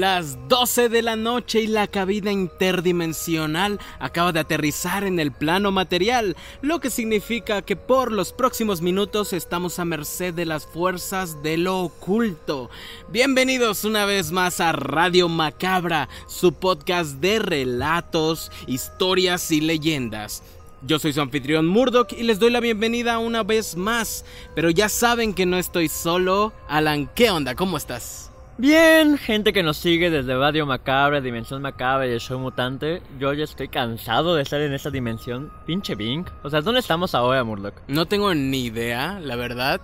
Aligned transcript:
Las 0.00 0.48
12 0.48 0.88
de 0.88 1.02
la 1.02 1.14
noche 1.14 1.60
y 1.60 1.66
la 1.66 1.86
cabina 1.86 2.32
interdimensional 2.32 3.78
acaba 3.98 4.32
de 4.32 4.40
aterrizar 4.40 5.04
en 5.04 5.20
el 5.20 5.30
plano 5.30 5.72
material, 5.72 6.38
lo 6.62 6.80
que 6.80 6.88
significa 6.88 7.60
que 7.60 7.76
por 7.76 8.10
los 8.10 8.32
próximos 8.32 8.80
minutos 8.80 9.34
estamos 9.34 9.78
a 9.78 9.84
merced 9.84 10.32
de 10.32 10.46
las 10.46 10.64
fuerzas 10.64 11.42
de 11.42 11.58
lo 11.58 11.80
oculto. 11.80 12.70
Bienvenidos 13.10 13.84
una 13.84 14.06
vez 14.06 14.32
más 14.32 14.60
a 14.60 14.72
Radio 14.72 15.28
Macabra, 15.28 16.08
su 16.26 16.54
podcast 16.54 17.16
de 17.16 17.38
relatos, 17.38 18.50
historias 18.66 19.50
y 19.50 19.60
leyendas. 19.60 20.42
Yo 20.80 20.98
soy 20.98 21.12
su 21.12 21.20
anfitrión 21.20 21.66
Murdoch 21.66 22.14
y 22.14 22.22
les 22.22 22.38
doy 22.38 22.48
la 22.50 22.60
bienvenida 22.60 23.18
una 23.18 23.42
vez 23.42 23.76
más. 23.76 24.24
Pero 24.54 24.70
ya 24.70 24.88
saben 24.88 25.34
que 25.34 25.44
no 25.44 25.58
estoy 25.58 25.88
solo. 25.90 26.54
Alan, 26.68 27.06
¿qué 27.14 27.30
onda? 27.30 27.54
¿Cómo 27.54 27.76
estás? 27.76 28.29
Bien, 28.60 29.16
gente 29.16 29.54
que 29.54 29.62
nos 29.62 29.78
sigue 29.78 30.10
desde 30.10 30.36
Radio 30.36 30.66
Macabra, 30.66 31.22
Dimensión 31.22 31.62
Macabra 31.62 32.06
y 32.06 32.10
el 32.10 32.20
Show 32.20 32.38
Mutante, 32.38 33.00
yo 33.18 33.32
ya 33.32 33.44
estoy 33.44 33.68
cansado 33.68 34.34
de 34.34 34.42
estar 34.42 34.60
en 34.60 34.74
esa 34.74 34.90
dimensión. 34.90 35.50
Pinche 35.64 35.94
Bing. 35.94 36.26
O 36.42 36.50
sea, 36.50 36.60
¿dónde 36.60 36.80
estamos 36.80 37.14
ahora, 37.14 37.42
Murdoch? 37.42 37.72
No 37.88 38.04
tengo 38.04 38.34
ni 38.34 38.66
idea, 38.66 39.18
la 39.18 39.36
verdad. 39.36 39.80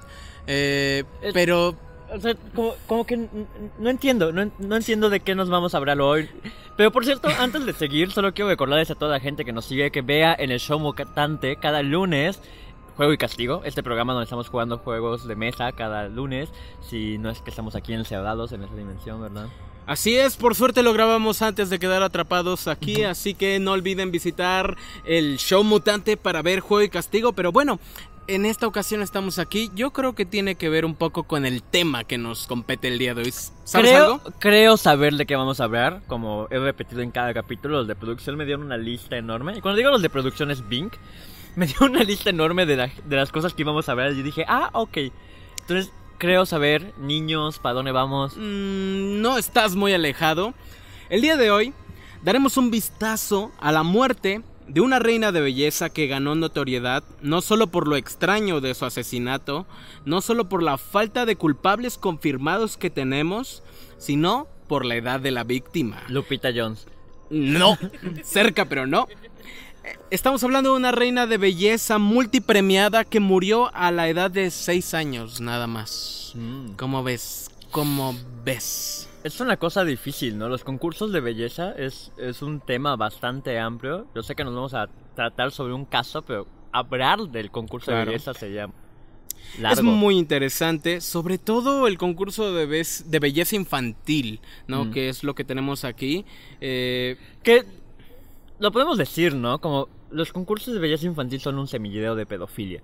Eh, 0.46 1.04
pero... 1.32 1.74
O 2.12 2.20
sea, 2.20 2.34
como, 2.86 3.06
que 3.06 3.16
no 3.78 3.88
entiendo, 3.88 4.30
no, 4.30 4.52
no, 4.58 4.76
entiendo 4.76 5.08
de 5.08 5.20
qué 5.20 5.34
nos 5.34 5.48
vamos 5.48 5.74
a 5.74 5.78
hablar 5.78 5.98
hoy. 6.02 6.28
Pero 6.76 6.92
por 6.92 7.06
cierto, 7.06 7.28
antes 7.38 7.64
de 7.64 7.72
seguir, 7.72 8.12
solo 8.12 8.34
quiero 8.34 8.50
recordarles 8.50 8.90
a 8.90 8.94
toda 8.94 9.12
la 9.12 9.20
gente 9.20 9.46
que 9.46 9.54
nos 9.54 9.64
sigue 9.64 9.90
que 9.90 10.02
vea 10.02 10.36
en 10.38 10.50
el 10.50 10.60
Show 10.60 10.78
Mutante 10.78 11.56
cada 11.56 11.82
lunes 11.82 12.42
Juego 12.96 13.12
y 13.12 13.18
Castigo, 13.18 13.60
este 13.64 13.82
programa 13.82 14.14
donde 14.14 14.24
estamos 14.24 14.48
jugando 14.48 14.78
juegos 14.78 15.28
de 15.28 15.36
mesa 15.36 15.70
cada 15.72 16.08
lunes, 16.08 16.48
si 16.80 17.18
no 17.18 17.28
es 17.28 17.42
que 17.42 17.50
estamos 17.50 17.76
aquí 17.76 17.92
encerrados 17.92 18.52
en 18.52 18.62
esa 18.62 18.74
dimensión, 18.74 19.20
¿verdad? 19.20 19.48
Así 19.86 20.16
es, 20.16 20.36
por 20.36 20.54
suerte 20.54 20.82
lo 20.82 20.94
grabamos 20.94 21.42
antes 21.42 21.68
de 21.68 21.78
quedar 21.78 22.02
atrapados 22.02 22.66
aquí, 22.68 23.04
así 23.04 23.34
que 23.34 23.58
no 23.60 23.72
olviden 23.72 24.10
visitar 24.10 24.76
el 25.04 25.36
show 25.36 25.62
mutante 25.62 26.16
para 26.16 26.40
ver 26.40 26.60
Juego 26.60 26.82
y 26.82 26.88
Castigo, 26.88 27.34
pero 27.34 27.52
bueno, 27.52 27.78
en 28.28 28.46
esta 28.46 28.66
ocasión 28.66 29.02
estamos 29.02 29.38
aquí, 29.38 29.70
yo 29.74 29.92
creo 29.92 30.14
que 30.14 30.24
tiene 30.24 30.54
que 30.56 30.70
ver 30.70 30.84
un 30.86 30.94
poco 30.94 31.24
con 31.24 31.44
el 31.44 31.62
tema 31.62 32.02
que 32.02 32.18
nos 32.18 32.46
compete 32.46 32.88
el 32.88 32.98
día 32.98 33.14
de 33.14 33.22
hoy. 33.22 33.34
¿Sabes 33.64 33.92
algo? 33.92 34.20
Creo 34.40 34.76
saber 34.76 35.14
de 35.14 35.26
qué 35.26 35.36
vamos 35.36 35.60
a 35.60 35.64
hablar, 35.64 36.00
como 36.08 36.48
he 36.50 36.58
repetido 36.58 37.02
en 37.02 37.10
cada 37.10 37.34
capítulo, 37.34 37.76
los 37.76 37.86
de 37.86 37.94
producción 37.94 38.36
me 38.36 38.46
dieron 38.46 38.64
una 38.64 38.78
lista 38.78 39.18
enorme, 39.18 39.58
y 39.58 39.60
cuando 39.60 39.76
digo 39.76 39.90
los 39.90 40.02
de 40.02 40.10
producción 40.10 40.50
es 40.50 40.66
Bing, 40.66 40.90
me 41.56 41.66
dio 41.66 41.78
una 41.80 42.04
lista 42.04 42.30
enorme 42.30 42.66
de, 42.66 42.90
las 43.08 43.32
cosas 43.32 43.54
que 43.54 43.62
íbamos 43.62 43.88
a 43.88 43.94
ver 43.94 44.12
y 44.12 44.22
dije, 44.22 44.44
ah, 44.46 44.70
ok. 44.74 44.98
Entonces, 45.62 45.90
creo 46.18 46.46
saber, 46.46 46.92
niños, 46.98 47.58
¿para 47.58 47.74
dónde 47.74 47.92
vamos? 47.92 48.36
Mm, 48.36 49.20
no 49.20 49.38
estás 49.38 49.74
muy 49.74 49.92
alejado. 49.92 50.54
El 51.08 51.22
día 51.22 51.36
de 51.36 51.50
hoy 51.50 51.72
daremos 52.22 52.56
un 52.56 52.70
vistazo 52.70 53.50
a 53.58 53.72
la 53.72 53.82
muerte 53.82 54.42
de 54.68 54.80
una 54.80 54.98
reina 54.98 55.32
de 55.32 55.40
belleza 55.40 55.90
que 55.90 56.08
ganó 56.08 56.34
notoriedad 56.34 57.04
no 57.22 57.40
solo 57.40 57.68
por 57.68 57.86
lo 57.86 57.96
extraño 57.96 58.60
de 58.60 58.74
su 58.74 58.84
asesinato, 58.84 59.66
no 60.04 60.20
solo 60.20 60.48
por 60.48 60.62
la 60.62 60.76
falta 60.76 61.24
de 61.24 61.36
culpables 61.36 61.98
confirmados 61.98 62.76
que 62.76 62.90
tenemos, 62.90 63.62
sino 63.96 64.48
por 64.68 64.84
la 64.84 64.96
edad 64.96 65.20
de 65.20 65.30
la 65.30 65.44
víctima. 65.44 66.02
Lupita 66.08 66.50
Jones. 66.54 66.86
No, 67.30 67.78
cerca 68.22 68.66
pero 68.66 68.86
no. 68.86 69.08
Estamos 70.10 70.42
hablando 70.44 70.70
de 70.70 70.76
una 70.76 70.92
reina 70.92 71.26
de 71.26 71.38
belleza 71.38 71.98
multipremiada 71.98 73.04
que 73.04 73.20
murió 73.20 73.74
a 73.74 73.90
la 73.90 74.08
edad 74.08 74.30
de 74.30 74.50
6 74.50 74.94
años, 74.94 75.40
nada 75.40 75.66
más. 75.66 76.32
Mm. 76.34 76.72
¿Cómo 76.76 77.02
ves? 77.02 77.50
¿Cómo 77.70 78.14
ves? 78.44 79.08
Es 79.24 79.40
una 79.40 79.56
cosa 79.56 79.84
difícil, 79.84 80.38
¿no? 80.38 80.48
Los 80.48 80.62
concursos 80.64 81.12
de 81.12 81.20
belleza 81.20 81.72
es, 81.72 82.12
es 82.16 82.42
un 82.42 82.60
tema 82.60 82.96
bastante 82.96 83.58
amplio. 83.58 84.06
Yo 84.14 84.22
sé 84.22 84.34
que 84.34 84.44
nos 84.44 84.54
vamos 84.54 84.74
a 84.74 84.88
tratar 85.14 85.50
sobre 85.50 85.74
un 85.74 85.84
caso, 85.84 86.22
pero 86.22 86.46
hablar 86.72 87.20
del 87.20 87.50
concurso 87.50 87.90
de 87.90 88.04
belleza 88.04 88.34
sería 88.34 88.70
Largo. 89.60 89.80
Es 89.80 89.82
muy 89.82 90.18
interesante, 90.18 91.00
sobre 91.00 91.38
todo 91.38 91.86
el 91.86 91.98
concurso 91.98 92.52
de, 92.52 92.66
de 92.66 93.18
belleza 93.18 93.56
infantil, 93.56 94.40
¿no? 94.66 94.86
Mm. 94.86 94.90
Que 94.90 95.08
es 95.08 95.24
lo 95.24 95.34
que 95.34 95.44
tenemos 95.44 95.84
aquí. 95.84 96.24
Eh, 96.60 97.16
que 97.42 97.64
lo 98.58 98.72
podemos 98.72 98.98
decir, 98.98 99.34
¿no? 99.34 99.60
Como 99.60 99.88
los 100.10 100.32
concursos 100.32 100.74
de 100.74 100.80
belleza 100.80 101.06
infantil 101.06 101.40
son 101.40 101.58
un 101.58 101.68
semillero 101.68 102.14
de 102.14 102.26
pedofilia. 102.26 102.82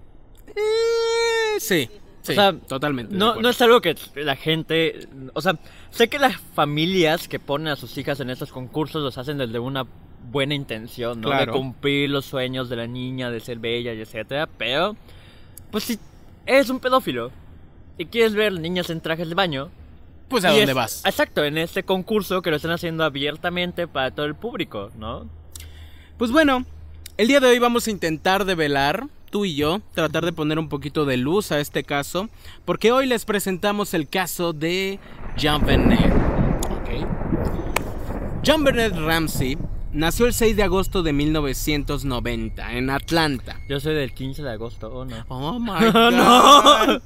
Eh, 0.49 1.59
sí. 1.59 1.88
Sí, 2.22 2.33
o 2.33 2.34
sea, 2.37 2.53
totalmente. 2.53 3.16
No, 3.16 3.34
no 3.41 3.49
es 3.49 3.60
algo 3.62 3.81
que 3.81 3.97
la 4.15 4.37
gente. 4.37 5.09
O 5.34 5.41
sea, 5.41 5.59
sé 5.91 6.09
que 6.09 6.21
las 6.21 6.37
familias 6.37 7.27
que 7.27 7.41
ponen 7.41 7.66
a 7.69 7.77
sus 7.77 7.99
hijas 7.99 8.21
en 8.21 8.31
estos 8.31 8.53
concursos 8.53 9.03
los 9.03 9.19
hacen 9.19 9.38
desde 9.38 9.59
una 9.59 9.87
buena 10.31 10.55
intención, 10.55 11.21
¿no? 11.21 11.31
De 11.37 11.49
cumplir 11.49 12.11
los 12.11 12.25
sueños 12.25 12.69
de 12.69 12.77
la 12.77 12.87
niña, 12.87 13.28
de 13.31 13.41
ser 13.41 13.59
bella 13.59 13.93
y 13.93 14.00
etcétera. 14.00 14.49
Pero, 14.56 14.94
pues 15.72 15.82
si 15.82 15.99
eres 16.47 16.71
un 16.71 16.78
pedófilo 16.78 17.32
y 17.99 18.06
quieres 18.06 18.34
ver 18.34 18.53
niñas 18.53 18.88
en 18.91 19.00
trajes 19.00 19.28
de 19.28 19.34
baño. 19.34 19.71
Pues 20.28 20.44
a 20.44 20.53
dónde 20.53 20.72
vas. 20.72 21.05
Exacto, 21.05 21.44
en 21.44 21.59
este 21.59 21.82
concurso 21.82 22.41
que 22.41 22.50
lo 22.50 22.56
están 22.56 22.71
haciendo 22.71 23.05
abiertamente 23.05 23.87
para 23.88 24.12
todo 24.12 24.27
el 24.27 24.34
público, 24.34 24.91
¿no? 24.97 25.28
Pues 26.22 26.31
bueno, 26.31 26.65
el 27.16 27.27
día 27.27 27.41
de 27.41 27.49
hoy 27.49 27.59
vamos 27.59 27.88
a 27.88 27.91
intentar 27.91 28.44
develar, 28.44 29.09
tú 29.31 29.44
y 29.44 29.56
yo, 29.56 29.81
tratar 29.93 30.25
de 30.25 30.33
poner 30.33 30.56
un 30.60 30.69
poquito 30.69 31.05
de 31.05 31.16
luz 31.16 31.50
a 31.50 31.59
este 31.59 31.83
caso, 31.83 32.28
porque 32.65 32.93
hoy 32.93 33.09
les 33.09 33.25
presentamos 33.25 33.93
el 33.93 34.09
caso 34.09 34.53
de 34.53 35.00
Jean 35.37 35.66
Benet. 35.66 36.12
John 38.47 38.62
Bennett 38.62 38.94
Ramsey 38.94 39.59
nació 39.93 40.27
el 40.27 40.32
6 40.32 40.55
de 40.55 40.62
agosto 40.62 41.03
de 41.03 41.12
1990 41.12 42.72
en 42.72 42.91
Atlanta. 42.91 43.59
Yo 43.69 43.81
soy 43.81 43.97
del 43.97 44.15
15 44.15 44.44
de 44.44 44.50
agosto, 44.50 44.94
¿o 44.94 45.05
no? 45.05 45.25
Oh 45.27 45.59
my 45.59 45.91
god. 45.93 47.03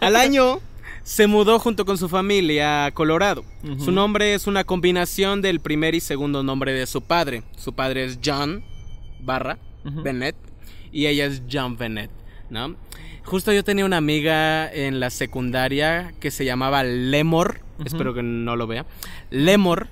Al 0.00 0.16
año 0.16 0.58
se 1.06 1.28
mudó 1.28 1.60
junto 1.60 1.84
con 1.84 1.96
su 1.96 2.08
familia 2.08 2.86
a 2.86 2.90
Colorado. 2.90 3.44
Su 3.78 3.92
nombre 3.92 4.34
es 4.34 4.48
una 4.48 4.64
combinación 4.64 5.40
del 5.40 5.60
primer 5.60 5.94
y 5.94 6.00
segundo 6.00 6.42
nombre 6.42 6.72
de 6.72 6.84
su 6.84 7.00
padre. 7.00 7.44
Su 7.56 7.74
padre 7.74 8.04
es 8.04 8.18
John 8.24 8.64
barra 9.20 9.56
Bennett 9.84 10.34
y 10.90 11.06
ella 11.06 11.26
es 11.26 11.42
John 11.50 11.76
Bennett, 11.76 12.10
¿no? 12.50 12.76
Justo 13.24 13.52
yo 13.52 13.64
tenía 13.64 13.84
una 13.84 13.96
amiga 13.96 14.72
en 14.72 15.00
la 15.00 15.10
secundaria 15.10 16.14
que 16.20 16.30
se 16.30 16.44
llamaba 16.44 16.84
Lemor, 16.84 17.60
espero 17.84 18.14
que 18.14 18.22
no 18.22 18.56
lo 18.56 18.66
vea. 18.66 18.86
Lemor 19.30 19.88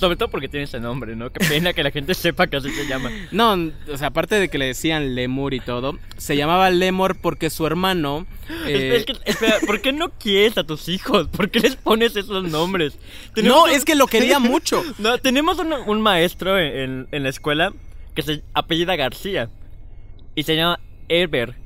sobre 0.00 0.16
todo 0.16 0.30
porque 0.30 0.48
tiene 0.48 0.64
ese 0.64 0.80
nombre, 0.80 1.14
¿no? 1.14 1.30
Qué 1.30 1.44
pena 1.44 1.74
que 1.74 1.82
la 1.82 1.90
gente 1.90 2.14
sepa 2.14 2.46
que 2.46 2.56
así 2.56 2.70
se 2.70 2.86
llama. 2.86 3.10
No, 3.32 3.52
o 3.92 3.96
sea, 3.98 4.08
aparte 4.08 4.36
de 4.36 4.48
que 4.48 4.56
le 4.56 4.64
decían 4.64 5.14
Lemur 5.14 5.52
y 5.52 5.60
todo, 5.60 5.98
se 6.16 6.38
llamaba 6.38 6.70
Lemur 6.70 7.18
porque 7.20 7.50
su 7.50 7.66
hermano. 7.66 8.26
Eh... 8.66 9.04
espera, 9.26 9.58
¿por 9.66 9.82
qué 9.82 9.92
no 9.92 10.08
quieres 10.12 10.56
a 10.56 10.64
tus 10.64 10.88
hijos? 10.88 11.28
¿Por 11.28 11.50
qué 11.50 11.60
les 11.60 11.76
pones 11.76 12.16
esos 12.16 12.44
nombres? 12.44 12.98
no, 13.42 13.66
es 13.66 13.84
que 13.84 13.94
lo 13.94 14.06
quería 14.06 14.38
mucho. 14.38 14.82
no, 14.98 15.18
tenemos 15.18 15.58
un, 15.58 16.00
maestro 16.00 16.58
en, 16.58 17.06
en, 17.12 17.22
la 17.22 17.28
escuela 17.28 17.74
que 18.14 18.22
se 18.22 18.42
apellida 18.54 18.96
García 18.96 19.50
y 20.34 20.44
se 20.44 20.56
llama 20.56 20.80
Herbert. 21.10 21.59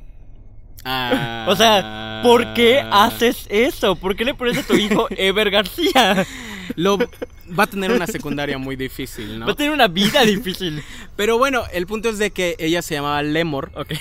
Ah. 0.85 1.47
O 1.49 1.57
sea, 1.57 2.21
¿por 2.23 2.55
qué 2.55 2.81
haces 2.91 3.47
eso? 3.51 3.97
¿Por 3.97 4.17
qué 4.17 4.25
le 4.25 4.35
pones 4.35 4.57
a 4.57 4.63
tu 4.63 4.75
hijo 4.75 5.07
Ever 5.11 5.51
García? 5.51 6.27
Lo 6.77 6.99
va 6.99 7.65
a 7.65 7.67
tener 7.67 7.93
una 7.93 8.07
secundaria 8.07 8.57
muy 8.57 8.77
difícil, 8.77 9.39
¿no? 9.39 9.47
Va 9.47 9.53
a 9.53 9.55
tener 9.55 9.73
una 9.73 9.89
vida 9.89 10.23
difícil. 10.25 10.83
Pero 11.17 11.39
bueno, 11.39 11.65
el 11.73 11.87
punto 11.87 12.09
es 12.09 12.19
de 12.19 12.31
que 12.31 12.57
ella 12.59 12.83
se 12.83 12.95
llamaba 12.95 13.23
Lemor 13.23 13.71
porque 13.73 13.97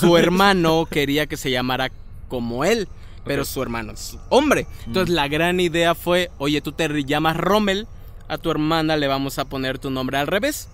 su 0.00 0.16
hermano 0.16 0.86
quería 0.90 1.26
que 1.26 1.36
se 1.36 1.50
llamara 1.50 1.90
como 2.28 2.64
él, 2.64 2.88
pero 3.24 3.44
su 3.44 3.62
hermano 3.62 3.92
es 3.92 4.18
hombre. 4.28 4.66
Entonces 4.86 5.12
mm. 5.12 5.16
la 5.16 5.28
gran 5.28 5.60
idea 5.60 5.94
fue, 5.94 6.30
oye, 6.38 6.60
tú 6.60 6.72
te 6.72 6.88
llamas 7.04 7.36
Rommel, 7.36 7.86
a 8.28 8.38
tu 8.38 8.50
hermana 8.50 8.96
le 8.96 9.08
vamos 9.08 9.38
a 9.38 9.46
poner 9.46 9.78
tu 9.78 9.90
nombre 9.90 10.18
al 10.18 10.26
revés. 10.26 10.68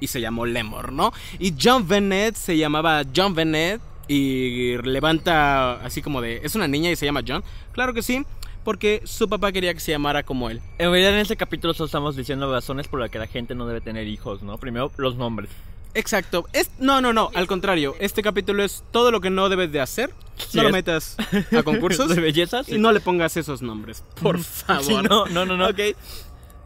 Y 0.00 0.08
se 0.08 0.20
llamó 0.20 0.46
Lemor, 0.46 0.92
¿no? 0.92 1.12
Y 1.38 1.54
John 1.60 1.86
Bennett 1.86 2.34
se 2.34 2.56
llamaba 2.56 3.04
John 3.14 3.34
Bennett 3.34 3.80
y 4.12 4.76
levanta 4.82 5.74
así 5.84 6.02
como 6.02 6.20
de, 6.20 6.40
¿es 6.42 6.54
una 6.54 6.68
niña 6.68 6.90
y 6.90 6.96
se 6.96 7.06
llama 7.06 7.22
John? 7.26 7.42
Claro 7.72 7.94
que 7.94 8.02
sí 8.02 8.24
porque 8.64 9.02
su 9.04 9.28
papá 9.28 9.52
quería 9.52 9.74
que 9.74 9.80
se 9.80 9.92
llamara 9.92 10.22
como 10.22 10.50
él. 10.50 10.60
En 10.78 10.90
realidad 10.90 11.14
en 11.14 11.18
este 11.18 11.36
capítulo 11.36 11.74
solo 11.74 11.86
estamos 11.86 12.16
diciendo 12.16 12.50
razones 12.50 12.88
por 12.88 13.00
las 13.00 13.10
que 13.10 13.18
la 13.18 13.26
gente 13.26 13.54
no 13.54 13.66
debe 13.66 13.80
tener 13.80 14.06
hijos, 14.06 14.42
¿no? 14.42 14.58
Primero 14.58 14.92
los 14.96 15.16
nombres. 15.16 15.50
Exacto. 15.94 16.48
Es, 16.52 16.70
no, 16.78 17.00
no, 17.00 17.12
no, 17.12 17.30
al 17.34 17.46
contrario. 17.46 17.94
Este 17.98 18.22
capítulo 18.22 18.64
es 18.64 18.84
todo 18.92 19.10
lo 19.10 19.20
que 19.20 19.30
no 19.30 19.48
debes 19.48 19.72
de 19.72 19.80
hacer. 19.80 20.10
no 20.54 20.62
lo 20.62 20.70
metas 20.70 21.16
a 21.56 21.62
concursos 21.62 22.14
de 22.14 22.20
belleza 22.20 22.62
y 22.66 22.78
no 22.78 22.92
le 22.92 23.00
pongas 23.00 23.36
esos 23.36 23.62
nombres, 23.62 24.04
por 24.22 24.38
favor. 24.38 25.08
no, 25.08 25.26
no, 25.26 25.44
no, 25.44 25.56
no. 25.56 25.68
Okay. 25.68 25.94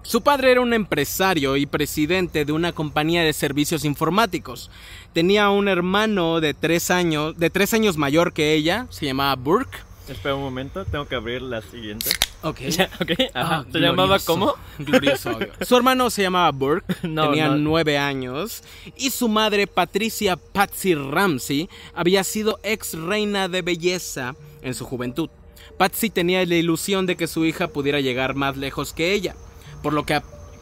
Su 0.03 0.23
padre 0.23 0.53
era 0.53 0.61
un 0.61 0.73
empresario 0.73 1.57
y 1.57 1.67
presidente 1.67 2.45
de 2.45 2.53
una 2.53 2.73
compañía 2.73 3.25
de 3.25 3.33
servicios 3.33 3.85
informáticos. 3.85 4.71
Tenía 5.17 5.49
un 5.49 5.67
hermano 5.67 6.43
de 6.43 6.53
tres 6.53 6.91
años, 6.91 7.39
de 7.39 7.49
tres 7.49 7.73
años 7.73 7.97
mayor 7.97 8.35
que 8.35 8.53
ella, 8.53 8.87
se 8.91 9.07
llamaba 9.07 9.35
Burke 9.35 9.79
Espera 10.07 10.35
un 10.35 10.43
momento, 10.43 10.85
tengo 10.85 11.09
que 11.09 11.15
abrir 11.15 11.41
la 11.41 11.63
siguiente. 11.63 12.11
Ok. 12.43 12.61
ok, 13.01 13.13
ajá. 13.33 13.57
Ah, 13.61 13.65
¿Se 13.73 13.79
llamaba 13.79 14.19
cómo? 14.19 14.53
Glorioso. 14.79 15.31
obvio. 15.31 15.49
Su 15.63 15.75
hermano 15.75 16.11
se 16.11 16.21
llamaba 16.21 16.51
Burke, 16.51 16.95
No, 17.09 17.31
tenía 17.31 17.49
no. 17.49 17.57
nueve 17.57 17.97
años, 17.97 18.63
y 18.95 19.09
su 19.09 19.31
madre, 19.31 19.67
Patricia 19.67 20.37
Patsy 20.37 20.95
Ramsey, 20.95 21.71
había 21.95 22.23
sido 22.23 22.61
ex 22.62 22.93
reina 22.93 23.49
de 23.49 23.62
belleza 23.62 24.35
en 24.61 24.75
su 24.75 24.85
juventud. 24.85 25.31
Patsy 25.79 26.11
tenía 26.11 26.45
la 26.45 26.57
ilusión 26.57 27.07
de 27.07 27.17
que 27.17 27.27
su 27.27 27.47
hija 27.47 27.69
pudiera 27.69 28.01
llegar 28.01 28.35
más 28.35 28.59
lejos 28.59 28.93
que 28.93 29.15
ella, 29.15 29.35
por 29.83 29.95
lo 29.95 30.05
que 30.05 30.12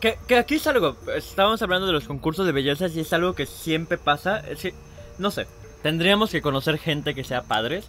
Que, 0.04 0.18
que 0.28 0.36
aquí 0.36 0.56
es 0.56 0.66
algo, 0.66 0.98
estábamos 1.16 1.62
hablando 1.62 1.86
de 1.86 1.94
los 1.94 2.04
concursos 2.04 2.44
de 2.44 2.52
belleza 2.52 2.88
y 2.88 3.00
es 3.00 3.10
algo 3.14 3.34
que 3.34 3.46
siempre 3.46 3.96
pasa. 3.96 4.38
Es 4.40 4.58
que, 4.60 4.74
no 5.16 5.30
sé, 5.30 5.46
tendríamos 5.82 6.30
que 6.30 6.42
conocer 6.42 6.76
gente 6.76 7.14
que 7.14 7.24
sea 7.24 7.44
padres, 7.44 7.86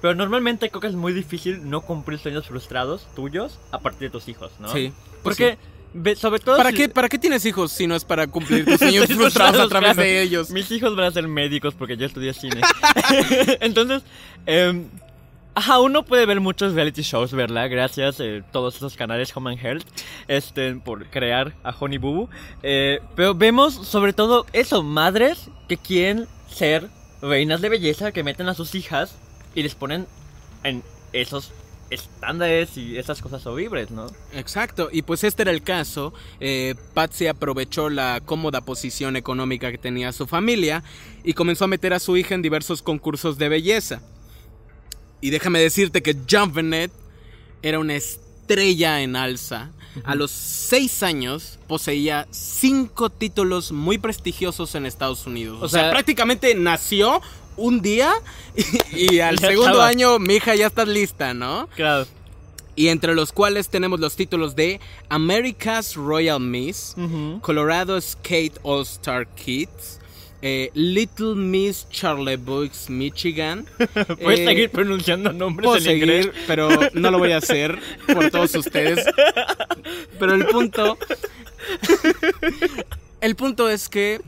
pero 0.00 0.16
normalmente 0.16 0.70
creo 0.70 0.80
que 0.80 0.88
es 0.88 0.94
muy 0.96 1.12
difícil 1.12 1.70
no 1.70 1.82
cumplir 1.82 2.18
sueños 2.18 2.48
frustrados 2.48 3.06
tuyos 3.14 3.60
a 3.70 3.78
partir 3.78 4.08
de 4.08 4.10
tus 4.10 4.26
hijos, 4.26 4.50
¿no? 4.58 4.72
Sí. 4.72 4.92
Porque, 5.22 5.56
ve- 5.94 6.16
sobre 6.16 6.40
todo... 6.40 6.56
¿Para 6.56 6.70
si- 6.70 6.76
qué, 6.78 6.88
¿Para 6.88 7.08
qué 7.08 7.20
tienes 7.20 7.44
hijos 7.46 7.70
si 7.70 7.86
no 7.86 7.94
es 7.94 8.04
para 8.04 8.26
cumplir 8.26 8.64
tus 8.66 8.78
sueños 8.80 9.06
frustrados 9.06 9.60
a 9.60 9.68
través 9.68 9.92
Claro. 9.92 10.02
de 10.02 10.20
ellos? 10.20 10.50
Mis 10.50 10.68
hijos 10.72 10.96
van 10.96 11.04
a 11.06 11.10
ser 11.12 11.28
médicos 11.28 11.74
porque 11.74 11.96
yo 11.96 12.06
estudié 12.06 12.34
cine. 12.34 12.60
Entonces, 13.60 14.02
eh, 14.46 14.84
ajá, 15.54 15.80
uno 15.80 16.04
puede 16.04 16.26
ver 16.26 16.40
muchos 16.40 16.74
reality 16.74 17.02
shows, 17.02 17.32
¿verdad? 17.32 17.68
Gracias 17.70 18.20
a 18.20 18.24
todos 18.52 18.76
esos 18.76 18.96
canales 18.96 19.36
Home 19.36 19.52
and 19.52 19.64
Health 19.64 19.86
este, 20.28 20.74
por 20.76 21.06
crear 21.06 21.54
a 21.62 21.74
Honey 21.78 21.98
Boo. 21.98 22.28
Eh, 22.62 23.00
pero 23.14 23.34
vemos 23.34 23.74
sobre 23.74 24.12
todo 24.12 24.46
eso, 24.52 24.82
madres 24.82 25.50
que 25.68 25.76
quieren 25.76 26.26
ser 26.48 26.88
reinas 27.20 27.60
de 27.60 27.68
belleza, 27.68 28.12
que 28.12 28.22
meten 28.24 28.48
a 28.48 28.54
sus 28.54 28.74
hijas 28.74 29.16
y 29.54 29.62
les 29.62 29.74
ponen 29.74 30.06
en 30.64 30.82
esos 31.12 31.52
estándares 31.90 32.76
y 32.78 32.96
esas 32.96 33.20
cosas 33.20 33.46
horribles, 33.46 33.90
¿no? 33.90 34.06
Exacto, 34.32 34.88
y 34.90 35.02
pues 35.02 35.24
este 35.24 35.42
era 35.42 35.50
el 35.50 35.62
caso. 35.62 36.14
Eh, 36.40 36.74
Patsy 36.94 37.26
aprovechó 37.26 37.90
la 37.90 38.20
cómoda 38.24 38.62
posición 38.62 39.16
económica 39.16 39.70
que 39.70 39.78
tenía 39.78 40.12
su 40.12 40.26
familia 40.26 40.82
y 41.22 41.34
comenzó 41.34 41.66
a 41.66 41.68
meter 41.68 41.92
a 41.92 41.98
su 41.98 42.16
hija 42.16 42.34
en 42.34 42.42
diversos 42.42 42.82
concursos 42.82 43.36
de 43.36 43.48
belleza. 43.50 44.00
Y 45.22 45.30
déjame 45.30 45.58
decirte 45.60 46.02
que 46.02 46.14
John 46.30 46.52
Bennett 46.52 46.92
era 47.62 47.78
una 47.78 47.94
estrella 47.94 49.00
en 49.00 49.16
alza. 49.16 49.70
A 50.04 50.14
los 50.14 50.30
seis 50.30 51.02
años 51.02 51.58
poseía 51.68 52.26
cinco 52.30 53.08
títulos 53.10 53.72
muy 53.72 53.98
prestigiosos 53.98 54.74
en 54.74 54.84
Estados 54.86 55.26
Unidos. 55.26 55.58
O, 55.62 55.64
O 55.66 55.68
sea, 55.68 55.82
sea- 55.84 55.90
prácticamente 55.90 56.54
nació 56.54 57.20
un 57.56 57.80
día 57.82 58.12
y, 58.92 59.14
y 59.16 59.20
al 59.20 59.38
segundo 59.38 59.68
estaba. 59.70 59.86
año, 59.88 60.18
mi 60.18 60.34
hija, 60.36 60.54
ya 60.54 60.66
estás 60.66 60.88
lista, 60.88 61.34
¿no? 61.34 61.68
Claro. 61.76 62.06
y 62.74 62.88
entre 62.88 63.14
los 63.14 63.32
cuales 63.32 63.68
tenemos 63.68 64.00
los 64.00 64.16
títulos 64.16 64.56
de 64.56 64.80
America's 65.10 65.94
Royal 65.94 66.40
Miss. 66.40 66.96
Colorado 67.42 68.00
Skate 68.00 68.58
All 68.62 68.82
Star 68.82 69.26
Kids, 69.34 70.00
eh, 70.42 70.70
Little 70.74 71.34
Miss 71.36 71.88
Charlevoix, 71.90 72.90
Michigan. 72.90 73.64
Puedes 74.20 74.40
Eh, 74.40 74.44
seguir 74.46 74.70
pronunciando 74.70 75.32
nombres 75.32 75.64
Puedo 75.66 75.84
en 75.88 75.96
inglés. 75.96 76.24
seguir, 76.26 76.40
pero 76.46 76.68
no 76.94 77.10
lo 77.10 77.18
voy 77.18 77.32
a 77.32 77.38
hacer 77.38 77.78
por 78.12 78.30
todos 78.30 78.54
ustedes. 78.56 79.06
Pero 80.18 80.34
el 80.34 80.44
punto. 80.46 80.98
El 83.20 83.36
punto 83.36 83.70
es 83.70 83.88
que 83.88 84.20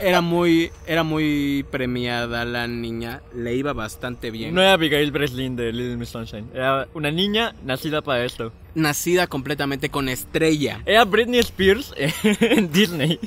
era 0.00 0.20
muy, 0.20 0.70
era 0.86 1.02
muy 1.02 1.64
premiada 1.72 2.44
la 2.44 2.68
niña, 2.68 3.20
le 3.34 3.56
iba 3.56 3.72
bastante 3.72 4.30
bien. 4.30 4.54
No 4.54 4.60
era 4.62 4.74
Abigail 4.74 5.10
Breslin 5.10 5.56
de 5.56 5.72
Little 5.72 5.96
Miss 5.96 6.10
Sunshine. 6.10 6.46
Era 6.54 6.86
una 6.94 7.10
niña 7.10 7.54
nacida 7.64 8.00
para 8.00 8.24
esto. 8.24 8.52
Nacida 8.76 9.26
completamente 9.26 9.88
con 9.88 10.08
estrella. 10.08 10.82
Era 10.86 11.04
Britney 11.04 11.40
Spears 11.40 11.92
en 12.40 12.70
Disney. 12.72 13.18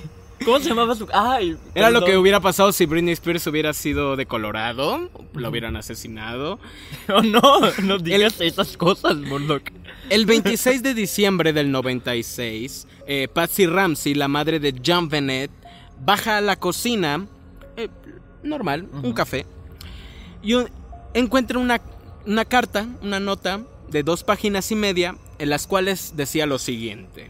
¿Cómo 0.44 0.60
se 0.60 0.70
llamaba 0.70 0.96
su.? 0.96 1.08
Ay, 1.14 1.56
Era 1.74 1.90
lo 1.90 2.04
que 2.04 2.18
hubiera 2.18 2.40
pasado 2.40 2.72
si 2.72 2.86
Britney 2.86 3.14
Spears 3.14 3.48
hubiera 3.48 3.74
sido 3.74 4.16
de 4.16 4.26
Colorado, 4.26 5.10
lo 5.34 5.50
hubieran 5.50 5.76
asesinado. 5.78 6.60
Oh, 7.08 7.22
no, 7.22 7.42
no 7.84 7.98
digas 8.00 8.42
esas 8.42 8.76
cosas, 8.78 9.16
Murdoch. 9.18 9.64
El 10.10 10.26
26 10.26 10.82
de 10.84 10.94
diciembre 10.94 11.54
del 11.54 11.72
96, 11.72 12.88
eh, 13.08 13.28
Patsy 13.32 13.66
Ramsey, 13.68 14.14
la 14.16 14.28
madre 14.28 14.60
de 14.60 14.74
John 14.86 15.08
Bennett, 15.10 15.52
baja 16.04 16.38
a 16.38 16.42
la 16.42 16.56
cocina, 16.58 17.26
eh, 17.78 17.90
normal, 18.44 18.88
un 19.04 19.14
café, 19.14 19.46
y 20.44 20.54
un- 20.56 20.70
encuentra 21.14 21.58
una, 21.60 21.80
una 22.26 22.46
carta, 22.46 22.88
una 23.02 23.20
nota 23.20 23.62
de 23.90 24.04
dos 24.04 24.24
páginas 24.24 24.72
y 24.72 24.76
media, 24.76 25.16
en 25.40 25.50
las 25.50 25.66
cuales 25.68 26.14
decía 26.16 26.46
lo 26.46 26.60
siguiente. 26.60 27.30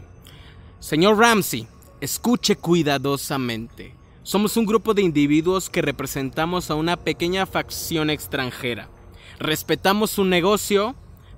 Señor 0.80 1.18
Ramsey, 1.18 1.66
escuche 2.00 2.56
cuidadosamente. 2.56 3.94
Somos 4.22 4.56
un 4.56 4.66
grupo 4.66 4.92
de 4.92 5.02
individuos 5.02 5.70
que 5.70 5.82
representamos 5.82 6.70
a 6.70 6.74
una 6.74 6.96
pequeña 6.96 7.46
facción 7.46 8.10
extranjera. 8.10 8.88
Respetamos 9.38 10.10
su 10.10 10.24
negocio, 10.24 10.96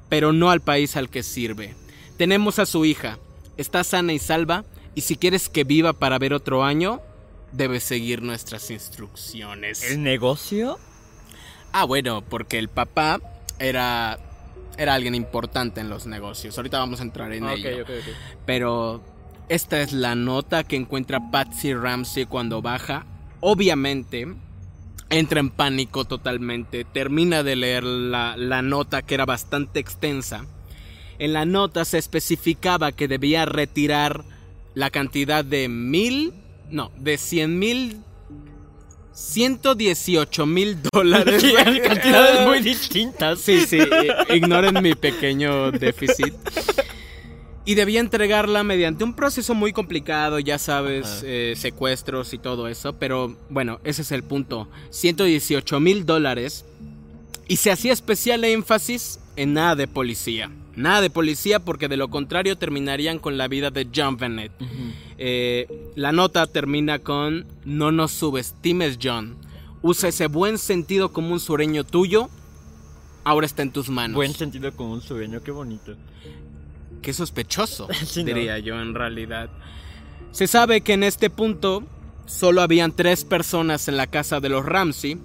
pero 0.08 0.32
no 0.32 0.50
al 0.50 0.60
país 0.60 0.96
al 0.96 1.10
que 1.10 1.22
sirve. 1.22 1.75
Tenemos 2.16 2.58
a 2.58 2.66
su 2.66 2.84
hija. 2.84 3.19
Está 3.56 3.84
sana 3.84 4.12
y 4.12 4.19
salva, 4.19 4.64
y 4.94 5.02
si 5.02 5.16
quieres 5.16 5.49
que 5.49 5.64
viva 5.64 5.93
para 5.93 6.19
ver 6.19 6.32
otro 6.32 6.64
año, 6.64 7.00
debes 7.52 7.84
seguir 7.84 8.22
nuestras 8.22 8.70
instrucciones. 8.70 9.82
¿El 9.82 10.02
negocio? 10.02 10.78
Ah, 11.73 11.85
bueno, 11.85 12.23
porque 12.23 12.59
el 12.59 12.68
papá 12.68 13.21
era 13.59 14.18
era 14.78 14.94
alguien 14.94 15.14
importante 15.16 15.80
en 15.80 15.90
los 15.90 16.06
negocios. 16.06 16.56
Ahorita 16.56 16.78
vamos 16.78 17.00
a 17.00 17.02
entrar 17.02 17.33
en 17.33 17.44
Ah, 17.44 17.52
ok, 17.52 17.64
ello. 17.64 17.85
Pero 18.47 19.02
esta 19.49 19.81
es 19.81 19.93
la 19.93 20.14
nota 20.14 20.64
que 20.64 20.76
encuentra 20.76 21.31
Patsy 21.31 21.75
Ramsey 21.75 22.26
cuando 22.26 22.62
baja. 22.62 23.07
Obviamente, 23.40 24.28
entra 25.11 25.40
en 25.40 25.50
pánico 25.50 26.05
totalmente. 26.05 26.85
Termina 26.85 27.43
de 27.43 27.57
leer 27.57 27.85
la, 27.85 28.37
la 28.37 28.62
nota 28.62 29.02
que 29.02 29.14
era 29.14 29.26
bastante 29.26 29.81
extensa. 29.81 30.45
En 31.19 31.33
la 31.33 31.45
nota 31.45 31.85
se 31.85 31.99
especificaba 31.99 32.93
que 32.93 33.09
debía 33.09 33.45
retirar 33.45 34.25
la 34.75 34.90
cantidad 34.90 35.45
de 35.45 35.69
mil, 35.69 36.33
no, 36.71 36.93
de 36.99 37.19
cien 37.19 37.59
mil, 37.59 38.02
ciento 39.12 39.75
dieciocho 39.75 40.47
mil 40.47 40.78
dólares. 40.93 41.43
Cantidades 41.85 42.47
muy 42.47 42.61
distintas. 42.61 43.40
Sí, 43.40 43.67
sí, 43.67 43.81
ignoren 44.33 44.81
mi 44.83 44.95
pequeño 44.95 45.73
déficit. 45.73 46.35
Y 47.68 47.75
debía 47.75 48.00
entregarla 48.00 48.64
mediante 48.64 49.04
un 49.04 49.12
proceso 49.12 49.54
muy 49.54 49.75
complicado, 49.75 50.38
ya 50.38 50.58
sabes, 50.58 51.22
eh, 51.22 51.52
secuestros 51.54 52.32
y 52.32 52.38
todo 52.38 52.66
eso. 52.66 52.94
Pero 52.94 53.37
bueno, 53.50 53.78
ese 53.84 54.00
es 54.00 54.10
el 54.10 54.22
punto. 54.22 54.68
118 54.88 55.78
mil 55.78 56.06
dólares. 56.06 56.64
Y 57.46 57.56
se 57.56 57.70
hacía 57.70 57.92
especial 57.92 58.44
énfasis 58.44 59.20
en 59.37 59.52
nada 59.52 59.76
de 59.76 59.87
policía. 59.87 60.50
Nada 60.76 61.02
de 61.02 61.10
policía 61.10 61.58
porque 61.60 61.88
de 61.88 61.98
lo 61.98 62.08
contrario 62.08 62.56
terminarían 62.56 63.18
con 63.18 63.37
la 63.37 63.48
vida 63.48 63.70
de 63.70 63.87
John 63.94 64.16
Bennett. 64.16 64.52
Eh, 65.18 65.66
la 65.94 66.10
nota 66.10 66.46
termina 66.46 67.00
con 67.00 67.44
No 67.66 67.92
nos 67.92 68.12
subestimes, 68.12 68.98
John. 69.02 69.37
Usa 69.82 70.08
ese 70.08 70.26
buen 70.26 70.56
sentido 70.56 71.12
como 71.12 71.34
un 71.34 71.40
sureño 71.40 71.84
tuyo. 71.84 72.30
Ahora 73.25 73.44
está 73.44 73.60
en 73.60 73.72
tus 73.72 73.90
manos. 73.90 74.14
Buen 74.14 74.32
sentido 74.32 74.72
como 74.72 74.94
un 74.94 75.02
sueño, 75.02 75.42
qué 75.42 75.50
bonito. 75.50 75.96
Qué 77.02 77.12
sospechoso, 77.12 77.88
Sí, 78.07 78.25
¿no? 78.25 78.35
diría 78.35 78.59
yo 78.59 78.81
en 78.81 78.95
realidad. 78.95 79.50
Se 80.33 80.47
sabe 80.47 80.83
que 80.83 80.93
en 80.93 81.02
este 81.05 81.31
punto 81.31 81.85
solo 82.26 82.61
habían 82.62 82.93
tres 82.93 83.25
personas 83.25 83.88
en 83.88 83.97
la 83.97 84.07
casa 84.07 84.40
de 84.40 84.49
los 84.49 84.64
Ramsey. 84.64 85.19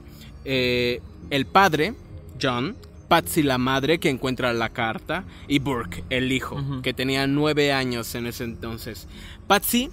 Eh, 0.46 1.02
el 1.30 1.46
padre, 1.46 1.94
John, 2.42 2.76
Patsy 3.08 3.44
la 3.44 3.58
madre 3.58 4.00
que 4.00 4.10
encuentra 4.10 4.54
la 4.54 4.70
carta 4.70 5.24
y 5.48 5.60
Burke, 5.60 6.04
el 6.10 6.32
hijo, 6.32 6.60
que 6.82 6.94
tenía 6.94 7.28
nueve 7.28 7.72
años 7.72 8.16
en 8.16 8.28
ese 8.28 8.44
entonces. 8.44 9.08
Patsy 9.46 9.90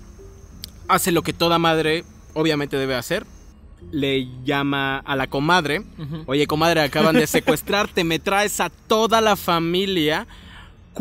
hace 0.88 1.12
lo 1.12 1.22
que 1.22 1.32
toda 1.32 1.58
madre 1.58 2.04
obviamente 2.34 2.76
debe 2.76 2.94
hacer. 2.94 3.26
Le 3.92 4.26
llama 4.44 4.98
a 4.98 5.16
la 5.16 5.26
comadre. 5.26 5.82
Oye, 6.26 6.46
comadre, 6.46 6.80
acaban 6.80 7.14
de 7.14 7.26
secuestrarte, 7.26 8.04
me 8.04 8.18
traes 8.18 8.60
a 8.60 8.70
toda 8.70 9.20
la 9.20 9.36
familia. 9.36 10.26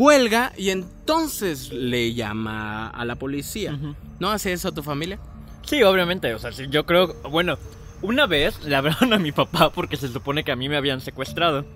Cuelga 0.00 0.54
y 0.56 0.70
entonces 0.70 1.70
le 1.74 2.14
llama 2.14 2.88
a 2.88 3.04
la 3.04 3.16
policía. 3.16 3.78
¿No 4.18 4.30
hace 4.30 4.54
eso 4.54 4.68
a 4.68 4.72
tu 4.72 4.82
familia? 4.82 5.18
Sí, 5.66 5.82
obviamente, 5.82 6.32
o 6.32 6.38
sea, 6.38 6.52
sí, 6.52 6.64
yo 6.70 6.86
creo, 6.86 7.12
bueno, 7.28 7.58
una 8.00 8.26
vez 8.26 8.64
le 8.64 8.76
hablaron 8.76 9.12
a 9.12 9.18
mi 9.18 9.30
papá 9.30 9.68
porque 9.68 9.98
se 9.98 10.08
supone 10.08 10.42
que 10.42 10.52
a 10.52 10.56
mí 10.56 10.70
me 10.70 10.78
habían 10.78 11.02
secuestrado. 11.02 11.66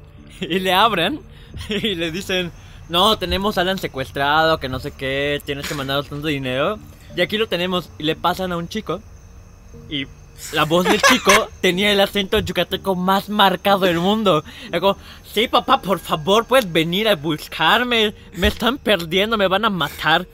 Y 0.41 0.59
le 0.61 0.73
abran 0.73 1.21
y 1.69 1.97
le 1.97 2.11
dicen, 2.11 2.51
no, 2.89 3.19
tenemos 3.19 3.59
a 3.59 3.61
Alan 3.61 3.77
secuestrado, 3.77 4.59
que 4.59 4.71
no 4.71 4.81
sé 4.81 4.93
qué, 4.93 5.43
tienes 5.45 5.69
que 5.69 5.75
mandarnos 5.75 6.09
tanto 6.09 6.29
dinero. 6.29 6.79
Y 7.15 7.21
aquí 7.21 7.37
lo 7.37 7.47
tenemos 7.47 7.91
y 7.99 8.05
le 8.05 8.17
pasan 8.17 8.53
a 8.53 8.57
un 8.57 8.69
chico 8.69 9.03
y 9.91 10.07
la 10.53 10.65
voz 10.65 10.85
del 10.85 11.01
chico 11.01 11.49
tenía 11.61 11.93
el 11.93 12.01
acento 12.01 12.39
yucateco 12.39 12.95
más 12.95 13.29
marcado 13.29 13.81
del 13.81 13.99
mundo. 13.99 14.45
Digo, 14.73 14.97
sí, 15.33 15.49
papá, 15.49 15.81
por 15.81 15.99
favor, 15.99 16.47
puedes 16.47 16.71
venir 16.71 17.09
a 17.09 17.17
buscarme. 17.17 18.15
Me 18.35 18.49
están 18.49 18.79
perdiendo, 18.79 19.37
me 19.37 19.49
van 19.49 19.65
a 19.65 19.71
matar. 19.71 20.27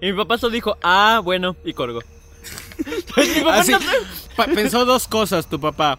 Y 0.00 0.12
mi 0.12 0.18
papá 0.18 0.38
solo 0.38 0.52
dijo, 0.52 0.76
ah, 0.82 1.20
bueno, 1.22 1.56
y 1.64 1.72
colgó. 1.72 2.00
Papá 3.14 3.58
Así, 3.58 3.72
no... 3.72 4.54
Pensó 4.54 4.84
dos 4.84 5.08
cosas 5.08 5.48
tu 5.48 5.58
papá 5.60 5.98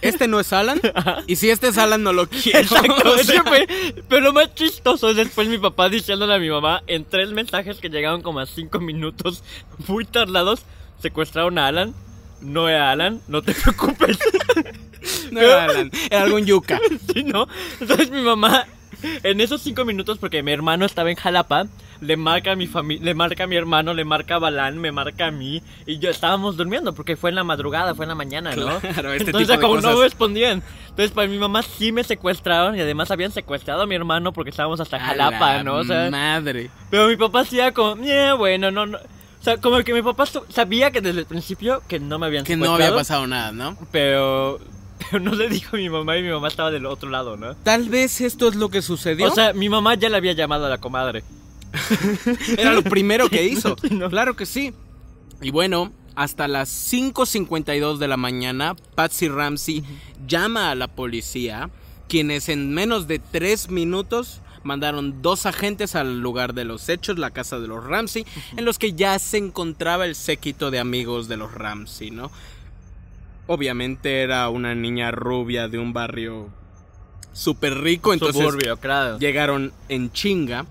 este 0.00 0.28
no 0.28 0.40
es 0.40 0.52
Alan. 0.52 0.80
Y 1.26 1.36
si 1.36 1.50
este 1.50 1.68
es 1.68 1.78
Alan, 1.78 2.02
no 2.02 2.12
lo 2.12 2.28
quiero. 2.28 2.60
Exacto, 2.60 3.14
pero 4.08 4.22
lo 4.22 4.32
más 4.32 4.54
chistoso 4.54 5.10
es 5.10 5.16
después 5.16 5.48
mi 5.48 5.58
papá 5.58 5.88
diciéndole 5.88 6.34
a 6.34 6.38
mi 6.38 6.48
mamá 6.48 6.82
en 6.86 7.04
tres 7.04 7.30
mensajes 7.30 7.78
que 7.78 7.88
llegaron 7.88 8.22
como 8.22 8.40
a 8.40 8.46
cinco 8.46 8.80
minutos, 8.80 9.42
muy 9.86 10.04
tardados, 10.04 10.62
secuestraron 11.00 11.58
a 11.58 11.66
Alan. 11.66 11.94
No 12.40 12.68
era 12.68 12.90
Alan, 12.90 13.20
no 13.28 13.42
te 13.42 13.52
preocupes. 13.62 14.18
No 15.30 15.40
era 15.40 15.64
Alan, 15.64 15.90
era 16.10 16.22
algún 16.22 16.44
yuca. 16.46 16.80
Sí, 17.14 17.24
¿no? 17.24 17.48
Entonces 17.80 18.10
mi 18.10 18.22
mamá, 18.22 18.66
en 19.02 19.40
esos 19.40 19.62
cinco 19.62 19.84
minutos, 19.84 20.18
porque 20.18 20.42
mi 20.42 20.52
hermano 20.52 20.84
estaba 20.84 21.10
en 21.10 21.16
Jalapa, 21.16 21.66
le 22.00 22.16
marca 22.16 22.52
a 22.52 22.56
mi 22.56 22.66
familia, 22.66 23.04
le 23.04 23.14
marca 23.14 23.44
a 23.44 23.46
mi 23.46 23.56
hermano, 23.56 23.94
le 23.94 24.04
marca 24.04 24.36
a 24.36 24.38
Balán, 24.38 24.78
me 24.78 24.90
marca 24.92 25.26
a 25.26 25.30
mí 25.30 25.62
y 25.86 25.98
yo 25.98 26.10
estábamos 26.10 26.56
durmiendo 26.56 26.94
porque 26.94 27.16
fue 27.16 27.30
en 27.30 27.36
la 27.36 27.44
madrugada, 27.44 27.94
fue 27.94 28.06
en 28.06 28.10
la 28.10 28.14
mañana, 28.14 28.54
¿no? 28.56 28.78
Claro, 28.80 29.12
este 29.12 29.30
Entonces 29.30 29.56
tipo 29.56 29.68
como 29.68 29.80
no 29.80 30.00
respondían. 30.00 30.62
Entonces 30.88 31.10
para 31.10 31.28
mi 31.28 31.38
mamá 31.38 31.62
sí 31.62 31.92
me 31.92 32.04
secuestraron 32.04 32.76
y 32.76 32.80
además 32.80 33.10
habían 33.10 33.32
secuestrado 33.32 33.82
a 33.82 33.86
mi 33.86 33.94
hermano 33.94 34.32
porque 34.32 34.50
estábamos 34.50 34.80
hasta 34.80 34.98
Jalapa, 34.98 35.62
¿no? 35.62 35.76
O 35.76 35.84
sea, 35.84 36.10
madre. 36.10 36.70
Pero 36.90 37.08
mi 37.08 37.16
papá 37.16 37.40
hacía 37.40 37.72
como, 37.72 38.02
eh, 38.04 38.32
bueno, 38.32 38.70
no, 38.70 38.86
no. 38.86 38.98
O 39.40 39.42
sea, 39.42 39.56
como 39.56 39.82
que 39.82 39.94
mi 39.94 40.02
papá 40.02 40.26
sabía 40.50 40.90
que 40.90 41.00
desde 41.00 41.20
el 41.20 41.26
principio 41.26 41.82
que 41.88 41.98
no 41.98 42.18
me 42.18 42.26
habían 42.26 42.44
Que 42.44 42.56
no 42.56 42.74
había 42.74 42.94
pasado 42.94 43.26
nada, 43.26 43.52
¿no? 43.52 43.76
Pero 43.90 44.60
pero 44.98 45.18
no 45.18 45.34
le 45.34 45.48
dijo 45.48 45.76
a 45.76 45.78
mi 45.78 45.88
mamá 45.88 46.18
y 46.18 46.22
mi 46.22 46.28
mamá 46.28 46.48
estaba 46.48 46.70
del 46.70 46.84
otro 46.84 47.08
lado, 47.08 47.36
¿no? 47.36 47.54
Tal 47.56 47.88
vez 47.88 48.20
esto 48.20 48.48
es 48.48 48.54
lo 48.54 48.68
que 48.68 48.82
sucedió. 48.82 49.28
O 49.28 49.34
sea, 49.34 49.54
mi 49.54 49.68
mamá 49.68 49.94
ya 49.94 50.10
le 50.10 50.16
había 50.18 50.34
llamado 50.34 50.66
a 50.66 50.68
la 50.68 50.78
comadre. 50.78 51.24
Era 52.58 52.72
lo 52.72 52.82
primero 52.82 53.28
que 53.28 53.44
hizo. 53.44 53.76
Claro 54.10 54.36
que 54.36 54.44
sí. 54.44 54.74
Y 55.40 55.50
bueno, 55.50 55.92
hasta 56.14 56.48
las 56.48 56.92
5.52 56.92 57.96
de 57.98 58.08
la 58.08 58.16
mañana, 58.16 58.76
Patsy 58.94 59.28
Ramsey 59.28 59.84
llama 60.26 60.70
a 60.70 60.74
la 60.74 60.88
policía, 60.88 61.70
quienes 62.08 62.48
en 62.48 62.74
menos 62.74 63.08
de 63.08 63.20
3 63.20 63.70
minutos 63.70 64.42
mandaron 64.62 65.22
dos 65.22 65.46
agentes 65.46 65.94
al 65.94 66.20
lugar 66.20 66.54
de 66.54 66.64
los 66.64 66.88
hechos, 66.88 67.18
la 67.18 67.30
casa 67.30 67.58
de 67.58 67.68
los 67.68 67.84
Ramsey, 67.84 68.26
en 68.56 68.64
los 68.64 68.78
que 68.78 68.92
ya 68.92 69.18
se 69.18 69.38
encontraba 69.38 70.06
el 70.06 70.14
séquito 70.14 70.70
de 70.70 70.78
amigos 70.78 71.28
de 71.28 71.36
los 71.36 71.52
Ramsey, 71.52 72.10
¿no? 72.10 72.30
Obviamente 73.46 74.22
era 74.22 74.48
una 74.48 74.74
niña 74.74 75.10
rubia 75.10 75.68
de 75.68 75.78
un 75.78 75.92
barrio 75.92 76.50
súper 77.32 77.78
rico, 77.78 78.12
entonces 78.12 78.44
llegaron 79.18 79.72
en 79.88 80.12
chinga. 80.12 80.66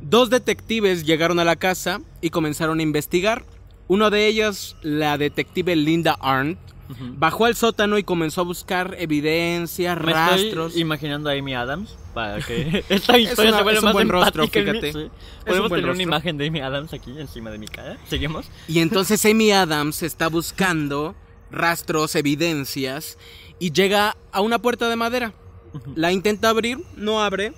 Dos 0.00 0.30
detectives 0.30 1.04
llegaron 1.04 1.38
a 1.38 1.44
la 1.44 1.56
casa 1.56 2.00
y 2.20 2.30
comenzaron 2.30 2.78
a 2.78 2.82
investigar. 2.82 3.44
Uno 3.88 4.10
de 4.10 4.26
ellos, 4.26 4.76
la 4.82 5.18
detective 5.18 5.76
Linda 5.76 6.16
Arndt, 6.20 6.58
bajó 7.16 7.46
al 7.46 7.54
sótano 7.56 7.98
y 7.98 8.04
comenzó 8.04 8.42
a 8.42 8.44
buscar 8.44 8.96
evidencia, 8.98 9.94
Me 9.96 10.12
rastros. 10.12 10.68
Estoy 10.68 10.82
imaginando 10.82 11.30
a 11.30 11.32
Amy 11.32 11.54
Adams 11.54 11.96
para 12.12 12.40
que 12.40 12.84
esta 12.88 13.18
historia 13.18 13.56
se 13.56 13.62
vuelva 13.62 13.80
más 13.80 13.92
buen 13.92 14.08
rostro, 14.08 14.46
fíjate. 14.48 15.10
Podemos 15.46 15.70
tener 15.70 15.90
una 15.90 16.02
imagen 16.02 16.38
de 16.38 16.48
Amy 16.48 16.60
Adams 16.60 16.92
aquí 16.92 17.18
encima 17.18 17.50
de 17.50 17.58
mi 17.58 17.68
cara. 17.68 17.98
¿Seguimos? 18.08 18.46
Y 18.68 18.80
entonces 18.80 19.24
Amy 19.30 19.52
Adams 19.52 20.02
está 20.02 20.28
buscando 20.28 21.14
rastros, 21.50 22.14
evidencias 22.14 23.18
y 23.58 23.72
llega 23.72 24.16
a 24.32 24.40
una 24.40 24.58
puerta 24.58 24.88
de 24.88 24.96
madera. 24.96 25.32
La 25.96 26.12
intenta 26.12 26.50
abrir, 26.50 26.78
no 26.96 27.20
abre 27.20 27.52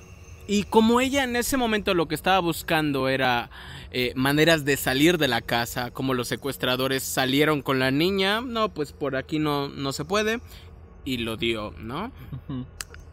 y 0.47 0.65
como 0.65 1.01
ella 1.01 1.25
en 1.25 1.37
ese 1.37 1.57
momento 1.57 1.93
lo 1.93 2.09
que 2.09 2.15
estaba 2.15 2.39
buscando 2.39 3.09
era 3.09 3.51
eh, 3.99 4.13
maneras 4.15 4.67
de 4.67 4.77
salir 4.77 5.17
de 5.17 5.27
la 5.27 5.41
casa, 5.41 5.91
como 5.91 6.13
los 6.13 6.29
secuestradores 6.29 7.03
salieron 7.03 7.63
con 7.63 7.79
la 7.79 7.91
niña, 7.91 8.43
no, 8.43 8.69
pues 8.69 8.93
por 8.93 9.17
aquí 9.17 9.39
no, 9.39 9.71
no 9.71 9.95
se 9.95 10.05
puede, 10.05 10.41
y 11.07 11.17
lo 11.17 11.39
dio, 11.39 11.73
¿no? 11.79 12.13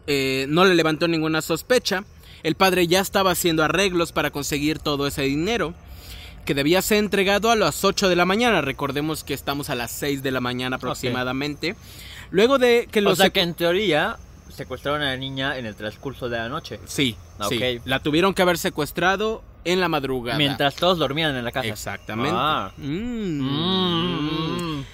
Eh, 0.06 0.44
no 0.50 0.66
le 0.66 0.74
levantó 0.74 1.08
ninguna 1.08 1.40
sospecha. 1.40 2.04
El 2.42 2.56
padre 2.56 2.86
ya 2.86 3.00
estaba 3.00 3.30
haciendo 3.30 3.64
arreglos 3.64 4.12
para 4.12 4.30
conseguir 4.30 4.78
todo 4.78 5.06
ese 5.06 5.22
dinero, 5.22 5.72
que 6.44 6.52
debía 6.52 6.82
ser 6.82 6.98
entregado 6.98 7.50
a 7.50 7.56
las 7.56 7.82
8 7.82 8.10
de 8.10 8.16
la 8.16 8.26
mañana. 8.26 8.60
Recordemos 8.60 9.24
que 9.24 9.32
estamos 9.32 9.70
a 9.70 9.74
las 9.74 9.90
6 9.90 10.22
de 10.22 10.32
la 10.32 10.42
mañana 10.42 10.76
aproximadamente. 10.76 11.76
Luego 12.30 12.58
de 12.58 12.90
que 12.92 13.00
los... 13.00 13.14
O 13.14 13.16
sea 13.16 13.30
que 13.30 13.40
en 13.40 13.54
teoría 13.54 14.18
secuestraron 14.54 15.00
a 15.00 15.06
la 15.06 15.16
niña 15.16 15.56
en 15.56 15.64
el 15.64 15.76
transcurso 15.76 16.28
de 16.28 16.36
la 16.36 16.50
noche. 16.50 16.78
Sí, 16.84 17.16
sí. 17.48 17.80
La 17.86 18.00
tuvieron 18.00 18.34
que 18.34 18.42
haber 18.42 18.58
secuestrado 18.58 19.42
en 19.64 19.80
la 19.80 19.88
madrugada. 19.88 20.38
Mientras 20.38 20.76
todos 20.76 20.98
dormían 20.98 21.34
en 21.36 21.44
la 21.44 21.52
casa. 21.52 21.68
Exactamente. 21.68 22.32
Ah. 22.34 22.72
Mm. 22.76 23.40
Mm. 23.40 24.84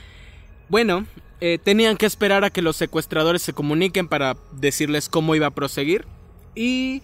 Bueno, 0.69 1.07
eh, 1.41 1.59
tenían 1.63 1.97
que 1.97 2.07
esperar 2.07 2.45
a 2.45 2.51
que 2.51 2.63
los 2.63 2.77
secuestradores 2.77 3.43
se 3.43 3.53
comuniquen 3.53 4.09
para 4.09 4.37
decirles 4.53 5.09
cómo 5.09 5.35
iba 5.35 5.47
a 5.47 5.51
proseguir. 5.51 6.07
Y 6.55 7.03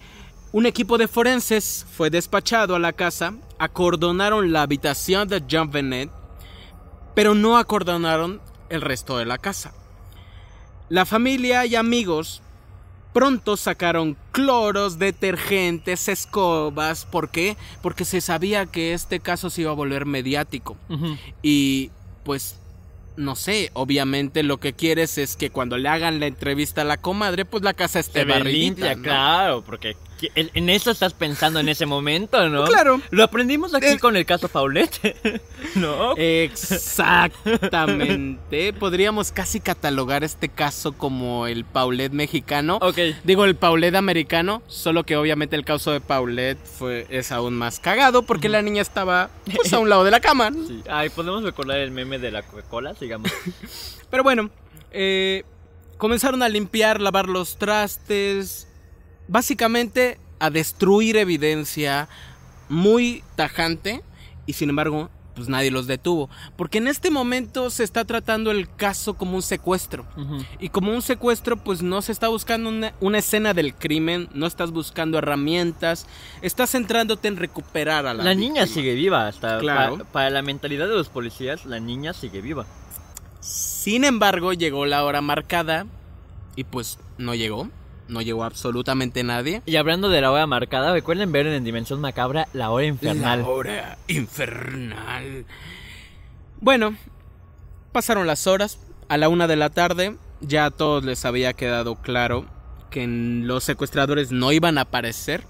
un 0.51 0.65
equipo 0.65 0.97
de 0.97 1.07
forenses 1.07 1.85
fue 1.91 2.09
despachado 2.09 2.75
a 2.75 2.79
la 2.79 2.93
casa, 2.93 3.33
acordonaron 3.59 4.53
la 4.53 4.61
habitación 4.61 5.27
de 5.27 5.43
John 5.49 5.71
Bennett, 5.71 6.09
pero 7.15 7.33
no 7.33 7.57
acordonaron 7.57 8.41
el 8.69 8.81
resto 8.81 9.17
de 9.17 9.25
la 9.25 9.37
casa. 9.37 9.73
La 10.89 11.05
familia 11.05 11.65
y 11.65 11.75
amigos 11.75 12.41
pronto 13.17 13.57
sacaron 13.57 14.15
cloros, 14.31 14.99
detergentes, 14.99 16.07
escobas. 16.07 17.05
¿Por 17.05 17.29
qué? 17.29 17.57
Porque 17.81 18.05
se 18.05 18.21
sabía 18.21 18.67
que 18.67 18.93
este 18.93 19.19
caso 19.19 19.49
se 19.49 19.61
iba 19.61 19.71
a 19.71 19.73
volver 19.73 20.05
mediático. 20.05 20.77
Y 21.41 21.89
pues 22.23 22.59
no 23.15 23.35
sé, 23.35 23.71
obviamente 23.73 24.43
lo 24.43 24.59
que 24.59 24.73
quieres 24.73 25.17
es 25.17 25.35
que 25.35 25.49
cuando 25.49 25.79
le 25.79 25.89
hagan 25.89 26.19
la 26.19 26.27
entrevista 26.27 26.81
a 26.81 26.85
la 26.85 26.97
comadre, 26.97 27.43
pues 27.43 27.63
la 27.63 27.73
casa 27.73 27.99
esté 27.99 28.23
barrida. 28.23 28.93
Claro, 28.93 29.63
porque 29.65 29.97
en 30.35 30.69
eso 30.69 30.91
estás 30.91 31.13
pensando 31.13 31.59
en 31.59 31.67
ese 31.69 31.85
momento, 31.85 32.49
¿no? 32.49 32.65
Claro. 32.65 33.01
Lo 33.11 33.23
aprendimos 33.23 33.73
aquí 33.73 33.87
eh, 33.87 33.99
con 33.99 34.15
el 34.15 34.25
caso 34.25 34.49
Paulette, 34.49 35.41
¿no? 35.75 36.15
Exactamente. 36.17 38.73
Podríamos 38.73 39.31
casi 39.31 39.59
catalogar 39.59 40.23
este 40.23 40.49
caso 40.49 40.93
como 40.93 41.47
el 41.47 41.65
Paulette 41.65 42.13
mexicano. 42.13 42.77
Ok. 42.81 42.97
Digo 43.23 43.45
el 43.45 43.55
Paulette 43.55 43.95
americano, 43.95 44.61
solo 44.67 45.03
que 45.03 45.17
obviamente 45.17 45.55
el 45.55 45.65
caso 45.65 45.91
de 45.91 46.01
Paulette 46.01 46.63
fue, 46.63 47.07
es 47.09 47.31
aún 47.31 47.55
más 47.55 47.79
cagado 47.79 48.21
porque 48.23 48.49
la 48.49 48.61
niña 48.61 48.81
estaba 48.81 49.29
pues, 49.55 49.71
a 49.73 49.79
un 49.79 49.89
lado 49.89 50.03
de 50.03 50.11
la 50.11 50.19
cama. 50.19 50.51
Sí. 50.51 50.83
Ay, 50.89 51.09
podemos 51.09 51.43
recordar 51.43 51.77
el 51.77 51.91
meme 51.91 52.19
de 52.19 52.31
la 52.31 52.43
Coca-Cola, 52.43 52.95
sigamos. 52.95 53.31
Pero 54.09 54.23
bueno, 54.23 54.49
eh, 54.91 55.43
comenzaron 55.97 56.43
a 56.43 56.49
limpiar, 56.49 57.01
lavar 57.01 57.27
los 57.27 57.57
trastes, 57.57 58.66
básicamente 59.27 60.19
a 60.39 60.49
destruir 60.49 61.17
evidencia 61.17 62.07
muy 62.69 63.23
tajante 63.35 64.03
y 64.45 64.53
sin 64.53 64.69
embargo 64.69 65.09
pues 65.37 65.49
nadie 65.49 65.69
los 65.69 65.85
detuvo. 65.85 66.31
Porque 66.55 66.79
en 66.79 66.87
este 66.87 67.11
momento 67.11 67.69
se 67.69 67.83
está 67.83 68.05
tratando 68.05 68.49
el 68.49 68.73
caso 68.75 69.13
como 69.13 69.35
un 69.35 69.43
secuestro. 69.43 70.03
Y 70.59 70.69
como 70.69 70.91
un 70.91 71.03
secuestro, 71.03 71.57
pues 71.57 71.83
no 71.83 72.01
se 72.01 72.11
está 72.11 72.27
buscando 72.27 72.69
una, 72.99 73.17
escena 73.19 73.53
del 73.53 73.75
crimen, 73.75 74.29
no 74.33 74.47
estás 74.47 74.71
buscando 74.71 75.19
herramientas, 75.19 76.07
estás 76.41 76.71
centrándote 76.71 77.27
en 77.27 77.37
recuperar 77.37 78.07
a 78.07 78.15
la 78.15 78.23
La 78.23 78.33
niña 78.33 78.65
sigue 78.65 78.95
viva, 78.95 79.27
hasta 79.27 79.59
claro. 79.59 80.03
para 80.11 80.31
la 80.31 80.41
mentalidad 80.41 80.87
de 80.87 80.95
los 80.95 81.09
policías, 81.09 81.67
la 81.67 81.79
niña 81.79 82.13
sigue 82.13 82.41
viva. 82.41 82.65
Sin 83.39 84.05
embargo, 84.05 84.53
llegó 84.53 84.87
la 84.87 85.03
hora 85.03 85.21
marcada 85.21 85.85
y 86.55 86.63
pues 86.63 86.97
no 87.19 87.35
llegó 87.35 87.69
no 88.07 88.21
llegó 88.21 88.43
absolutamente 88.43 89.23
nadie. 89.23 89.61
Y 89.65 89.75
hablando 89.75 90.09
de 90.09 90.21
la 90.21 90.31
hora 90.31 90.47
marcada, 90.47 90.93
recuerden 90.93 91.31
ver 91.31 91.47
en 91.47 91.63
Dimensión 91.63 92.01
Macabra 92.01 92.47
la 92.53 92.69
hora 92.69 92.85
infernal. 92.85 93.41
La 93.41 93.47
hora 93.47 93.97
infernal. 94.07 95.45
Bueno, 96.59 96.95
pasaron 97.91 98.27
las 98.27 98.47
horas. 98.47 98.79
A 99.09 99.17
la 99.17 99.29
una 99.29 99.47
de 99.47 99.55
la 99.55 99.69
tarde, 99.69 100.17
ya 100.41 100.65
a 100.65 100.71
todos 100.71 101.05
les 101.05 101.23
había 101.23 101.53
quedado 101.53 101.95
claro 101.95 102.45
que 102.89 103.07
los 103.07 103.63
secuestradores 103.63 104.31
no 104.31 104.51
iban 104.51 104.77
a 104.77 104.81
aparecer. 104.81 105.43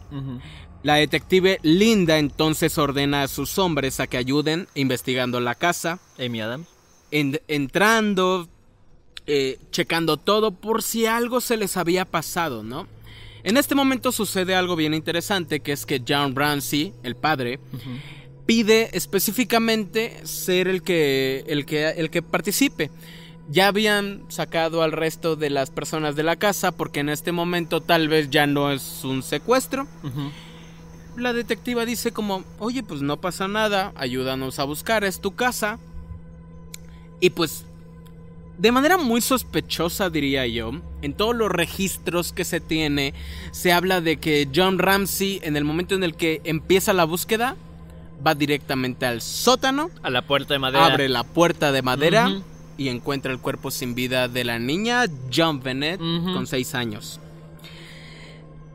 La 0.83 0.95
detective 0.95 1.59
Linda 1.63 2.19
entonces 2.19 2.77
ordena 2.77 3.23
a 3.23 3.27
sus 3.27 3.57
hombres 3.57 3.99
a 3.99 4.07
que 4.07 4.17
ayuden 4.17 4.67
investigando 4.75 5.39
la 5.39 5.55
casa. 5.55 5.99
Amy 6.19 6.41
Adams. 6.41 6.67
entrando, 7.11 8.47
eh, 9.27 9.59
checando 9.71 10.17
todo 10.17 10.51
por 10.51 10.81
si 10.81 11.05
algo 11.05 11.41
se 11.41 11.57
les 11.57 11.77
había 11.77 12.05
pasado, 12.05 12.63
¿no? 12.63 12.87
En 13.43 13.57
este 13.57 13.75
momento 13.75 14.11
sucede 14.11 14.55
algo 14.55 14.75
bien 14.75 14.93
interesante, 14.93 15.59
que 15.59 15.71
es 15.71 15.85
que 15.85 16.01
John 16.05 16.35
Ramsey, 16.35 16.93
el 17.03 17.15
padre, 17.15 17.59
pide 18.45 18.89
específicamente 18.93 20.25
ser 20.25 20.67
el 20.67 20.81
que, 20.81 21.43
el 21.47 21.65
que, 21.65 21.89
el 21.89 22.09
que 22.09 22.21
participe. 22.21 22.89
ya 23.49 23.67
habían 23.67 24.23
sacado 24.29 24.81
al 24.81 24.91
resto 24.91 25.35
de 25.35 25.49
las 25.49 25.69
personas 25.71 26.15
de 26.15 26.23
la 26.23 26.35
casa 26.35 26.71
porque 26.71 26.99
en 26.99 27.09
este 27.09 27.31
momento 27.31 27.81
tal 27.81 28.09
vez 28.09 28.29
ya 28.29 28.47
no 28.47 28.71
es 28.71 29.03
un 29.03 29.23
secuestro. 29.23 29.87
Ujú. 30.03 30.31
La 31.17 31.33
detectiva 31.33 31.85
dice 31.85 32.11
como, 32.11 32.43
oye, 32.59 32.83
pues 32.83 33.01
no 33.01 33.17
pasa 33.17 33.47
nada, 33.47 33.91
ayúdanos 33.95 34.59
a 34.59 34.65
buscar, 34.65 35.03
es 35.03 35.19
tu 35.19 35.35
casa. 35.35 35.79
Y 37.19 37.31
pues, 37.31 37.65
de 38.57 38.71
manera 38.71 38.97
muy 38.97 39.21
sospechosa 39.21 40.09
diría 40.09 40.47
yo, 40.47 40.71
en 41.01 41.13
todos 41.13 41.35
los 41.35 41.51
registros 41.51 42.33
que 42.33 42.43
se 42.43 42.59
tiene, 42.59 43.13
se 43.51 43.71
habla 43.71 44.01
de 44.01 44.17
que 44.17 44.47
John 44.53 44.79
Ramsey, 44.79 45.39
en 45.43 45.55
el 45.57 45.63
momento 45.63 45.95
en 45.95 46.03
el 46.03 46.15
que 46.15 46.41
empieza 46.43 46.93
la 46.93 47.05
búsqueda, 47.05 47.55
va 48.25 48.33
directamente 48.33 49.05
al 49.05 49.21
sótano, 49.21 49.91
A 50.01 50.09
la 50.09 50.23
puerta 50.23 50.53
de 50.53 50.59
madera. 50.59 50.85
abre 50.85 51.07
la 51.07 51.23
puerta 51.23 51.71
de 51.71 51.81
madera 51.83 52.41
y 52.77 52.89
encuentra 52.89 53.31
el 53.31 53.39
cuerpo 53.39 53.69
sin 53.71 53.93
vida 53.95 54.27
de 54.27 54.43
la 54.43 54.57
niña 54.59 55.05
John 55.33 55.61
Bennett 55.61 55.99
con 55.99 56.47
6 56.47 56.75
años. 56.75 57.19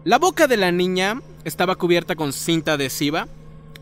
La 0.04 0.18
boca 0.18 0.46
de 0.46 0.56
la 0.56 0.72
niña 0.72 1.20
estaba 1.44 1.76
cubierta 1.76 2.16
con 2.16 2.32
cinta 2.32 2.74
adhesiva. 2.74 3.28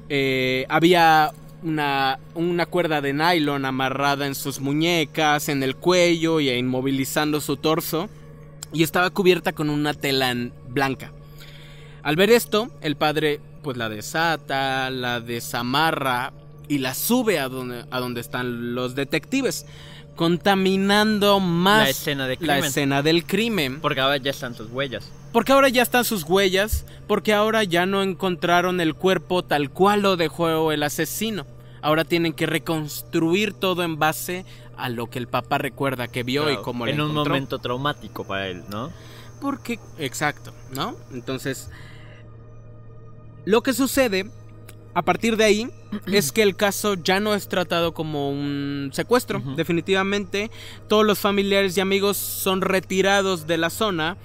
Eh, 0.08 0.66
había 0.68 1.32
una, 1.62 2.18
una 2.34 2.66
cuerda 2.66 3.00
de 3.00 3.12
nylon 3.12 3.64
amarrada 3.64 4.26
en 4.26 4.34
sus 4.34 4.60
muñecas, 4.60 5.48
en 5.48 5.62
el 5.62 5.76
cuello 5.76 6.40
y 6.40 6.50
inmovilizando 6.50 7.40
su 7.40 7.56
torso. 7.56 8.08
Y 8.72 8.82
estaba 8.82 9.10
cubierta 9.10 9.52
con 9.52 9.68
una 9.68 9.94
tela 9.94 10.34
blanca. 10.68 11.12
Al 12.02 12.16
ver 12.16 12.30
esto, 12.30 12.70
el 12.80 12.96
padre 12.96 13.40
pues 13.62 13.76
la 13.76 13.88
desata, 13.88 14.90
la 14.90 15.20
desamarra 15.20 16.32
y 16.68 16.78
la 16.78 16.94
sube 16.94 17.38
a 17.38 17.48
donde, 17.48 17.84
a 17.90 18.00
donde 18.00 18.20
están 18.20 18.74
los 18.74 18.94
detectives, 18.94 19.66
contaminando 20.20 21.40
más 21.40 21.84
La 21.84 21.88
escena 21.88 22.26
de 22.26 22.34
la 22.34 22.36
crimen. 22.36 22.64
escena 22.64 23.00
del 23.00 23.24
crimen. 23.24 23.80
Porque 23.80 24.02
ahora 24.02 24.18
ya 24.18 24.30
están 24.30 24.54
sus 24.54 24.70
huellas. 24.70 25.10
Porque 25.32 25.52
ahora 25.52 25.70
ya 25.70 25.80
están 25.80 26.04
sus 26.04 26.24
huellas, 26.24 26.84
porque 27.06 27.32
ahora 27.32 27.64
ya 27.64 27.86
no 27.86 28.02
encontraron 28.02 28.82
el 28.82 28.94
cuerpo 28.94 29.42
tal 29.42 29.70
cual 29.70 30.02
lo 30.02 30.18
dejó 30.18 30.72
el 30.72 30.82
asesino. 30.82 31.46
Ahora 31.80 32.04
tienen 32.04 32.34
que 32.34 32.44
reconstruir 32.44 33.54
todo 33.54 33.82
en 33.82 33.98
base 33.98 34.44
a 34.76 34.90
lo 34.90 35.08
que 35.08 35.18
el 35.18 35.26
papá 35.26 35.56
recuerda 35.56 36.06
que 36.06 36.22
vio 36.22 36.42
y 36.42 36.46
Claro, 36.48 36.62
cómo 36.64 36.84
lo 36.84 36.92
En 36.92 37.00
un 37.00 37.14
momento 37.14 37.58
traumático 37.58 38.24
para 38.24 38.48
él, 38.48 38.64
¿no? 38.68 38.92
Porque, 39.40 39.80
exacto, 39.96 40.52
¿no? 40.74 40.96
Entonces, 41.14 41.70
lo 43.46 43.62
que 43.62 43.72
sucede 43.72 44.30
a 44.94 45.02
partir 45.02 45.36
de 45.36 45.44
ahí 45.44 45.70
es 46.06 46.32
que 46.32 46.42
el 46.42 46.56
caso 46.56 46.94
ya 46.94 47.20
no 47.20 47.34
es 47.34 47.48
tratado 47.48 47.94
como 47.94 48.30
un 48.30 48.90
secuestro. 48.92 49.40
Definitivamente, 49.56 50.50
todos 50.88 51.04
los 51.04 51.18
familiares 51.18 51.76
y 51.76 51.80
amigos 51.80 52.16
son 52.16 52.60
retirados 52.60 53.46
de 53.46 53.58
la 53.58 53.70
zona 53.70 54.16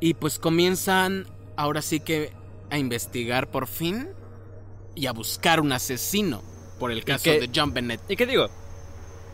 y 0.00 0.14
pues 0.14 0.38
comienzan 0.38 1.26
ahora 1.56 1.82
sí 1.82 2.00
que 2.00 2.32
a 2.70 2.78
investigar 2.78 3.50
por 3.50 3.66
fin 3.66 4.08
y 4.94 5.06
a 5.06 5.12
buscar 5.12 5.60
un 5.60 5.72
asesino 5.72 6.42
por 6.78 6.90
el 6.90 7.04
caso 7.04 7.24
que- 7.24 7.40
de 7.40 7.50
John 7.54 7.72
Bennett. 7.72 8.00
¿Y 8.08 8.16
qué 8.16 8.26
digo? 8.26 8.48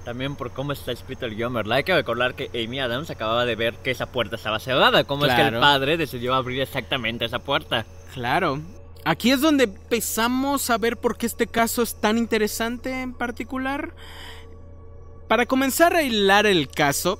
También 0.04 0.34
por 0.34 0.50
cómo 0.52 0.72
está 0.72 0.92
escrito 0.92 1.26
el 1.26 1.36
guion, 1.36 1.52
¿verdad? 1.52 1.76
Hay 1.78 1.84
que 1.84 1.94
recordar 1.94 2.34
que 2.34 2.48
Amy 2.64 2.80
Adams 2.80 3.10
acababa 3.10 3.44
de 3.44 3.54
ver 3.54 3.74
que 3.76 3.90
esa 3.90 4.06
puerta 4.10 4.36
estaba 4.36 4.58
cerrada. 4.58 5.04
¿Cómo 5.04 5.26
es 5.26 5.34
que 5.34 5.42
el 5.42 5.60
padre 5.60 5.96
decidió 5.98 6.34
abrir 6.34 6.60
exactamente 6.62 7.26
esa 7.26 7.38
puerta? 7.40 7.84
Claro. 8.14 8.60
Aquí 9.04 9.30
es 9.30 9.40
donde 9.40 9.64
empezamos 9.64 10.68
a 10.70 10.78
ver 10.78 10.96
por 10.98 11.16
qué 11.16 11.26
este 11.26 11.46
caso 11.46 11.82
es 11.82 11.94
tan 11.94 12.18
interesante 12.18 13.00
en 13.02 13.14
particular. 13.14 13.94
Para 15.28 15.46
comenzar 15.46 15.94
a 15.94 16.02
hilar 16.02 16.46
el 16.46 16.68
caso, 16.68 17.18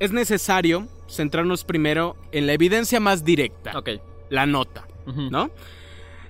es 0.00 0.12
necesario 0.12 0.88
centrarnos 1.08 1.64
primero 1.64 2.16
en 2.32 2.46
la 2.46 2.52
evidencia 2.54 3.00
más 3.00 3.24
directa, 3.24 3.76
Ok. 3.78 3.90
la 4.28 4.46
nota. 4.46 4.86
¿no? 5.06 5.50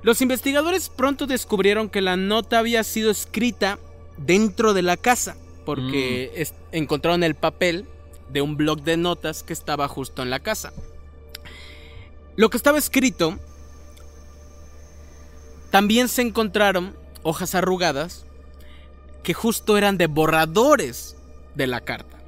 Los 0.03 0.23
investigadores 0.23 0.89
pronto 0.89 1.27
descubrieron 1.27 1.91
que 1.91 2.01
la 2.01 2.17
nota 2.17 2.59
había 2.59 2.83
sido 2.83 3.11
escrita 3.11 3.79
dentro 4.17 4.73
de 4.75 4.83
la 4.83 4.97
casa, 4.97 5.37
porque 5.67 6.33
es- 6.35 6.55
encontraron 6.73 7.23
el 7.23 7.35
papel 7.35 7.87
de 8.31 8.41
un 8.43 8.57
blog 8.57 8.83
de 8.83 8.97
notas 8.97 9.43
que 9.43 9.53
estaba 9.53 9.87
justo 9.89 10.23
en 10.23 10.31
la 10.31 10.41
casa. 10.41 10.73
Lo 12.37 12.49
que 12.49 12.57
estaba 12.57 12.79
escrito 12.79 13.39
también 15.71 16.09
se 16.09 16.23
encontraron 16.23 16.97
hojas 17.23 17.55
arrugadas 17.55 18.25
que 19.23 19.35
justo 19.35 19.77
eran 19.77 19.99
de 19.99 20.07
borradores 20.07 21.17
de 21.55 21.67
la 21.67 21.81
carta. 21.81 22.19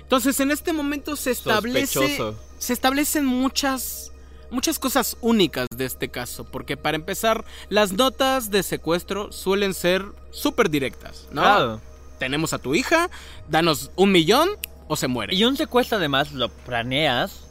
Entonces 0.00 0.38
en 0.40 0.50
este 0.50 0.72
momento 0.72 1.16
se 1.16 1.30
establece 1.30 1.86
Sospechoso. 1.94 2.38
se 2.58 2.72
establecen 2.72 3.24
muchas 3.24 4.12
muchas 4.50 4.78
cosas 4.78 5.16
únicas 5.22 5.66
de 5.74 5.86
este 5.86 6.10
caso, 6.10 6.44
porque 6.44 6.76
para 6.76 6.96
empezar 6.96 7.44
las 7.70 7.92
notas 7.92 8.50
de 8.50 8.62
secuestro 8.62 9.32
suelen 9.32 9.72
ser 9.72 10.04
súper 10.30 10.68
directas, 10.68 11.26
¿no? 11.32 11.40
Claro. 11.40 11.80
Tenemos 12.18 12.52
a 12.52 12.58
tu 12.58 12.74
hija, 12.74 13.08
danos 13.48 13.90
un 13.96 14.12
millón 14.12 14.50
o 14.88 14.96
se 14.96 15.08
muere. 15.08 15.34
Y 15.34 15.44
un 15.44 15.56
secuestro 15.56 15.96
además 15.96 16.32
lo 16.32 16.50
planeas 16.50 17.48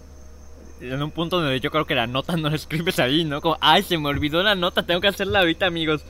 en 0.81 1.01
un 1.01 1.11
punto 1.11 1.39
donde 1.41 1.59
yo 1.59 1.71
creo 1.71 1.85
que 1.85 1.95
la 1.95 2.07
nota 2.07 2.35
no 2.37 2.49
la 2.49 2.55
escribes 2.55 2.99
ahí, 2.99 3.23
¿no? 3.23 3.41
Como, 3.41 3.57
ay, 3.61 3.83
se 3.83 3.97
me 3.97 4.09
olvidó 4.09 4.41
la 4.43 4.55
nota, 4.55 4.83
tengo 4.85 5.01
que 5.01 5.07
hacerla 5.07 5.39
ahorita, 5.39 5.65
amigos. 5.65 6.01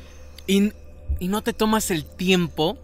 Y, 0.47 0.71
y 1.19 1.27
no 1.27 1.41
te 1.41 1.53
tomas 1.53 1.91
el 1.91 2.05
tiempo 2.05 2.77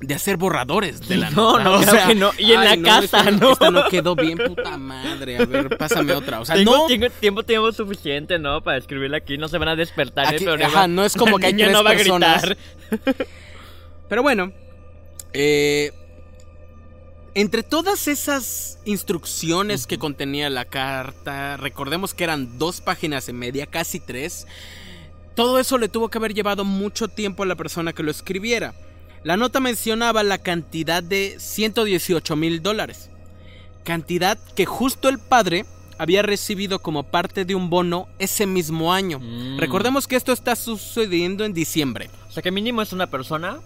de 0.00 0.12
hacer 0.14 0.36
borradores 0.36 1.08
de 1.08 1.16
la 1.16 1.30
No, 1.30 1.52
nota. 1.58 1.64
no, 1.64 1.74
o 1.76 1.78
claro 1.80 1.92
sea, 1.98 2.06
que 2.08 2.14
no. 2.14 2.30
Y 2.38 2.52
en 2.52 2.64
la 2.64 2.76
casa, 2.82 3.20
esta 3.20 3.30
¿no? 3.30 3.52
Esta 3.52 3.70
no 3.70 3.88
quedó 3.88 4.14
bien, 4.14 4.36
puta 4.36 4.76
madre. 4.76 5.38
A 5.38 5.46
ver, 5.46 5.76
pásame 5.78 6.12
otra. 6.12 6.40
O 6.40 6.44
sea, 6.44 6.54
tengo, 6.56 6.76
no. 6.76 6.86
tengo 6.86 7.08
tiempo, 7.10 7.42
tiempo 7.44 7.72
suficiente, 7.72 8.38
¿no? 8.38 8.62
Para 8.62 8.76
escribirla 8.76 9.16
aquí, 9.18 9.38
no 9.38 9.48
se 9.48 9.56
van 9.56 9.68
a 9.68 9.76
despertar 9.76 10.26
Aquí- 10.26 10.36
el 10.36 10.44
problema. 10.44 10.68
ajá, 10.68 10.88
no 10.88 11.02
es 11.04 11.14
como 11.14 11.38
que 11.38 11.46
hay 11.46 11.54
tres 11.56 11.72
no 11.72 11.82
va 11.82 11.90
a 11.90 11.94
gritar. 11.94 12.56
Pero 14.08 14.22
bueno, 14.22 14.52
eh, 15.32 15.92
entre 17.36 17.62
todas 17.62 18.08
esas 18.08 18.78
instrucciones 18.86 19.86
que 19.86 19.98
contenía 19.98 20.48
la 20.48 20.64
carta, 20.64 21.58
recordemos 21.58 22.14
que 22.14 22.24
eran 22.24 22.58
dos 22.58 22.80
páginas 22.80 23.28
y 23.28 23.34
media, 23.34 23.66
casi 23.66 24.00
tres, 24.00 24.46
todo 25.34 25.58
eso 25.58 25.76
le 25.76 25.90
tuvo 25.90 26.08
que 26.08 26.16
haber 26.16 26.32
llevado 26.32 26.64
mucho 26.64 27.08
tiempo 27.08 27.42
a 27.42 27.46
la 27.46 27.54
persona 27.54 27.92
que 27.92 28.02
lo 28.02 28.10
escribiera. 28.10 28.72
La 29.22 29.36
nota 29.36 29.60
mencionaba 29.60 30.22
la 30.22 30.38
cantidad 30.38 31.02
de 31.02 31.36
118 31.38 32.36
mil 32.36 32.62
dólares, 32.62 33.10
cantidad 33.84 34.38
que 34.54 34.64
justo 34.64 35.10
el 35.10 35.18
padre 35.18 35.66
había 35.98 36.22
recibido 36.22 36.78
como 36.78 37.02
parte 37.02 37.44
de 37.44 37.54
un 37.54 37.68
bono 37.68 38.08
ese 38.18 38.46
mismo 38.46 38.94
año. 38.94 39.20
Mm. 39.20 39.58
Recordemos 39.58 40.06
que 40.06 40.16
esto 40.16 40.32
está 40.32 40.56
sucediendo 40.56 41.44
en 41.44 41.52
diciembre. 41.52 42.08
O 42.30 42.32
sea, 42.32 42.42
que 42.42 42.50
mínimo 42.50 42.80
es 42.80 42.94
una 42.94 43.08
persona 43.08 43.58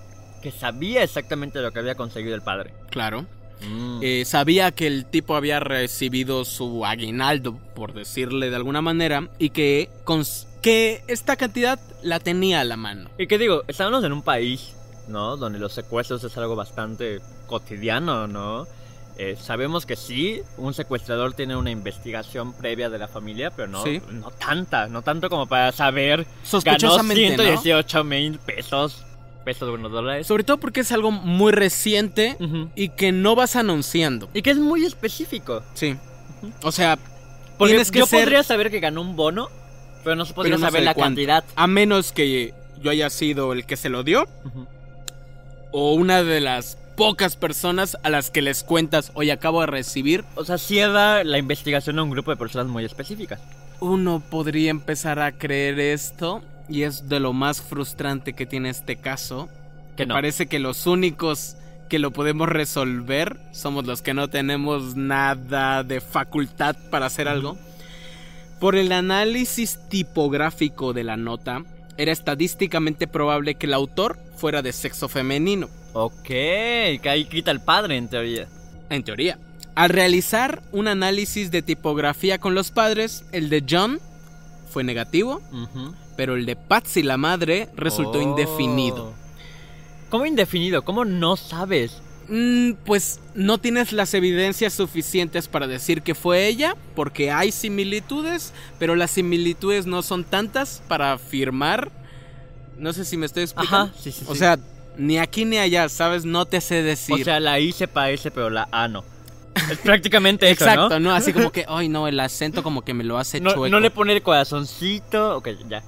que 0.42 0.50
sabía 0.50 1.04
exactamente 1.04 1.60
lo 1.60 1.70
que 1.70 1.78
había 1.78 1.94
conseguido 1.94 2.34
el 2.34 2.42
padre. 2.42 2.72
Claro. 2.90 3.26
Mm. 3.68 3.98
Eh, 4.02 4.24
sabía 4.24 4.70
que 4.72 4.86
el 4.86 5.04
tipo 5.06 5.36
había 5.36 5.60
recibido 5.60 6.44
su 6.44 6.84
aguinaldo, 6.86 7.58
por 7.74 7.92
decirle 7.92 8.50
de 8.50 8.56
alguna 8.56 8.80
manera, 8.82 9.28
y 9.38 9.50
que, 9.50 9.90
cons- 10.04 10.46
que 10.62 11.02
esta 11.08 11.36
cantidad 11.36 11.78
la 12.02 12.20
tenía 12.20 12.60
a 12.60 12.64
la 12.64 12.76
mano. 12.76 13.10
Y 13.18 13.26
que 13.26 13.38
digo, 13.38 13.62
estamos 13.68 14.02
en 14.04 14.12
un 14.12 14.22
país, 14.22 14.72
¿no? 15.08 15.36
Donde 15.36 15.58
los 15.58 15.72
secuestros 15.72 16.24
es 16.24 16.36
algo 16.38 16.56
bastante 16.56 17.20
cotidiano, 17.46 18.26
¿no? 18.26 18.66
Eh, 19.18 19.36
sabemos 19.38 19.84
que 19.84 19.96
sí, 19.96 20.40
un 20.56 20.72
secuestrador 20.72 21.34
tiene 21.34 21.54
una 21.54 21.70
investigación 21.70 22.54
previa 22.54 22.88
de 22.88 22.98
la 22.98 23.06
familia, 23.08 23.50
pero 23.50 23.68
no, 23.68 23.84
Sí. 23.84 24.00
no 24.12 24.30
tanta, 24.30 24.86
no 24.88 25.02
tanto 25.02 25.28
como 25.28 25.46
para 25.46 25.72
saber. 25.72 26.20
Ganó 26.24 26.28
Sospechosamente, 26.44 27.36
¿no? 27.36 27.42
118 27.60 28.04
mil 28.04 28.38
pesos, 28.38 29.04
pesos 29.54 29.70
buenos 29.70 29.90
dólares. 29.90 30.26
Sobre 30.26 30.44
todo 30.44 30.58
porque 30.58 30.80
es 30.80 30.92
algo 30.92 31.10
muy 31.10 31.52
reciente 31.52 32.36
y 32.74 32.90
que 32.90 33.12
no 33.12 33.34
vas 33.34 33.56
anunciando. 33.56 34.28
Y 34.34 34.42
que 34.42 34.50
es 34.50 34.58
muy 34.58 34.84
específico. 34.84 35.62
Sí. 35.74 35.96
O 36.62 36.72
sea, 36.72 36.98
Porque 37.58 37.72
tienes 37.72 37.90
que 37.90 37.98
yo 38.00 38.06
ser... 38.06 38.20
podría 38.20 38.42
saber 38.42 38.70
que 38.70 38.80
ganó 38.80 39.00
un 39.00 39.16
bono, 39.16 39.48
pero 40.04 40.16
no 40.16 40.24
se 40.24 40.32
podría 40.34 40.56
no 40.56 40.60
saber 40.60 40.82
la 40.84 40.94
cuánto. 40.94 41.16
cantidad. 41.16 41.44
A 41.56 41.66
menos 41.66 42.12
que 42.12 42.54
yo 42.80 42.90
haya 42.90 43.10
sido 43.10 43.52
el 43.52 43.66
que 43.66 43.76
se 43.76 43.88
lo 43.88 44.04
dio 44.04 44.26
o 45.72 45.94
una 45.94 46.22
de 46.22 46.40
las 46.40 46.78
pocas 46.96 47.36
personas 47.36 47.96
a 48.02 48.10
las 48.10 48.30
que 48.30 48.42
les 48.42 48.62
cuentas, 48.62 49.10
hoy 49.14 49.30
acabo 49.30 49.60
de 49.62 49.66
recibir 49.68 50.24
O 50.34 50.44
sea, 50.44 50.58
cierra 50.58 51.24
la 51.24 51.38
investigación 51.38 51.98
a 51.98 52.02
un 52.02 52.10
grupo 52.10 52.30
de 52.30 52.36
personas 52.36 52.66
muy 52.68 52.84
específicas. 52.84 53.40
uno 53.80 54.22
podría 54.30 54.70
empezar 54.70 55.18
a 55.18 55.32
creer 55.32 55.80
esto 55.80 56.42
y 56.70 56.84
es 56.84 57.08
de 57.08 57.20
lo 57.20 57.32
más 57.32 57.60
frustrante 57.60 58.32
que 58.32 58.46
tiene 58.46 58.70
este 58.70 58.96
caso. 58.96 59.48
Que 59.96 60.06
no. 60.06 60.14
parece 60.14 60.46
que 60.46 60.58
los 60.58 60.86
únicos 60.86 61.56
que 61.88 61.98
lo 61.98 62.12
podemos 62.12 62.48
resolver 62.48 63.38
somos 63.52 63.84
los 63.86 64.00
que 64.00 64.14
no 64.14 64.28
tenemos 64.28 64.96
nada 64.96 65.82
de 65.82 66.00
facultad 66.00 66.76
para 66.90 67.06
hacer 67.06 67.28
algo. 67.28 67.58
Por 68.60 68.76
el 68.76 68.92
análisis 68.92 69.78
tipográfico 69.88 70.92
de 70.92 71.04
la 71.04 71.16
nota, 71.16 71.64
era 71.96 72.12
estadísticamente 72.12 73.08
probable 73.08 73.56
que 73.56 73.66
el 73.66 73.74
autor 73.74 74.18
fuera 74.36 74.62
de 74.62 74.72
sexo 74.72 75.08
femenino. 75.08 75.68
Ok, 75.92 76.22
que 76.24 77.00
ahí 77.04 77.24
quita 77.24 77.50
el 77.50 77.60
padre 77.60 77.96
en 77.96 78.08
teoría. 78.08 78.46
En 78.88 79.02
teoría. 79.02 79.38
Al 79.74 79.90
realizar 79.90 80.62
un 80.72 80.88
análisis 80.88 81.50
de 81.50 81.62
tipografía 81.62 82.38
con 82.38 82.54
los 82.54 82.70
padres, 82.70 83.24
el 83.32 83.50
de 83.50 83.64
John 83.68 84.00
fue 84.70 84.84
negativo, 84.84 85.42
Ujú. 85.52 85.94
Pero 86.20 86.36
el 86.36 86.44
de 86.44 86.54
Patsy 86.54 87.02
la 87.02 87.16
madre 87.16 87.70
resultó 87.76 88.18
Oh. 88.18 88.20
indefinido. 88.20 89.14
¿Cómo 90.10 90.26
indefinido? 90.26 90.82
¿Cómo 90.84 91.06
no 91.06 91.34
sabes? 91.38 92.02
Mm, 92.28 92.72
pues 92.84 93.20
no 93.34 93.56
tienes 93.56 93.94
las 93.94 94.12
evidencias 94.12 94.74
suficientes 94.74 95.48
para 95.48 95.66
decir 95.66 96.02
que 96.02 96.14
fue 96.14 96.46
ella, 96.46 96.76
porque 96.94 97.30
hay 97.30 97.52
similitudes, 97.52 98.52
pero 98.78 98.96
las 98.96 99.12
similitudes 99.12 99.86
no 99.86 100.02
son 100.02 100.24
tantas 100.24 100.82
para 100.88 101.14
afirmar. 101.14 101.90
No 102.76 102.92
sé 102.92 103.06
si 103.06 103.16
me 103.16 103.24
estoy 103.24 103.44
explicando. 103.44 103.84
Ajá, 103.90 103.94
sí, 103.98 104.12
sí, 104.12 104.26
O 104.28 104.34
sí. 104.34 104.40
sea, 104.40 104.58
ni 104.98 105.16
aquí 105.16 105.46
ni 105.46 105.56
allá, 105.56 105.88
¿sabes? 105.88 106.26
No 106.26 106.44
te 106.44 106.60
sé 106.60 106.82
decir. 106.82 107.22
O 107.22 107.24
sea, 107.24 107.40
la 107.40 107.58
I 107.60 107.72
se 107.72 107.88
parece, 107.88 108.30
pero 108.30 108.50
la 108.50 108.68
A 108.72 108.88
no. 108.88 109.04
Es 109.70 109.78
prácticamente 109.78 110.50
eso, 110.50 110.66
¿no? 110.66 110.70
Exacto, 110.74 111.00
¿no? 111.00 111.14
Así 111.14 111.32
como 111.32 111.50
que, 111.50 111.64
ay, 111.66 111.88
no, 111.88 112.06
el 112.08 112.20
acento 112.20 112.62
como 112.62 112.82
que 112.82 112.92
me 112.92 113.04
lo 113.04 113.16
hace 113.16 113.40
No, 113.40 113.52
chueco. 113.54 113.70
no 113.70 113.80
le 113.80 113.90
pone 113.90 114.12
el 114.12 114.20
corazoncito. 114.20 115.38
Ok, 115.38 115.48
ya. 115.66 115.82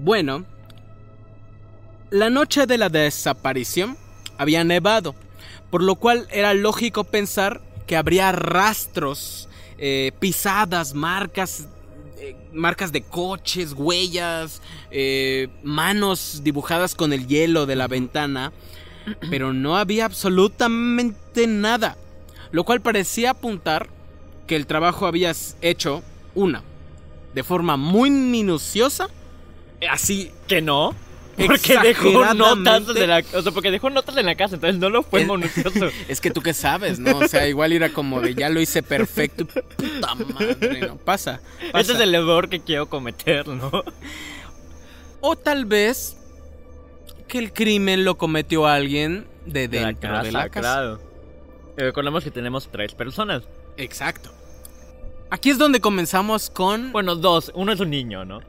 Bueno, 0.00 0.44
la 2.10 2.30
noche 2.30 2.66
de 2.66 2.78
la 2.78 2.88
desaparición 2.88 3.98
había 4.36 4.62
nevado, 4.62 5.16
por 5.72 5.82
lo 5.82 5.96
cual 5.96 6.28
era 6.30 6.54
lógico 6.54 7.02
pensar 7.02 7.60
que 7.88 7.96
habría 7.96 8.30
rastros, 8.30 9.48
eh, 9.76 10.12
pisadas, 10.20 10.94
marcas, 10.94 11.66
eh, 12.18 12.36
marcas 12.52 12.92
de 12.92 13.02
coches, 13.02 13.72
huellas, 13.72 14.62
eh, 14.92 15.48
manos 15.64 16.42
dibujadas 16.44 16.94
con 16.94 17.12
el 17.12 17.26
hielo 17.26 17.66
de 17.66 17.74
la 17.74 17.88
ventana, 17.88 18.52
pero 19.30 19.52
no 19.52 19.76
había 19.76 20.04
absolutamente 20.04 21.48
nada, 21.48 21.96
lo 22.52 22.62
cual 22.62 22.80
parecía 22.80 23.30
apuntar 23.30 23.88
que 24.46 24.54
el 24.54 24.68
trabajo 24.68 25.06
había 25.06 25.32
hecho 25.60 26.04
una 26.36 26.62
de 27.34 27.42
forma 27.42 27.76
muy 27.76 28.10
minuciosa, 28.10 29.08
así 29.90 30.30
¿Que 30.46 30.60
no? 30.62 30.94
Porque 31.46 31.78
dejó 31.78 32.34
notas 32.34 32.86
de 32.88 33.06
la... 33.06 33.22
O 33.32 33.42
sea, 33.42 33.52
porque 33.52 33.70
dejó 33.70 33.90
notas 33.90 34.16
en 34.16 34.26
la 34.26 34.34
casa, 34.34 34.56
entonces 34.56 34.80
no 34.80 34.90
lo 34.90 35.04
fue 35.04 35.20
El- 35.22 35.28
minucioso. 35.28 35.86
Es 36.08 36.20
que 36.20 36.32
tú 36.32 36.40
qué 36.40 36.52
sabes, 36.52 36.98
¿no? 36.98 37.16
O 37.18 37.28
sea, 37.28 37.46
igual 37.46 37.72
era 37.72 37.90
como 37.92 38.20
de 38.20 38.34
ya 38.34 38.48
lo 38.48 38.60
hice 38.60 38.82
perfecto. 38.82 39.46
Puta 39.46 40.16
madre, 40.16 40.80
no 40.80 40.96
pasa. 40.96 41.40
pasa. 41.70 41.80
Ese 41.80 41.92
es 41.92 42.00
el 42.00 42.12
error 42.16 42.48
que 42.48 42.58
quiero 42.58 42.86
cometer, 42.88 43.46
¿no? 43.46 43.70
O 45.20 45.36
tal 45.36 45.64
vez 45.64 46.16
que 47.28 47.38
el 47.38 47.52
crimen 47.52 48.04
lo 48.04 48.18
cometió 48.18 48.66
alguien 48.66 49.26
de 49.46 49.68
De 49.68 49.80
la 49.80 49.86
dentro 49.88 50.10
casa, 50.10 50.22
de 50.24 50.32
la 50.32 50.48
casa. 50.48 50.60
claro. 50.60 51.00
Y 51.76 51.82
recordemos 51.82 52.24
que 52.24 52.32
tenemos 52.32 52.68
tres 52.68 52.94
personas. 52.94 53.44
Exacto. 53.76 54.30
Aquí 55.30 55.50
es 55.50 55.58
donde 55.58 55.80
comenzamos 55.80 56.50
con. 56.50 56.90
Bueno, 56.90 57.14
dos. 57.14 57.52
Uno 57.54 57.70
es 57.72 57.78
un 57.78 57.90
niño, 57.90 58.24
¿no? 58.24 58.40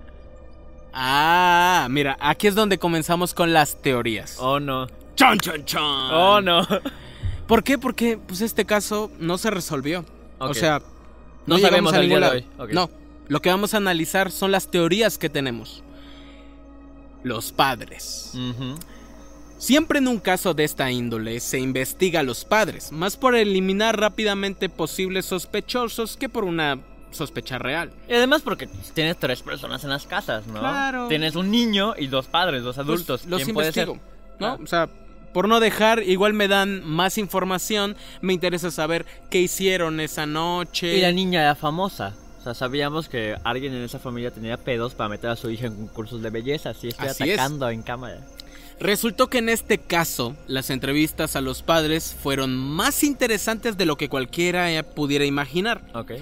Ah, 0.93 1.87
mira, 1.89 2.17
aquí 2.19 2.47
es 2.47 2.55
donde 2.55 2.77
comenzamos 2.77 3.33
con 3.33 3.53
las 3.53 3.81
teorías. 3.81 4.37
Oh, 4.39 4.59
no. 4.59 4.87
¡Chon, 5.15 5.37
chon, 5.39 5.65
chon! 5.65 5.81
Oh, 5.83 6.41
no. 6.41 6.65
¿Por 7.47 7.63
qué? 7.63 7.77
Porque 7.77 8.17
pues 8.17 8.41
este 8.41 8.65
caso 8.65 9.11
no 9.19 9.37
se 9.37 9.49
resolvió. 9.49 10.05
O 10.37 10.53
sea, 10.53 10.81
No 11.45 11.57
sabemos 11.57 11.93
a 11.93 11.99
ningún 12.01 12.21
lado. 12.21 12.39
No, 12.71 12.89
lo 13.27 13.41
que 13.41 13.49
vamos 13.49 13.73
a 13.73 13.77
analizar 13.77 14.31
son 14.31 14.51
las 14.51 14.69
teorías 14.69 15.17
que 15.17 15.29
tenemos. 15.29 15.83
Los 17.23 17.51
padres. 17.51 18.33
Siempre 19.57 19.99
en 19.99 20.07
un 20.07 20.19
caso 20.19 20.53
de 20.53 20.63
esta 20.63 20.89
índole 20.89 21.39
se 21.41 21.59
investiga 21.59 22.21
a 22.21 22.23
los 22.23 22.45
padres, 22.45 22.93
más 22.93 23.17
por 23.17 23.35
eliminar 23.35 23.99
rápidamente 23.99 24.69
posibles 24.69 25.25
sospechosos 25.25 26.15
que 26.15 26.29
por 26.29 26.45
una 26.45 26.79
sospecha 27.11 27.57
real. 27.57 27.91
Y 28.07 28.13
además 28.13 28.41
porque 28.41 28.67
tienes 28.93 29.17
tres 29.17 29.41
personas 29.41 29.83
en 29.83 29.89
las 29.89 30.05
casas, 30.07 30.45
¿no? 30.47 30.59
Claro. 30.59 31.07
Tienes 31.07 31.35
un 31.35 31.51
niño 31.51 31.93
y 31.97 32.07
dos 32.07 32.27
padres, 32.27 32.63
dos 32.63 32.75
Pues, 32.75 32.87
adultos. 32.87 33.25
los 33.25 33.43
¿Quién 33.43 33.53
puede 33.53 33.71
ser? 33.71 33.87
investigo, 33.89 34.09
¿no? 34.39 34.47
Ah. 34.47 34.57
O 34.63 34.67
sea, 34.67 34.89
por 35.33 35.47
no 35.47 35.59
dejar, 35.59 36.01
igual 36.03 36.33
me 36.33 36.47
dan 36.47 36.83
más 36.85 37.17
información, 37.17 37.95
me 38.21 38.33
interesa 38.33 38.71
saber 38.71 39.05
qué 39.29 39.39
hicieron 39.41 39.99
esa 39.99 40.25
noche. 40.25 40.97
Y 40.97 41.01
la 41.01 41.11
niña 41.11 41.41
era 41.41 41.55
famosa. 41.55 42.13
O 42.39 42.41
sea, 42.43 42.53
sabíamos 42.53 43.09
que 43.09 43.35
alguien 43.43 43.73
en 43.75 43.83
esa 43.83 43.99
familia 43.99 44.31
tenía 44.31 44.57
pedos 44.57 44.95
para 44.95 45.09
meter 45.09 45.29
a 45.29 45.35
su 45.35 45.49
hija 45.49 45.67
en 45.67 45.75
concursos 45.75 46.21
de 46.21 46.29
belleza. 46.29 46.69
Así 46.71 46.87
estoy 46.87 47.07
Así 47.09 47.23
es. 47.29 47.33
atacando 47.37 47.69
en 47.69 47.81
cámara. 47.83 48.21
Resultó 48.79 49.27
que 49.29 49.39
en 49.39 49.49
este 49.49 49.77
caso, 49.77 50.37
las 50.47 50.69
entrevistas 50.69 51.35
a 51.35 51.41
los 51.41 51.63
padres 51.63 52.15
fueron 52.23 52.55
más 52.55 53.03
interesantes 53.03 53.75
de 53.77 53.85
lo 53.85 53.97
que 53.97 54.07
cualquiera 54.07 54.71
eh, 54.71 54.81
pudiera 54.83 55.25
imaginar. 55.25 55.81
Ok. 55.93 56.13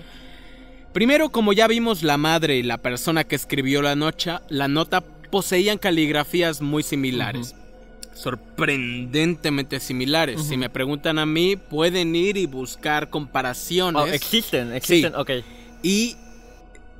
Primero, 0.97 1.29
como 1.29 1.53
ya 1.53 1.67
vimos, 1.67 2.01
la 2.01 2.17
madre 2.17 2.57
y 2.57 2.63
la 2.63 2.79
persona 2.79 3.23
que 3.23 3.35
escribió 3.35 3.83
la, 3.83 3.95
nocha, 3.95 4.41
la 4.49 4.67
nota 4.67 5.01
poseían 5.01 5.77
caligrafías 5.77 6.59
muy 6.59 6.81
similares. 6.81 7.53
Sorprendentemente 8.15 9.79
similares. 9.79 10.41
Si 10.41 10.57
me 10.57 10.71
preguntan 10.71 11.19
a 11.19 11.27
mí, 11.27 11.55
pueden 11.55 12.15
ir 12.15 12.35
y 12.35 12.47
buscar 12.47 13.11
comparaciones. 13.11 14.01
Oh, 14.01 14.07
existen, 14.07 14.73
existen. 14.73 15.13
Ok. 15.13 15.29
y 15.83 16.15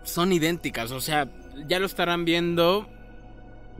son 0.04 0.32
idénticas. 0.32 0.92
O 0.92 1.02
sea, 1.02 1.28
ya 1.68 1.80
lo 1.80 1.88
estarán 1.88 2.24
viendo. 2.24 2.88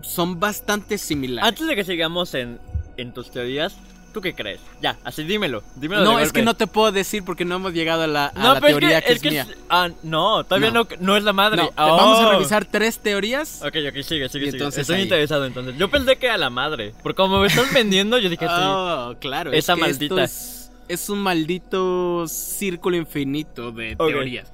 Son 0.02 0.40
bastante 0.40 0.98
similares. 0.98 1.48
Antes 1.48 1.68
de 1.68 1.76
que 1.76 1.84
sigamos 1.84 2.34
en, 2.34 2.58
en 2.98 3.14
tus 3.14 3.30
teorías, 3.30 3.78
¿tú 4.18 4.22
qué 4.22 4.34
crees? 4.34 4.60
Ya, 4.82 4.98
así 5.04 5.22
dímelo. 5.24 5.62
dímelo 5.76 6.04
no, 6.04 6.18
de 6.18 6.24
es 6.24 6.32
que 6.32 6.42
no 6.42 6.56
te 6.56 6.66
puedo 6.66 6.92
decir 6.92 7.24
porque 7.24 7.46
no 7.46 7.58
hemos 7.58 7.72
llegado 7.72 8.02
a 8.02 8.08
la, 8.08 8.32
a 8.34 8.34
No, 8.34 8.54
la 8.56 8.60
pero 8.62 8.80
teoría 8.80 8.98
es 8.98 9.04
que, 9.06 9.20
que, 9.20 9.28
es, 9.28 9.32
mía. 9.32 9.48
es- 9.48 9.58
Ah, 9.70 9.90
no, 10.02 10.44
todavía 10.44 10.72
no, 10.72 10.86
No. 10.86 10.88
no, 11.00 11.18
es 11.18 11.24
la 11.24 11.34
madre. 11.34 11.62
No, 11.62 11.72
Vamos 11.78 12.20
a 12.20 12.28
oh. 12.30 12.32
revisar 12.32 12.66
tres 12.66 12.98
teorías. 12.98 13.62
Ok, 13.62 13.76
ok, 13.88 13.94
sigue, 14.02 14.02
sigue, 14.02 14.30
sigue. 14.30 14.50
entonces 14.50 14.82
Estoy 14.82 14.96
ahí. 14.96 15.04
interesado 15.04 15.46
entonces. 15.46 15.78
Yo 15.78 15.88
pensé 15.92 16.16
que 16.16 16.26
era 16.26 16.38
la 16.40 16.50
madre. 16.50 16.96
Porque 17.04 17.16
como 17.16 17.40
me 17.42 17.46
estás 17.48 17.72
vendiendo, 17.72 18.18
yo 18.18 18.28
dije 18.28 18.48
sí. 18.48 18.52
Oh, 18.58 19.14
claro. 19.20 19.52
Esa 19.54 19.76
que 19.76 19.82
maldita. 19.82 20.24
Es, 20.24 20.72
es 20.88 21.10
un 21.10 21.20
maldito 21.20 22.28
círculo 22.28 22.98
infinito 22.98 23.72
de 23.72 23.96
teorías. 23.96 24.48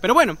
Pero 0.00 0.14
bueno, 0.14 0.36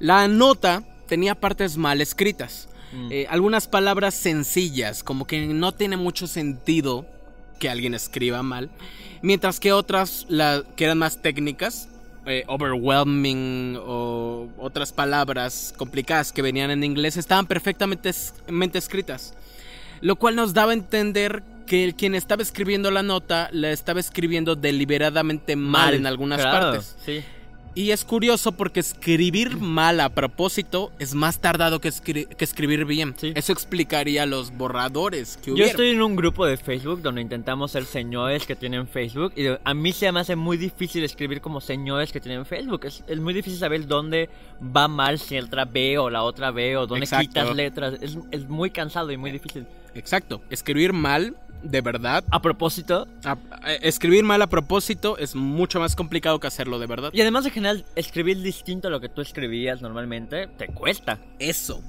la 0.00 0.26
nota 0.26 0.82
tenía 1.06 1.36
partes 1.36 1.76
mal 1.76 2.00
escritas. 2.00 2.68
Mm. 2.92 3.08
Eh, 3.10 3.26
algunas 3.28 3.66
palabras 3.66 4.14
sencillas, 4.14 5.02
como 5.02 5.26
que 5.26 5.46
no 5.46 5.72
tiene 5.72 5.96
mucho 5.96 6.26
sentido 6.26 7.06
que 7.58 7.68
alguien 7.68 7.94
escriba 7.94 8.42
mal. 8.42 8.70
Mientras 9.22 9.60
que 9.60 9.72
otras, 9.72 10.26
la, 10.28 10.62
que 10.76 10.84
eran 10.84 10.98
más 10.98 11.22
técnicas, 11.22 11.88
eh, 12.26 12.44
overwhelming 12.46 13.76
o 13.80 14.48
otras 14.58 14.92
palabras 14.92 15.74
complicadas 15.76 16.32
que 16.32 16.42
venían 16.42 16.70
en 16.70 16.84
inglés, 16.84 17.16
estaban 17.16 17.46
perfectamente 17.46 18.08
es- 18.08 18.34
mente 18.48 18.78
escritas. 18.78 19.34
Lo 20.00 20.16
cual 20.16 20.36
nos 20.36 20.52
daba 20.54 20.72
a 20.72 20.74
entender 20.74 21.42
que 21.66 21.84
el 21.84 21.94
quien 21.94 22.14
estaba 22.14 22.42
escribiendo 22.42 22.90
la 22.90 23.02
nota 23.02 23.48
la 23.52 23.70
estaba 23.72 24.00
escribiendo 24.00 24.54
deliberadamente 24.56 25.56
mal, 25.56 25.94
en 25.94 26.06
algunas 26.06 26.40
claro, 26.40 26.72
partes. 26.72 26.96
Sí. 27.04 27.22
Y 27.76 27.90
es 27.90 28.04
curioso 28.04 28.52
porque 28.52 28.78
escribir 28.78 29.56
mal 29.58 29.98
a 29.98 30.08
propósito 30.08 30.92
es 31.00 31.14
más 31.14 31.40
tardado 31.40 31.80
que, 31.80 31.88
escri- 31.88 32.28
que 32.28 32.44
escribir 32.44 32.84
bien. 32.84 33.14
Sí. 33.16 33.32
Eso 33.34 33.52
explicaría 33.52 34.26
los 34.26 34.56
borradores 34.56 35.36
que 35.38 35.46
Yo 35.48 35.54
hubieron. 35.54 35.70
estoy 35.70 35.90
en 35.90 36.00
un 36.02 36.14
grupo 36.14 36.46
de 36.46 36.56
Facebook 36.56 37.02
donde 37.02 37.20
intentamos 37.20 37.72
ser 37.72 37.84
señores 37.84 38.46
que 38.46 38.54
tienen 38.54 38.86
Facebook 38.86 39.32
y 39.34 39.46
a 39.62 39.74
mí 39.74 39.92
se 39.92 40.12
me 40.12 40.20
hace 40.20 40.36
muy 40.36 40.56
difícil 40.56 41.02
escribir 41.02 41.40
como 41.40 41.60
señores 41.60 42.12
que 42.12 42.20
tienen 42.20 42.46
Facebook. 42.46 42.84
Es, 42.84 43.02
es 43.08 43.18
muy 43.18 43.34
difícil 43.34 43.58
saber 43.58 43.88
dónde 43.88 44.30
va 44.60 44.86
mal 44.86 45.18
si 45.18 45.36
otra 45.38 45.64
B 45.64 45.98
o 45.98 46.10
la 46.10 46.22
otra 46.22 46.52
B 46.52 46.76
o 46.76 46.86
dónde 46.86 47.06
Exacto. 47.06 47.26
quitas 47.26 47.56
letras. 47.56 47.94
Es, 48.00 48.16
es 48.30 48.48
muy 48.48 48.70
cansado 48.70 49.10
y 49.10 49.16
muy 49.16 49.32
difícil. 49.32 49.66
Exacto. 49.96 50.42
Escribir 50.50 50.92
mal, 50.92 51.36
de 51.64 51.80
verdad. 51.80 52.22
A 52.30 52.40
propósito, 52.40 53.08
a- 53.24 53.36
a- 53.50 53.72
escribir 53.74 54.22
mal 54.24 54.40
a 54.42 54.46
propósito 54.46 55.18
es 55.18 55.34
mucho 55.34 55.80
más 55.80 55.96
complicado 55.96 56.38
que 56.38 56.46
hacerlo 56.46 56.78
de 56.78 56.86
verdad. 56.86 57.10
y 57.12 57.20
además 57.20 57.44
de 57.44 57.50
general, 57.50 57.84
escribir 57.96 58.40
distinto 58.42 58.88
a 58.88 58.90
lo 58.90 59.00
que 59.00 59.08
tú 59.08 59.20
escribías 59.22 59.80
normalmente 59.82 60.46
te 60.46 60.68
cuesta. 60.68 61.18
Eso. 61.38 61.82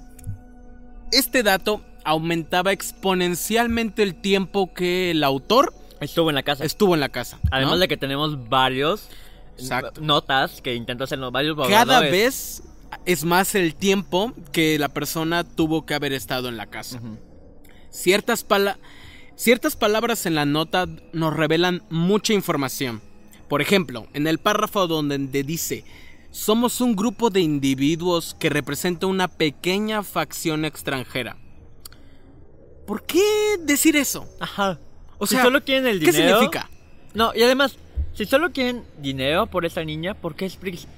Este 1.12 1.44
dato 1.44 1.82
aumentaba 2.04 2.72
exponencialmente 2.72 4.04
el 4.04 4.16
tiempo 4.16 4.74
que 4.74 5.12
el 5.12 5.24
autor 5.24 5.74
Estuvo 6.00 6.30
en 6.30 6.36
la 6.36 6.44
casa. 6.44 6.64
estuvo 6.66 6.94
en 6.94 7.00
la 7.00 7.10
casa. 7.10 7.38
¿no? 7.44 7.50
Además 7.52 7.80
de 7.80 7.88
que 7.88 7.98
tenemos 7.98 8.50
varios 8.50 9.10
Exacto. 9.58 10.02
notas 10.02 10.62
que 10.62 10.76
intento 10.76 11.04
hacer 11.04 11.20
los 11.20 11.32
varios 11.32 11.56
Cada 11.70 12.00
vez 12.02 12.64
es 13.06 13.24
más 13.24 13.56
el 13.56 13.76
tiempo 13.76 14.34
que 14.52 14.78
la 14.80 14.90
persona 14.90 15.44
tuvo 15.44 15.86
que 15.86 15.94
haber 15.94 16.14
estado 16.14 16.50
en 16.50 16.58
la 16.58 16.66
casa. 16.68 17.00
Ciertas, 17.90 18.44
pala- 18.44 18.78
ciertas 19.36 19.76
palabras 19.76 20.26
en 20.26 20.36
la 20.36 20.46
nota 20.46 20.88
nos 21.14 21.36
revelan 21.36 21.84
mucha 21.90 22.34
información. 22.34 23.02
Por 23.48 23.62
ejemplo, 23.62 24.08
en 24.14 24.28
el 24.28 24.40
párrafo 24.40 24.88
donde 24.88 25.18
dice, 25.44 25.84
somos 26.32 26.82
un 26.82 26.96
grupo 26.96 27.30
de 27.30 27.42
individuos 27.42 28.36
que 28.40 28.50
representa 28.50 29.08
una 29.08 29.28
pequeña 29.28 30.04
facción 30.04 30.66
extranjera. 30.66 31.38
¿Por 32.88 33.04
qué 33.04 33.24
decir 33.62 33.96
eso? 33.96 34.28
Ajá. 34.40 34.80
O 35.18 35.26
Si 35.26 35.36
sea, 35.36 35.44
solo 35.44 35.64
quieren 35.64 35.88
el 35.88 36.00
¿qué 36.00 36.12
dinero. 36.12 36.40
significa? 36.40 36.70
No, 37.14 37.32
y 37.36 37.42
además, 37.44 37.78
Si 38.14 38.26
solo 38.26 38.52
quieren 38.52 38.84
dinero 39.02 39.46
por 39.48 39.66
esa 39.66 39.84
niña, 39.84 40.14
¿por 40.14 40.36
qué, 40.36 40.50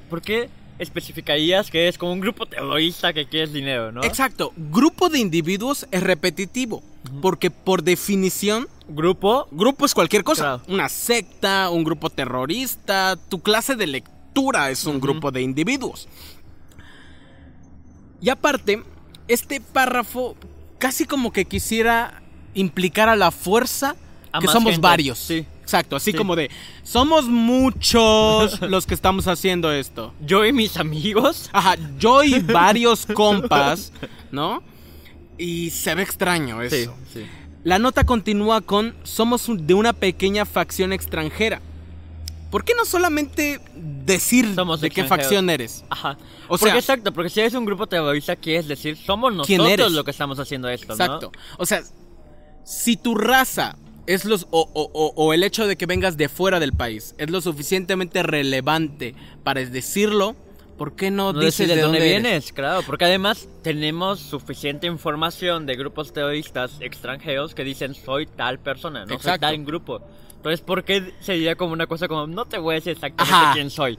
por 0.10 0.21
qué 0.21 0.50
especificarías 0.78 1.71
que 1.71 1.88
es 1.88 1.97
como 1.97 2.12
un 2.13 2.19
grupo 2.19 2.45
terrorista 2.45 3.12
que 3.12 3.26
quieres 3.26 3.52
dinero, 3.52 3.91
no? 3.91 4.04
Exacto, 4.04 4.54
grupo 4.56 5.10
de 5.10 5.17
individuos 5.19 5.88
es 5.91 6.04
repetitivo, 6.04 6.84
porque 7.10 7.52
por 7.52 7.84
definición, 7.84 8.67
Grupo, 8.89 9.50
grupo 9.52 9.86
es 9.86 9.93
cualquier 9.93 10.24
cosa. 10.24 10.41
Claro. 10.43 10.62
Una 10.70 10.88
secta, 10.88 11.70
un 11.70 11.84
grupo 11.84 12.10
terrorista, 12.10 13.17
tu 13.28 13.41
clase 13.41 13.76
de 13.76 13.86
lectura 13.86 14.70
es 14.70 14.86
un 14.86 15.02
grupo 15.02 15.30
de 15.30 15.41
individuos. 15.41 16.08
Y 18.22 18.30
aparte, 18.30 18.82
este 19.28 19.60
párrafo 19.60 20.36
casi 20.80 21.04
como 21.06 21.34
que 21.34 21.43
quisiera 21.46 22.22
implicar 22.54 23.10
a 23.10 23.15
la 23.17 23.32
fuerza 23.32 23.96
A 24.32 24.39
que 24.39 24.48
somos 24.48 24.72
gente, 24.72 24.82
varios. 24.88 25.17
sí. 25.20 25.46
Exacto, 25.62 25.98
así 25.98 26.12
Sí. 26.13 26.17
como 26.17 26.38
de, 26.38 26.50
somos 26.84 27.26
muchos 27.26 28.62
los 28.70 28.86
que 28.88 28.93
estamos 28.93 29.28
haciendo 29.28 29.70
esto. 29.74 30.13
yo 30.26 30.46
y 30.46 30.54
mis 30.54 30.78
amigos. 30.78 31.50
Ajá, 31.52 31.76
yo 32.00 32.24
y 32.24 32.39
varios 32.39 33.06
compas, 33.06 33.91
¿no? 34.32 34.63
Y 35.38 35.69
se 35.71 35.93
ve 35.95 36.04
extraño 36.04 36.62
eso. 36.62 36.93
sí. 37.13 37.26
La 37.63 37.80
nota 37.80 38.06
continúa 38.06 38.62
con 38.62 38.95
somos 39.04 39.45
de 39.50 39.73
una 39.73 39.91
pequeña 39.93 40.45
facción 40.45 40.93
extranjera. 40.93 41.62
¿Por 42.50 42.63
qué 42.63 42.73
no 42.76 42.86
solamente 42.86 43.60
decir 44.06 44.56
Somos 44.56 44.80
de 44.80 44.89
qué 44.89 45.04
facción 45.04 45.50
eres? 45.50 45.84
Ajá. 45.89 46.17
O 46.47 46.58
porque 46.58 46.65
sea- 46.71 46.76
exacto, 46.80 47.12
porque 47.13 47.30
si 47.30 47.41
eres 47.41 47.54
un 47.56 47.65
grupo 47.65 47.86
terrorista, 47.88 48.38
quieres 48.38 48.69
decir, 48.69 48.95
somos 48.95 49.34
¿Quién 49.45 49.58
nosotros 49.62 49.91
lo 49.91 50.04
que 50.06 50.12
estamos 50.12 50.39
haciendo 50.39 50.69
esto, 50.69 50.88
¿no? 50.88 50.93
Exacto. 50.93 51.32
O 51.58 51.65
sea, 51.65 51.84
si 52.63 52.95
tu 52.95 53.15
raza 53.15 53.76
es 54.06 54.23
los 54.23 54.47
o, 54.52 54.69
o- 54.73 54.89
o- 54.93 55.13
o 55.17 55.34
el 55.34 55.43
hecho 55.43 55.67
de 55.67 55.76
que 55.76 55.86
vengas 55.86 56.15
de 56.15 56.30
fuera 56.30 56.62
del 56.62 56.71
país 56.71 57.15
es 57.17 57.30
lo 57.30 57.41
suficientemente 57.41 58.23
relevante 58.23 59.13
para 59.43 59.60
decirlo, 59.65 60.38
¿por 60.78 60.94
qué 60.96 61.12
no, 61.12 61.34
No 61.34 61.40
dices 61.40 61.68
de 61.68 61.82
dónde, 61.82 61.98
eres? 61.98 62.10
vienes, 62.24 62.54
claro, 62.54 62.82
porque 62.86 63.06
además 63.06 63.48
tenemos 63.63 64.20
suficiente 64.20 64.88
información 64.88 65.66
de 65.66 65.76
grupos 65.76 66.13
terroristas 66.13 66.72
extranjeros 66.80 67.54
que 67.56 67.63
dicen 67.63 67.94
soy 67.96 68.26
tal 68.28 68.60
persona, 68.60 69.02
no 69.02 69.08
soy 69.08 69.16
Exacto. 69.16 69.48
tal 69.48 69.66
grupo. 69.66 70.02
Entonces, 70.36 70.62
¿por 70.62 70.84
qué 70.84 71.13
sería 71.20 71.56
como 71.56 71.74
una 71.74 71.88
cosa 71.88 72.08
como 72.08 72.28
no 72.28 72.46
te 72.46 72.58
voy 72.60 72.74
a 72.74 72.76
decir 72.76 72.94
exactamente 72.94 73.34
Ajá. 73.36 73.54
quién 73.54 73.70
soy? 73.70 73.98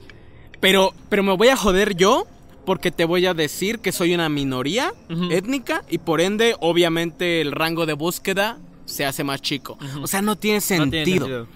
Pero, 0.59 0.93
pero 1.09 1.21
me 1.23 1.33
voy 1.35 1.49
a 1.49 1.55
joder 1.57 1.95
yo 1.95 2.25
porque 2.65 2.91
te 2.91 3.05
voy 3.05 3.25
a 3.25 3.33
decir 3.33 3.79
que 3.79 3.91
soy 3.91 4.13
una 4.13 4.29
minoría 4.29 4.93
Ujú. 5.09 5.29
étnica 5.31 5.83
y 5.89 5.97
por 5.99 6.21
ende, 6.21 6.55
obviamente, 6.59 7.41
el 7.41 7.51
rango 7.51 7.85
de 7.85 7.93
búsqueda 7.93 8.57
se 8.85 9.05
hace 9.05 9.23
más 9.23 9.41
chico. 9.41 9.77
Ujú. 9.81 10.03
O 10.03 10.07
sea, 10.07 10.21
no 10.21 10.35
tiene 10.37 10.57
No 10.57 10.61
sentido. 10.61 11.03
tiene 11.03 11.19
sentido. 11.19 11.47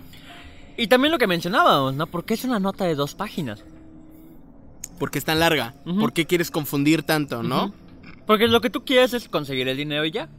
Y 0.77 0.87
también 0.87 1.11
lo 1.11 1.17
que 1.17 1.27
mencionábamos, 1.27 1.93
¿no? 1.93 2.07
Porque 2.07 2.33
es 2.33 2.43
una 2.45 2.59
nota 2.59 2.85
de 2.85 2.95
dos 2.95 3.13
páginas. 3.15 3.63
Porque 5.03 5.19
es 5.19 5.25
tan 5.25 5.37
larga. 5.41 5.73
Ujú. 5.85 5.99
¿Por 5.99 6.13
qué 6.13 6.25
quieres 6.25 6.49
confundir 6.49 7.03
tanto, 7.03 7.43
no? 7.43 7.65
Ujú. 7.65 7.73
Porque 8.25 8.47
lo 8.47 8.61
que 8.61 8.69
tú 8.69 8.85
quieres 8.85 9.13
es 9.13 9.27
conseguir 9.27 9.67
el 9.67 9.75
dinero 9.75 10.05
y 10.05 10.11
ya. 10.11 10.29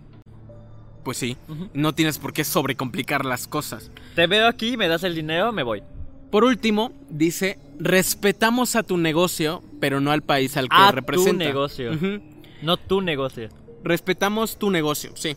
Pues 1.04 1.18
sí. 1.18 1.36
Ujú. 1.50 1.68
No 1.74 1.94
tienes 1.94 2.16
por 2.18 2.32
qué 2.32 2.44
sobrecomplicar 2.44 3.26
las 3.26 3.46
cosas. 3.46 3.90
Te 4.14 4.26
veo 4.26 4.48
aquí, 4.48 4.78
me 4.78 4.88
das 4.88 5.04
el 5.04 5.14
dinero, 5.14 5.52
me 5.52 5.62
voy. 5.64 5.82
Por 6.30 6.44
último, 6.44 6.92
dice, 7.10 7.58
respetamos 7.78 8.74
a 8.74 8.82
tu 8.84 8.96
negocio, 8.96 9.62
pero 9.82 10.00
no 10.00 10.12
al 10.12 10.22
país 10.22 10.56
al 10.56 10.70
que 10.70 10.76
A 10.78 10.88
tu 10.88 10.94
representa. 10.94 11.44
negocio. 11.44 11.92
Ujú. 11.92 12.22
No 12.62 12.78
tu 12.78 13.02
negocio. 13.02 13.50
Respetamos 13.84 14.56
tu 14.58 14.70
negocio, 14.70 15.10
sí. 15.14 15.36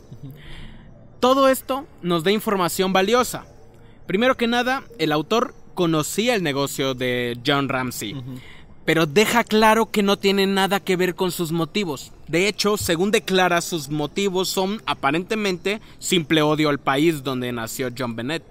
Todo 1.20 1.50
esto 1.50 1.86
nos 2.02 2.24
da 2.24 2.32
información 2.32 2.94
valiosa. 2.94 3.46
Primero 4.06 4.38
que 4.38 4.48
nada, 4.48 4.84
el 5.00 5.12
autor 5.12 5.54
conocía 5.74 6.34
el 6.34 6.44
negocio 6.44 6.94
de 6.94 7.38
John 7.46 7.68
Ramsey, 7.68 8.14
Ujú. 8.14 8.36
Pero 8.88 9.06
deja 9.06 9.44
claro 9.44 9.92
que 9.92 10.02
no 10.02 10.18
tiene 10.18 10.48
nada 10.48 10.80
que 10.80 10.96
ver 10.96 11.14
con 11.14 11.32
sus 11.32 11.52
motivos. 11.52 12.14
De 12.30 12.48
hecho, 12.48 12.78
según 12.78 13.12
declara, 13.12 13.60
sus 13.60 13.90
motivos 13.90 14.48
son 14.48 14.82
aparentemente 14.86 15.82
simple 16.00 16.42
odio 16.42 16.70
al 16.70 16.80
país 16.80 17.22
donde 17.22 17.52
nació 17.52 17.90
John 17.96 18.16
Bennett. 18.16 18.44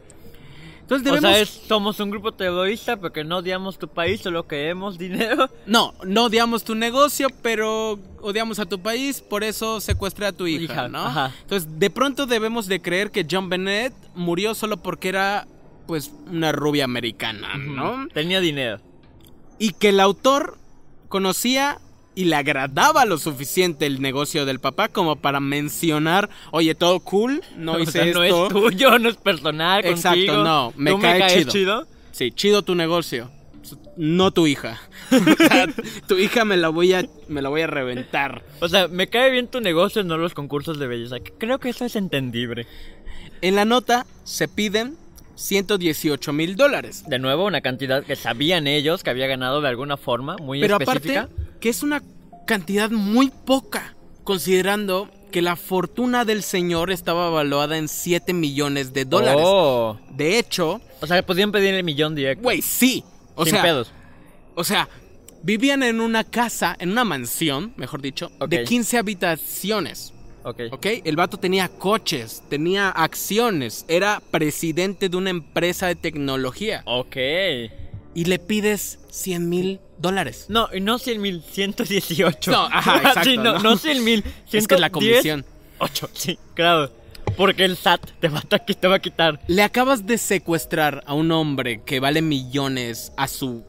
Entonces 0.83 1.09
O 1.11 1.14
debemos... 1.14 1.31
sea, 1.35 1.40
es- 1.42 1.62
somos 1.66 1.99
un 2.01 2.11
grupo 2.11 2.33
terrorista 2.33 2.96
porque 2.99 3.25
no 3.25 3.38
odiamos 3.38 3.79
tu 3.79 3.88
país, 3.88 4.20
solo 4.20 4.46
queremos 4.46 4.99
dinero. 5.07 5.49
No, 5.64 5.94
no 6.05 6.27
odiamos 6.27 6.64
tu 6.64 6.75
negocio, 6.75 7.29
pero 7.42 7.99
odiamos 8.20 8.59
a 8.59 8.66
tu 8.66 8.79
país, 8.79 9.22
por 9.22 9.42
eso 9.42 9.81
secuestré 9.81 10.27
a 10.27 10.33
tu 10.33 10.46
hija, 10.46 10.64
Hija, 10.75 10.88
¿no? 10.88 10.99
ajá. 11.07 11.33
Entonces, 11.40 11.68
de 11.79 11.88
pronto 11.90 12.27
debemos 12.27 12.66
de 12.68 12.81
creer 12.83 13.11
que 13.11 13.27
John 13.29 13.49
Bennett 13.49 13.94
murió 14.14 14.55
solo 14.55 14.77
porque 14.77 15.09
era, 15.09 15.49
pues, 15.87 16.12
una 16.31 16.53
rubia 16.53 16.85
americana, 16.85 17.57
¿no? 17.57 18.07
Tenía 18.12 18.40
dinero. 18.40 18.81
Y 19.59 19.73
que 19.73 19.90
el 19.90 20.01
autor 20.01 20.59
conocía 21.09 21.79
y 22.14 22.25
le 22.25 22.37
agradaba 22.37 23.05
lo 23.05 23.19
suficiente 23.19 23.87
el 23.87 24.01
negocio 24.01 24.47
del 24.47 24.59
papá 24.59 24.88
como 24.88 25.16
para 25.16 25.38
mencionar, 25.38 26.31
oye, 26.51 26.75
todo 26.75 27.01
cool, 27.01 27.42
no 27.57 27.73
o 27.75 27.79
hice 27.79 27.92
sea, 27.92 28.05
esto. 28.05 28.19
no 28.21 28.25
es 28.25 28.49
tuyo, 28.53 28.99
no 28.99 29.09
es 29.09 29.16
personal 29.16 29.85
Exacto, 29.85 30.09
contigo. 30.19 30.42
no, 30.42 30.73
me 30.77 30.90
¿Tú 30.92 31.01
cae 31.01 31.12
me 31.14 31.19
caes 31.21 31.47
chido. 31.49 31.87
Sí, 32.12 32.31
chido 32.33 32.62
tu 32.62 32.75
negocio. 32.75 33.31
No 33.97 34.31
tu 34.31 34.47
hija. 34.47 34.81
O 35.11 35.37
sea, 35.49 35.66
tu 36.07 36.16
hija 36.19 36.45
me 36.45 36.57
la 36.57 36.69
voy 36.69 36.92
a 36.92 37.05
me 37.29 37.42
la 37.42 37.49
voy 37.49 37.62
a 37.62 37.66
reventar. 37.66 38.42
O 38.61 38.69
sea, 38.69 38.88
me 38.88 39.09
cae 39.09 39.31
bien 39.31 39.49
tu 39.49 39.61
negocio, 39.61 40.03
no 40.05 40.16
los 40.19 40.35
concursos 40.35 40.79
de 40.79 40.87
belleza. 40.87 41.16
Creo 41.38 41.59
que 41.59 41.69
eso 41.71 41.85
es 41.85 41.97
entendible. 41.97 42.66
En 43.42 43.55
la 43.57 43.64
nota 43.64 44.07
se 44.25 44.49
piden 44.49 44.97
118 45.37 46.33
mil 46.33 46.57
dólares. 46.57 47.05
De 47.07 47.18
nuevo, 47.18 47.44
una 47.46 47.61
cantidad 47.61 48.03
que 48.03 48.16
sabían 48.16 48.66
ellos 48.66 49.03
que 49.03 49.11
había 49.11 49.27
ganado 49.27 49.61
de 49.61 49.68
alguna 49.68 49.96
forma 49.96 50.37
muy 50.38 50.61
Pero 50.61 50.79
específica. 50.81 51.22
aparte, 51.22 51.42
que 51.61 51.68
es 51.68 51.83
una 51.83 52.03
cantidad 52.46 52.90
muy 52.90 53.31
poca, 53.31 53.94
considerando 54.25 55.09
que 55.31 55.42
la 55.42 55.57
fortuna 55.57 56.25
del 56.25 56.42
señor 56.42 56.90
estaba 56.90 57.31
valuada 57.31 57.77
en 57.79 57.88
7 57.88 58.33
millones 58.33 58.92
de 58.92 59.05
dólares. 59.05 59.42
Oh. 59.44 59.99
De 60.11 60.38
hecho, 60.38 60.81
O 61.01 61.07
sea, 61.07 61.25
podían 61.25 61.53
pedir 61.53 61.75
el 61.75 61.85
millón 61.85 62.14
directo. 62.14 62.42
güey, 62.42 62.62
sí. 62.62 63.05
O 63.35 63.44
sin 63.44 63.55
sea, 63.55 63.62
pedos. 63.62 63.92
o 64.55 64.64
sea, 64.64 64.88
vivían 65.42 65.83
en 65.83 66.01
una 66.01 66.25
casa, 66.25 66.75
en 66.79 66.90
una 66.92 67.05
mansión, 67.05 67.75
mejor 67.77 68.01
dicho, 68.01 68.31
de 68.49 68.61
Ok. 68.62 68.68
15 68.68 68.99
habitaciones. 68.99 70.12
Ok. 70.47 70.61
¿Ok? 70.71 70.87
El 71.05 71.17
vato 71.17 71.39
tenía 71.39 71.69
coches, 71.69 72.45
tenía 72.49 72.89
acciones, 72.89 73.85
era 73.89 74.23
presidente 74.31 75.09
de 75.09 75.17
una 75.17 75.31
empresa 75.31 75.89
de 75.89 75.97
tecnología. 75.97 76.83
Ok. 76.87 77.17
Y 78.15 78.25
le 78.27 78.39
pides 78.39 79.01
100 79.11 79.49
mil 79.49 79.81
dólares. 79.99 80.47
No, 80.49 80.69
y 80.73 80.81
no 80.81 81.01
100 81.01 81.21
mil, 81.21 81.43
118. 81.43 82.51
No, 82.53 82.67
ajá, 82.67 82.97
exacto, 82.99 83.25
sí, 83.25 83.37
no, 83.37 83.55
¿no? 83.55 83.59
no 83.59 83.77
100 83.77 84.05
mil, 84.05 84.25
Es 84.53 84.69
que 84.69 84.77
es 84.77 84.81
la 84.81 84.91
comisión. 84.91 85.45
8, 85.79 86.11
sí, 86.13 86.39
claro. 86.55 86.93
Porque 87.37 87.65
el 87.65 87.77
SAT 87.77 88.09
te 88.21 88.29
va, 88.29 88.39
a, 88.39 88.59
te 88.59 88.87
va 88.89 88.95
a 88.95 88.99
quitar. 89.01 89.41
Le 89.49 89.63
acabas 89.65 90.07
de 90.07 90.17
secuestrar 90.17 91.03
a 91.07 91.15
un 91.15 91.33
hombre 91.33 91.83
que 91.85 91.99
vale 91.99 92.23
millones 92.23 93.13
a 93.17 93.27
su 93.27 93.65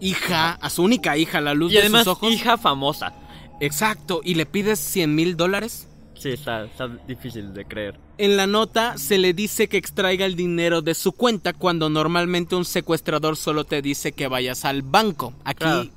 hija, 0.00 0.54
a 0.54 0.70
su 0.70 0.82
única 0.82 1.16
hija, 1.16 1.38
a 1.38 1.40
la 1.40 1.54
luz 1.54 1.70
Y 1.70 1.76
de 1.76 1.82
además, 1.82 2.02
sus 2.02 2.14
ojos. 2.14 2.32
hija 2.32 2.58
famosa. 2.58 3.14
Exacto, 3.60 4.20
y 4.24 4.34
le 4.34 4.44
pides 4.44 4.80
100 4.80 5.14
mil 5.14 5.36
dólares. 5.36 5.86
Sí, 6.18 6.30
está, 6.30 6.64
está 6.64 6.88
difícil 7.06 7.52
de 7.52 7.64
creer. 7.64 7.98
En 8.18 8.36
la 8.36 8.46
nota 8.46 8.96
se 8.96 9.18
le 9.18 9.34
dice 9.34 9.68
que 9.68 9.76
extraiga 9.76 10.24
el 10.24 10.34
dinero 10.36 10.80
de 10.82 10.94
su 10.94 11.12
cuenta 11.12 11.52
cuando 11.52 11.90
normalmente 11.90 12.56
un 12.56 12.64
secuestrador 12.64 13.36
solo 13.36 13.64
te 13.64 13.82
dice 13.82 14.12
que 14.12 14.26
vayas 14.26 14.64
al 14.64 14.82
banco. 14.82 15.34
Aquí 15.44 15.58
Claro. 15.64 15.90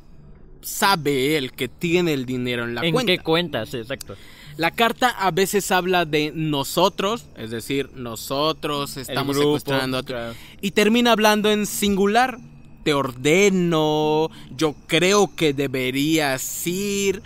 sabe 0.61 1.37
él 1.37 1.53
que 1.53 1.67
tiene 1.69 2.13
el 2.13 2.25
dinero 2.25 2.65
en 2.65 2.75
la 2.75 2.81
¿En 2.85 2.93
cuenta. 2.93 3.11
qué 3.13 3.19
cuenta? 3.19 3.65
Sí, 3.65 3.77
exacto. 3.77 4.15
La 4.57 4.71
carta 4.71 5.07
a 5.11 5.31
veces 5.31 5.71
habla 5.71 6.03
de 6.03 6.33
nosotros, 6.35 7.25
es 7.37 7.49
decir, 7.49 7.91
nosotros 7.95 8.97
estamos 8.97 9.37
grupo, 9.37 9.57
secuestrando 9.57 9.99
a 9.99 10.03
claro. 10.03 10.33
Y 10.59 10.71
termina 10.71 11.13
hablando 11.13 11.49
en 11.49 11.65
singular. 11.65 12.37
Te 12.83 12.93
ordeno, 12.93 14.29
yo 14.55 14.73
creo 14.87 15.33
que 15.35 15.53
deberías 15.53 16.65
ir. 16.67 17.21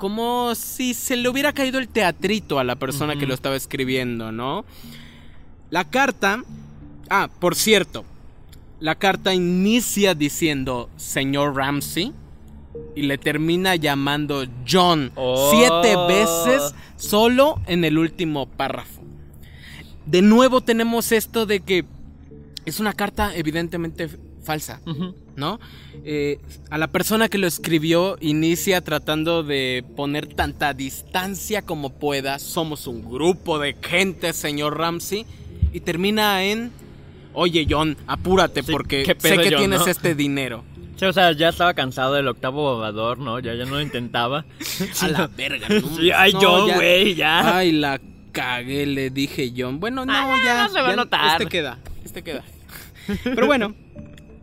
Como 0.00 0.54
si 0.54 0.94
se 0.94 1.14
le 1.16 1.28
hubiera 1.28 1.52
caído 1.52 1.78
el 1.78 1.88
teatrito 1.88 2.58
a 2.58 2.64
la 2.64 2.76
persona 2.76 3.16
que 3.16 3.26
lo 3.26 3.34
estaba 3.34 3.54
escribiendo, 3.56 4.32
¿no? 4.32 4.64
La 5.70 5.84
carta... 5.84 6.42
Ah, 7.08 7.28
por 7.38 7.54
cierto. 7.54 8.04
La 8.80 8.94
carta 8.94 9.34
inicia 9.34 10.14
diciendo, 10.14 10.88
señor 10.96 11.54
Ramsey. 11.54 12.12
Y 12.96 13.02
le 13.02 13.18
termina 13.18 13.76
llamando 13.76 14.44
John 14.68 15.12
Oh. 15.16 15.50
siete 15.52 15.96
veces 16.08 16.74
solo 16.96 17.60
en 17.66 17.84
el 17.84 17.98
último 17.98 18.46
párrafo. 18.46 19.02
De 20.06 20.22
nuevo 20.22 20.60
tenemos 20.62 21.12
esto 21.12 21.46
de 21.46 21.60
que 21.60 21.84
es 22.64 22.80
una 22.80 22.92
carta 22.94 23.34
evidentemente 23.36 24.08
falsa, 24.42 24.80
Ujú. 24.86 25.14
¿No? 25.40 25.58
Eh, 26.04 26.38
a 26.70 26.78
la 26.78 26.86
persona 26.92 27.28
que 27.28 27.38
lo 27.38 27.48
escribió 27.48 28.16
inicia 28.20 28.80
tratando 28.82 29.42
de 29.42 29.84
poner 29.96 30.28
tanta 30.28 30.72
distancia 30.74 31.62
como 31.62 31.90
pueda. 31.90 32.38
Somos 32.38 32.86
un 32.86 33.02
grupo 33.10 33.58
de 33.58 33.74
gente, 33.82 34.32
señor 34.32 34.78
Ramsey. 34.78 35.26
Y 35.72 35.80
termina 35.80 36.44
en 36.44 36.70
oye 37.32 37.66
John, 37.68 37.96
apúrate 38.06 38.62
Sí, 38.62 38.70
porque 38.72 39.04
pedo, 39.20 39.34
sé 39.36 39.40
que 39.42 39.50
John, 39.50 39.58
tienes 39.58 39.80
¿no? 39.80 39.86
este 39.86 40.14
dinero. 40.14 40.64
Sí, 40.96 41.06
o 41.06 41.12
sea, 41.12 41.32
ya 41.32 41.48
estaba 41.48 41.72
cansado 41.74 42.14
del 42.14 42.28
octavo 42.28 42.62
bobador, 42.74 43.18
¿no? 43.18 43.38
Ya, 43.40 43.54
ya 43.54 43.64
no 43.64 43.70
lo 43.76 43.80
intentaba. 43.80 44.44
A 45.00 45.08
la 45.08 45.26
verga, 45.28 45.66
no, 45.68 45.96
Sí, 45.96 46.10
ay, 46.10 46.32
no, 46.34 46.40
yo, 46.42 46.74
güey, 46.74 47.14
ya. 47.14 47.56
Ay, 47.56 47.72
la 47.72 48.00
cagué, 48.32 48.84
le 48.86 49.10
dije 49.10 49.52
John. 49.56 49.80
Bueno, 49.80 50.04
no, 50.04 50.12
Ah, 50.14 50.36
ya. 50.44 50.64
no 50.64 50.68
se 50.72 50.80
va 50.82 50.88
a 50.88 50.90
ya, 50.90 50.96
notar. 50.96 51.40
Este 51.42 51.46
queda, 51.50 51.78
este 52.04 52.22
queda. 52.22 52.44
Pero 53.24 53.46
bueno, 53.46 53.74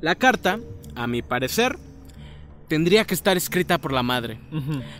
la 0.02 0.16
carta, 0.16 0.60
a 0.98 1.08
mi 1.08 1.22
parecer, 1.22 1.78
tendría 2.68 3.06
que 3.06 3.14
estar 3.14 3.38
escrita 3.38 3.78
por 3.78 3.94
la 3.94 4.04
madre. 4.04 4.38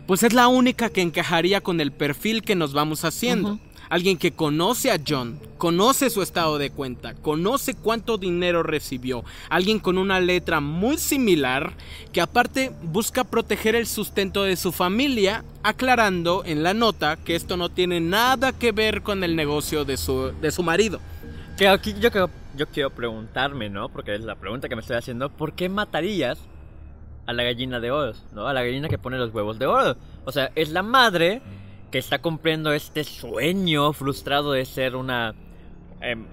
Pues 0.06 0.24
es 0.24 0.34
la 0.34 0.48
única 0.48 0.90
que 0.90 1.02
encajaría 1.02 1.62
con 1.62 1.82
el 1.82 1.92
perfil 1.92 2.42
que 2.42 2.56
nos 2.56 2.74
vamos 2.74 3.04
haciendo. 3.04 3.60
Alguien 3.90 4.18
que 4.18 4.34
conoce 4.34 4.92
a 4.92 5.00
John, 5.06 5.40
conoce 5.58 6.10
su 6.10 6.22
estado 6.22 6.58
de 6.58 6.72
cuenta, 6.72 7.14
conoce 7.16 7.74
cuánto 7.74 8.18
dinero 8.18 8.62
recibió. 8.62 9.24
Alguien 9.50 9.80
con 9.80 9.98
una 9.98 10.20
letra 10.20 10.60
muy 10.60 10.98
similar 10.98 11.74
que 12.12 12.20
aparte 12.20 12.74
busca 12.84 13.24
proteger 13.24 13.76
el 13.76 13.88
sustento 13.88 14.44
de 14.44 14.58
su 14.58 14.74
familia, 14.74 15.46
aclarando 15.64 16.44
en 16.46 16.64
la 16.64 16.74
nota 16.74 17.16
que 17.16 17.38
esto 17.38 17.56
no 17.56 17.70
tiene 17.70 18.02
nada 18.02 18.52
que 18.52 18.74
ver 18.74 19.04
con 19.04 19.24
el 19.24 19.38
negocio 19.38 19.86
de 19.86 19.96
su, 19.96 20.34
de 20.42 20.52
su 20.52 20.64
marido. 20.64 21.00
Que 21.58 21.70
aquí 21.70 21.96
yo 22.02 22.12
quiero, 22.12 22.30
yo 22.58 22.68
quiero 22.68 22.90
preguntarme, 22.90 23.70
¿no? 23.70 23.90
Porque 23.90 24.16
es 24.16 24.22
la 24.22 24.36
pregunta 24.36 24.68
que 24.68 24.76
me 24.76 24.82
estoy 24.82 24.98
haciendo. 24.98 25.30
¿Por 25.30 25.54
qué 25.54 25.70
matarías 25.70 26.40
a 27.26 27.34
la 27.34 27.44
gallina 27.44 27.80
de 27.80 27.92
oro? 27.92 28.14
¿No? 28.34 28.48
A 28.48 28.54
la 28.54 28.64
gallina 28.64 28.90
que 28.90 28.98
pone 28.98 29.18
los 29.18 29.34
huevos 29.34 29.60
de 29.60 29.68
oro. 29.68 29.96
O 30.26 30.32
sea, 30.32 30.52
es 30.56 30.70
la 30.70 30.84
madre 30.84 31.42
que 31.92 32.00
está 32.00 32.20
cumpliendo 32.20 32.74
este 32.74 33.04
sueño 33.04 33.94
frustrado 33.94 34.52
de 34.52 34.66
ser 34.66 34.96
una, 34.96 35.34
em, 36.02 36.26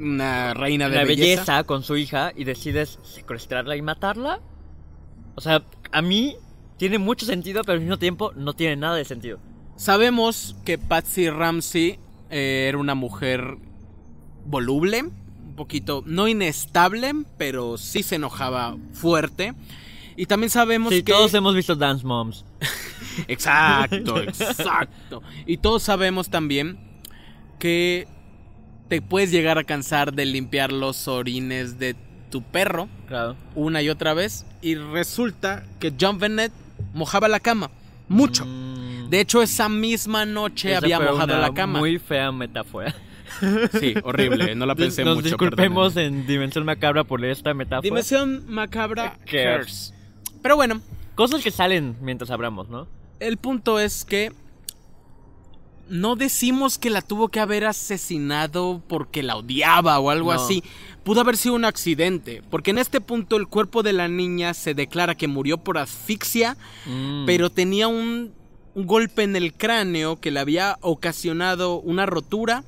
Una 0.00 0.54
reina 0.54 0.88
de 0.88 0.96
una 0.96 1.04
belleza. 1.04 1.22
belleza 1.22 1.64
con 1.64 1.82
su 1.82 1.96
hija 1.96 2.32
y 2.34 2.44
decides 2.44 2.98
secuestrarla 3.02 3.76
y 3.76 3.82
matarla. 3.82 4.40
O 5.36 5.40
sea, 5.40 5.62
a 5.92 6.02
mí 6.02 6.36
tiene 6.78 6.98
mucho 6.98 7.26
sentido, 7.26 7.62
pero 7.62 7.74
al 7.74 7.80
mismo 7.80 7.98
tiempo 7.98 8.32
no 8.34 8.54
tiene 8.54 8.76
nada 8.76 8.96
de 8.96 9.04
sentido. 9.04 9.38
Sabemos 9.76 10.56
que 10.64 10.78
Patsy 10.78 11.30
Ramsey 11.30 11.98
eh, 12.30 12.66
era 12.68 12.78
una 12.78 12.94
mujer 12.94 13.56
voluble, 14.46 15.04
un 15.54 15.56
poquito, 15.56 16.02
no 16.04 16.26
inestable, 16.26 17.12
pero 17.38 17.78
sí 17.78 18.02
se 18.02 18.16
enojaba 18.16 18.76
fuerte. 18.92 19.54
Y 20.16 20.26
también 20.26 20.50
sabemos 20.50 20.92
Sí, 20.92 21.04
que... 21.04 21.12
todos 21.12 21.32
hemos 21.34 21.54
visto 21.54 21.76
Dance 21.76 22.04
Moms. 22.04 22.44
Exacto, 23.28 24.20
exacto. 24.22 25.22
Y 25.46 25.58
todos 25.58 25.84
sabemos 25.84 26.28
también 26.28 26.76
que 27.60 28.08
te 28.88 29.00
puedes 29.00 29.30
llegar 29.30 29.56
a 29.58 29.62
cansar 29.62 30.12
de 30.12 30.24
limpiar 30.24 30.72
los 30.72 31.06
orines 31.06 31.78
de 31.78 31.94
tu 32.30 32.42
perro 32.42 32.88
Claro. 33.06 33.36
una 33.54 33.80
y 33.80 33.88
otra 33.90 34.12
vez. 34.14 34.44
Y 34.60 34.74
resulta 34.74 35.64
que 35.78 35.92
John 35.98 36.18
Bennett 36.18 36.52
mojaba 36.92 37.28
la 37.28 37.38
cama. 37.38 37.70
Mucho. 38.08 38.44
Mm, 38.44 39.08
De 39.10 39.20
hecho, 39.20 39.40
esa 39.42 39.68
misma 39.68 40.26
noche 40.26 40.70
esa 40.70 40.78
había 40.78 40.98
mojado 40.98 41.38
la 41.38 41.54
cama. 41.54 41.78
Muy 41.78 42.00
fea 42.00 42.32
metáfora. 42.32 42.92
Sí, 43.80 43.94
horrible, 44.02 44.54
no 44.54 44.66
la 44.66 44.74
pensé 44.74 45.04
Nos 45.04 45.16
mucho. 45.16 45.28
disculpemos 45.28 45.94
perdónenme. 45.94 46.20
en 46.22 46.26
Dimensión 46.26 46.64
Macabra 46.64 47.04
por 47.04 47.24
esta 47.24 47.54
metáfora. 47.54 47.82
Dimensión 47.82 48.44
macabra 48.48 49.16
Curse. 49.24 49.56
curse. 49.58 49.94
Pero 50.42 50.56
bueno, 50.56 50.80
Cosas 51.14 51.42
que 51.42 51.50
salen 51.50 51.96
mientras 52.00 52.30
hablamos, 52.30 52.68
¿no? 52.68 52.86
el 53.20 53.36
punto 53.36 53.78
es 53.78 54.04
que 54.04 54.32
no 55.88 56.16
decimos 56.16 56.78
que 56.78 56.90
la 56.90 57.02
tuvo 57.02 57.28
que 57.28 57.40
haber 57.40 57.64
asesinado 57.66 58.82
porque 58.88 59.22
la 59.22 59.36
odiaba 59.36 59.98
o 59.98 60.10
algo 60.10 60.32
No. 60.34 60.40
así. 60.40 60.62
Pudo 61.04 61.20
haber 61.20 61.36
sido 61.36 61.54
un 61.54 61.66
accidente, 61.66 62.42
porque 62.50 62.70
en 62.70 62.78
este 62.78 63.00
punto 63.02 63.36
el 63.36 63.46
cuerpo 63.46 63.82
de 63.82 63.92
la 63.92 64.08
niña 64.08 64.54
se 64.54 64.72
declara 64.72 65.14
que 65.14 65.28
murió 65.28 65.58
por 65.58 65.76
asfixia, 65.76 66.56
Mm. 66.86 67.26
pero 67.26 67.50
tenía 67.50 67.88
un, 67.88 68.32
un 68.74 68.86
golpe 68.86 69.22
en 69.22 69.36
el 69.36 69.52
cráneo 69.52 70.18
que 70.18 70.30
le 70.30 70.40
había 70.40 70.78
ocasionado 70.80 71.78
una 71.80 72.06
rotura 72.06 72.64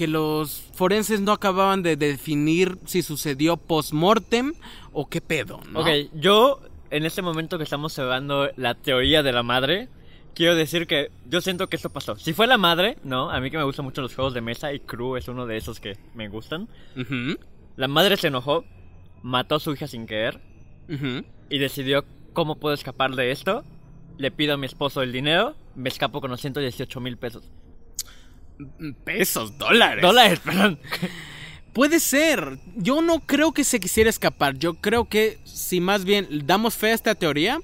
que 0.00 0.08
los 0.08 0.62
forenses 0.72 1.20
no 1.20 1.30
acababan 1.32 1.82
de 1.82 1.94
definir 1.94 2.78
si 2.86 3.02
sucedió 3.02 3.58
post-mortem 3.58 4.54
o 4.94 5.10
qué 5.10 5.20
pedo, 5.20 5.60
¿no? 5.70 5.80
Ok, 5.80 5.88
yo 6.14 6.58
en 6.90 7.04
este 7.04 7.20
momento 7.20 7.58
que 7.58 7.64
estamos 7.64 7.92
cerrando 7.92 8.48
la 8.56 8.74
teoría 8.74 9.22
de 9.22 9.32
la 9.32 9.42
madre, 9.42 9.90
quiero 10.32 10.54
decir 10.54 10.86
que 10.86 11.10
yo 11.28 11.42
siento 11.42 11.66
que 11.66 11.76
esto 11.76 11.90
pasó. 11.90 12.16
Si 12.16 12.32
fue 12.32 12.46
la 12.46 12.56
madre, 12.56 12.96
¿no? 13.04 13.30
A 13.30 13.40
mí 13.40 13.50
que 13.50 13.58
me 13.58 13.64
gustan 13.64 13.84
mucho 13.84 14.00
los 14.00 14.14
juegos 14.14 14.32
de 14.32 14.40
mesa 14.40 14.72
y 14.72 14.80
Crew 14.80 15.16
es 15.16 15.28
uno 15.28 15.44
de 15.44 15.58
esos 15.58 15.80
que 15.80 15.98
me 16.14 16.28
gustan. 16.28 16.66
La 17.76 17.86
madre 17.86 18.16
se 18.16 18.28
enojó, 18.28 18.64
mató 19.22 19.56
a 19.56 19.60
su 19.60 19.74
hija 19.74 19.86
sin 19.86 20.06
querer 20.06 20.40
y 21.50 21.58
decidió 21.58 22.06
cómo 22.32 22.54
puedo 22.54 22.74
escapar 22.74 23.16
de 23.16 23.32
esto. 23.32 23.66
Le 24.16 24.30
pido 24.30 24.54
a 24.54 24.56
mi 24.56 24.64
esposo 24.64 25.02
el 25.02 25.12
dinero, 25.12 25.56
me 25.74 25.90
escapo 25.90 26.22
con 26.22 26.30
los 26.30 26.40
118 26.40 27.00
mil 27.00 27.18
pesos. 27.18 27.50
Pesos, 29.04 29.56
dólares. 29.58 30.02
Dólares, 30.02 30.40
perdón. 30.40 30.78
Puede 31.72 32.00
ser. 32.00 32.58
Yo 32.76 33.00
no 33.00 33.20
creo 33.20 33.52
que 33.52 33.64
se 33.64 33.78
quisiera 33.80 34.10
escapar. 34.10 34.58
Yo 34.58 34.74
creo 34.74 35.08
que 35.08 35.38
si 35.44 35.80
más 35.80 36.04
bien 36.04 36.26
damos 36.46 36.74
fe 36.74 36.88
a 36.88 36.94
esta 36.94 37.14
teoría, 37.14 37.60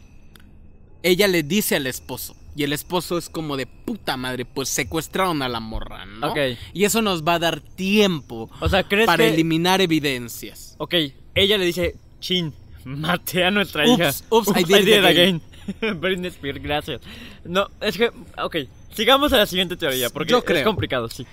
ella 1.02 1.26
le 1.28 1.42
dice 1.42 1.76
al 1.76 1.86
esposo. 1.86 2.36
Y 2.54 2.62
el 2.62 2.72
esposo 2.72 3.18
es 3.18 3.28
como 3.28 3.56
de 3.58 3.66
puta 3.66 4.16
madre, 4.16 4.46
pues 4.46 4.70
secuestraron 4.70 5.42
a 5.42 5.48
la 5.48 5.60
morra, 5.60 6.06
¿no? 6.06 6.28
Ok. 6.30 6.38
Y 6.72 6.84
eso 6.84 7.02
nos 7.02 7.22
va 7.22 7.34
a 7.34 7.38
dar 7.38 7.60
tiempo 7.60 8.48
O 8.60 8.68
sea, 8.70 8.82
¿crees 8.84 9.04
para 9.06 9.24
que...? 9.24 9.34
eliminar 9.34 9.82
evidencias. 9.82 10.74
Ok, 10.78 10.94
ella 11.34 11.58
le 11.58 11.66
dice, 11.66 11.96
chin, 12.18 12.54
maté 12.84 13.44
a 13.44 13.50
nuestra 13.50 13.84
Ups, 13.86 13.98
hija. 13.98 14.10
ups, 14.30 14.48
I 14.56 14.64
did 14.64 14.88
it 14.88 15.04
again. 15.04 15.42
Britney 16.00 16.28
Spears, 16.28 16.62
gracias. 16.62 17.00
No, 17.44 17.68
es 17.80 17.96
que, 17.96 18.10
ok, 18.42 18.56
sigamos 18.94 19.32
a 19.32 19.38
la 19.38 19.46
siguiente 19.46 19.76
teoría, 19.76 20.10
porque 20.10 20.30
Yo 20.30 20.42
es 20.46 20.64
complicado, 20.64 21.08
sí. 21.08 21.26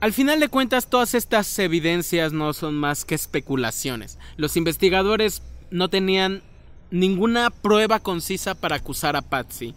Al 0.00 0.12
final 0.12 0.40
de 0.40 0.48
cuentas, 0.48 0.90
todas 0.90 1.14
estas 1.14 1.56
evidencias 1.60 2.32
no 2.32 2.52
son 2.52 2.74
más 2.74 3.04
que 3.04 3.14
especulaciones. 3.14 4.18
Los 4.36 4.56
investigadores 4.56 5.42
no 5.70 5.88
tenían 5.88 6.42
ninguna 6.90 7.50
prueba 7.50 8.00
concisa 8.00 8.54
para 8.54 8.76
acusar 8.76 9.14
a 9.14 9.22
Patsy. 9.22 9.74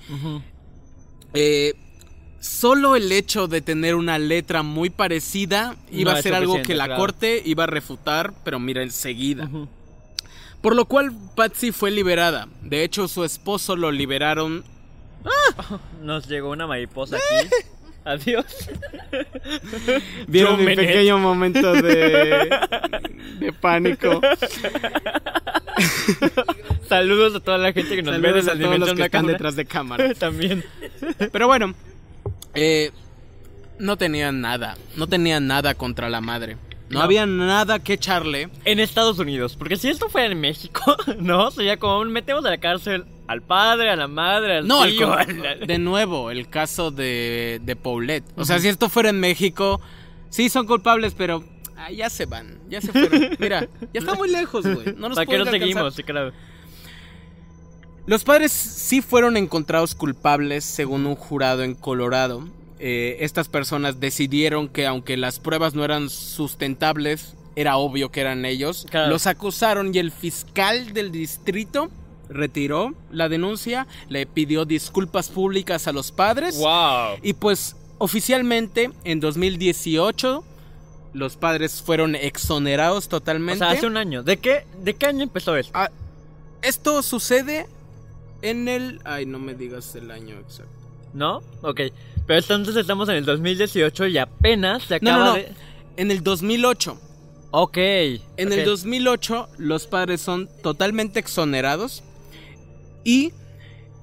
Eh, 1.33 1.75
solo 2.39 2.95
el 2.95 3.11
hecho 3.11 3.47
de 3.47 3.61
tener 3.61 3.95
una 3.95 4.17
letra 4.17 4.63
muy 4.63 4.89
parecida 4.89 5.75
iba 5.91 6.13
No 6.13 6.17
a 6.17 6.21
ser 6.21 6.33
algo 6.33 6.61
que 6.61 6.75
la 6.75 6.85
claro. 6.85 7.01
corte 7.01 7.41
iba 7.45 7.65
a 7.65 7.67
refutar, 7.67 8.33
pero 8.43 8.59
mira, 8.59 8.83
enseguida. 8.83 9.45
Ujú. 9.45 9.67
Por 10.61 10.75
lo 10.75 10.85
cual 10.85 11.11
Patsy 11.35 11.71
fue 11.71 11.91
liberada. 11.91 12.47
De 12.61 12.83
hecho, 12.83 13.07
su 13.07 13.23
esposo 13.23 13.75
lo 13.75 13.91
liberaron. 13.91 14.63
Nos 16.01 16.27
llegó 16.27 16.49
una 16.51 16.67
mariposa 16.67 17.17
aquí. 17.17 17.49
Adiós. 18.05 18.45
Vieron 20.27 20.63
mi 20.63 20.75
pequeño 20.75 21.17
momento 21.17 21.73
de, 21.73 22.49
de 23.39 23.53
pánico. 23.53 24.21
Saludos 26.87 27.35
a 27.35 27.39
toda 27.39 27.57
la 27.57 27.73
gente 27.73 27.95
que 27.95 28.03
nos 28.03 28.21
ve 28.21 28.27
Saludos 28.27 28.45
desde 28.45 28.63
a 28.63 28.67
todos 28.67 28.79
los 28.79 28.93
que 28.93 29.03
están 29.03 29.25
detrás 29.25 29.55
de 29.55 29.65
cámara. 29.65 30.13
También. 30.13 30.63
Pero 31.31 31.47
bueno, 31.47 31.73
eh, 32.53 32.91
no 33.79 33.97
tenían 33.97 34.39
nada. 34.39 34.77
No 34.95 35.07
tenían 35.07 35.47
nada 35.47 35.73
contra 35.73 36.07
la 36.07 36.21
madre. 36.21 36.57
No, 36.89 36.99
No. 36.99 37.05
había 37.05 37.25
nada 37.25 37.79
que 37.79 37.93
echarle. 37.93 38.49
En 38.63 38.79
Estados 38.79 39.17
Unidos, 39.19 39.55
porque 39.57 39.75
si 39.75 39.89
esto 39.89 40.07
fuera 40.09 40.31
en 40.31 40.39
México, 40.39 40.81
¿no? 41.19 41.49
Sería 41.51 41.77
como 41.77 42.03
metemos 42.05 42.45
a 42.45 42.49
la 42.51 42.59
cárcel 42.59 43.05
al 43.27 43.41
padre, 43.41 43.89
a 43.89 43.95
la 43.95 44.07
madre, 44.07 44.57
al 44.57 44.67
No, 44.67 44.85
tío, 44.85 45.11
al- 45.13 45.65
de 45.65 45.77
nuevo, 45.79 46.29
el 46.29 46.47
caso 46.47 46.91
de, 46.91 47.59
de 47.63 47.75
Paulette. 47.75 48.25
O 48.35 48.45
sea, 48.45 48.59
si 48.59 48.67
esto 48.67 48.87
fuera 48.89 49.09
en 49.09 49.19
México, 49.19 49.81
sí 50.29 50.47
son 50.49 50.67
culpables, 50.67 51.15
pero 51.17 51.43
ah, 51.75 51.89
ya 51.91 52.09
se 52.11 52.27
van, 52.27 52.59
ya 52.69 52.81
se 52.81 52.91
fueron. 52.91 53.29
Mira, 53.39 53.67
ya 53.93 53.99
está 53.99 54.13
muy 54.13 54.29
lejos, 54.29 54.63
güey. 54.67 54.93
No 54.95 55.09
nos 55.09 55.15
¿Para 55.15 55.25
qué 55.25 55.37
nos 55.39 55.49
seguimos? 55.49 55.95
Sí, 55.95 56.03
claro. 56.03 56.33
Los 58.05 58.23
padres 58.23 58.51
sí 58.51 59.01
fueron 59.01 59.35
encontrados 59.37 59.95
culpables 59.95 60.63
según 60.63 61.07
un 61.07 61.15
jurado 61.15 61.63
en 61.63 61.73
Colorado. 61.73 62.47
Eh, 62.79 63.17
estas 63.21 63.47
personas 63.47 63.99
decidieron 63.99 64.67
que 64.67 64.85
aunque 64.85 65.17
las 65.17 65.39
pruebas 65.39 65.73
no 65.75 65.83
eran 65.85 66.09
sustentables, 66.09 67.35
era 67.55 67.77
obvio 67.77 68.11
que 68.11 68.21
eran 68.21 68.45
ellos. 68.45 68.85
Claro. 68.89 69.09
Los 69.09 69.27
acusaron 69.27 69.93
y 69.95 69.99
el 69.99 70.11
fiscal 70.11 70.93
del 70.93 71.11
distrito 71.11 71.89
retiró 72.29 72.93
la 73.11 73.29
denuncia, 73.29 73.87
le 74.09 74.25
pidió 74.25 74.65
disculpas 74.65 75.29
públicas 75.29 75.87
a 75.87 75.91
los 75.91 76.11
padres 76.11 76.57
¡Wow! 76.57 77.19
y 77.21 77.33
pues 77.33 77.75
oficialmente 77.99 78.89
en 79.03 79.19
2018 79.19 80.43
los 81.13 81.37
padres 81.37 81.81
fueron 81.81 82.15
exonerados 82.15 83.05
O 83.05 83.09
totalmente. 83.09 83.59
sea, 83.59 83.69
hace 83.69 83.85
un 83.87 83.95
año. 83.95 84.21
¿De 84.23 84.37
qué, 84.37 84.65
¿De 84.83 84.95
qué 84.95 85.05
año 85.05 85.23
empezó 85.23 85.55
esto? 85.55 85.71
Ah, 85.75 85.89
esto 86.61 87.01
sucede 87.03 87.67
en 88.41 88.67
el... 88.67 88.99
Ay, 89.05 89.25
no 89.25 89.39
me 89.39 89.53
digas 89.53 89.95
el 89.95 90.11
año 90.11 90.35
exacto. 90.39 90.73
¿No? 91.13 91.41
Ok. 91.61 91.81
Pero 92.27 92.39
entonces 92.39 92.75
estamos 92.75 93.07
en 93.09 93.15
el 93.15 93.25
2018 93.25 94.07
y 94.07 94.17
apenas 94.17 94.83
se 94.83 94.95
acaba 94.95 95.17
no, 95.17 95.25
no. 95.25 95.33
de... 95.35 95.51
En 95.97 96.11
el 96.11 96.23
2008. 96.23 96.99
Ok. 97.51 97.77
En 97.77 98.51
el 98.51 98.65
2008 98.65 99.49
los 99.59 99.87
padres 99.87 100.21
son 100.21 100.49
totalmente 100.61 101.19
exonerados 101.19 102.03
y 103.03 103.31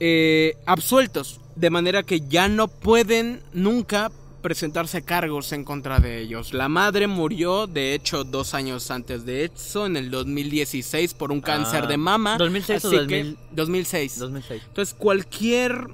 eh, 0.00 0.56
absueltos, 0.64 1.40
de 1.56 1.70
manera 1.70 2.02
que 2.02 2.20
ya 2.20 2.48
no 2.48 2.68
pueden 2.68 3.42
nunca 3.52 4.10
presentarse 4.40 5.02
cargos 5.02 5.52
en 5.52 5.64
contra 5.64 5.98
de 6.00 6.20
ellos. 6.20 6.52
La 6.52 6.68
madre 6.68 7.06
murió, 7.06 7.66
de 7.66 7.94
hecho, 7.94 8.24
dos 8.24 8.54
años 8.54 8.90
antes 8.90 9.24
de 9.24 9.44
eso, 9.44 9.86
en 9.86 9.96
el 9.96 10.10
2016, 10.10 11.14
por 11.14 11.30
un 11.30 11.40
cáncer 11.40 11.84
Ah, 11.84 11.86
de 11.86 11.96
mama. 11.96 12.38
2006 12.38 12.84
o 12.84 12.88
así 12.88 12.96
2000. 12.96 13.08
que- 13.36 13.40
2006. 13.52 14.18
2006. 14.18 14.62
Entonces, 14.66 14.94
cualquier 14.98 15.86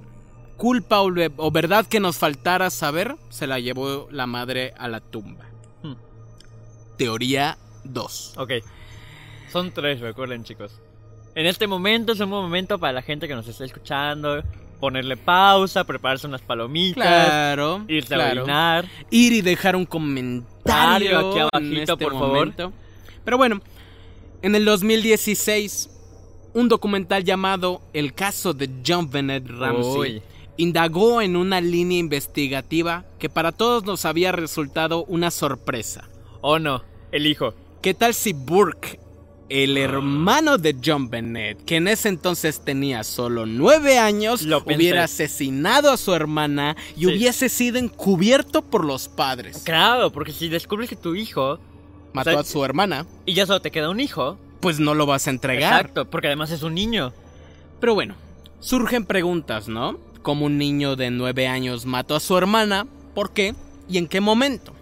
culpa 0.59 1.01
o, 1.01 1.11
ve- 1.11 1.33
o 1.39 1.51
verdad 1.51 1.87
que 1.87 2.01
nos 2.01 2.19
faltara 2.19 2.69
saber, 2.69 3.17
se 3.31 3.47
la 3.47 3.59
llevó 3.61 4.09
la 4.11 4.27
madre 4.27 4.75
a 4.77 4.89
la 4.89 5.01
tumba. 5.01 5.47
Hmm. 5.83 5.95
Teoría 6.99 7.57
2. 7.85 8.35
Ok. 8.37 8.53
Son 9.51 9.73
tres, 9.73 10.01
recuerden, 10.01 10.45
chicos. 10.45 10.79
En 11.35 11.47
este 11.47 11.67
momento 11.67 12.13
es 12.13 12.21
un 12.21 12.29
buen 12.31 12.43
momento 12.43 12.79
para 12.79 12.93
la 12.93 13.03
gente 13.03 13.27
que 13.29 13.35
nos 13.35 13.47
está 13.49 13.65
escuchando. 13.65 14.43
Ponerle 14.81 15.17
pausa, 15.17 15.85
prepararse 15.85 16.27
unas 16.27 16.43
palomitas. 16.43 17.03
Claro, 17.05 17.85
Irse 17.89 18.15
a 18.15 18.31
orinar. 18.31 18.85
Ir 19.11 19.33
y 19.33 19.41
dejar 19.41 19.75
un 19.75 19.87
comentario 19.87 21.19
aquí 21.19 21.39
en 21.39 21.49
abajito, 21.53 21.93
este 21.95 22.05
por 22.05 22.13
favor. 22.13 22.29
momento. 22.29 22.73
Pero 23.25 23.37
bueno, 23.39 23.61
en 24.43 24.55
el 24.55 24.65
2016, 24.65 25.91
un 26.55 26.69
documental 26.69 27.25
llamado 27.25 27.81
El 27.93 28.15
caso 28.15 28.55
de 28.55 28.71
John 28.87 29.11
Bennett 29.11 29.49
Ramsey 29.49 29.99
Uy. 29.99 30.23
Indagó 30.59 31.23
en 31.23 31.37
una 31.37 31.61
línea 31.63 31.99
investigativa 31.99 33.07
que 33.19 33.31
para 33.31 33.53
todos 33.53 33.85
nos 33.85 34.05
había 34.05 34.33
resultado 34.33 35.05
una 35.07 35.31
sorpresa. 35.31 36.09
Oh 36.43 36.59
no, 36.59 36.83
el 37.13 37.27
hijo. 37.27 37.55
¿Qué 37.81 37.95
tal 37.95 38.13
si 38.13 38.33
Burke, 38.33 38.99
el 39.49 39.79
hermano 39.79 40.59
de 40.59 40.77
John 40.85 41.09
Bennett, 41.09 41.65
que 41.65 41.77
en 41.77 41.89
ese 41.89 42.09
entonces 42.11 42.61
tenía 42.65 43.03
solo 43.05 43.47
nueve 43.47 43.99
años, 43.99 44.43
Lo 44.43 44.59
hubiera 44.59 45.05
asesinado 45.05 45.91
a 45.91 45.97
su 45.97 46.13
hermana 46.13 46.77
y 46.97 47.01
Sí. 47.01 47.07
hubiese 47.07 47.49
sido 47.49 47.79
encubierto 47.79 48.63
por 48.63 48.85
los 48.85 49.09
padres? 49.09 49.63
Claro, 49.65 50.11
porque 50.13 50.33
si 50.33 50.49
descubres 50.49 50.91
que 50.91 50.97
tu 50.97 51.15
hijo. 51.15 51.59
Mató 52.13 52.31
o 52.31 52.33
sea, 52.33 52.41
a 52.41 52.45
su 52.45 52.65
hermana, 52.65 53.07
Y 53.27 53.35
ya 53.35 53.47
solo 53.47 53.61
te 53.63 53.71
queda 53.71 53.91
un 53.91 54.01
hijo. 54.01 54.39
pues 54.61 54.81
no 54.81 54.95
lo 54.95 55.07
vas 55.07 55.29
a 55.29 55.31
entregar. 55.31 55.73
Exacto, 55.81 56.11
porque 56.11 56.27
además 56.27 56.51
es 56.51 56.63
un 56.65 56.75
niño. 56.75 57.13
Pero 57.81 57.95
bueno, 57.95 58.17
surgen 58.61 59.05
preguntas, 59.07 59.69
¿no? 59.69 59.99
Como 60.23 60.47
un 60.47 60.59
niño 60.59 60.97
de 60.97 61.11
nueve 61.11 61.47
años 61.47 61.87
mató 61.87 62.15
a 62.17 62.21
su 62.21 62.37
hermana, 62.37 62.87
¿por 63.15 63.33
qué? 63.33 63.55
¿Y 63.89 63.99
en 63.99 64.07
qué 64.09 64.21
momento? 64.21 64.75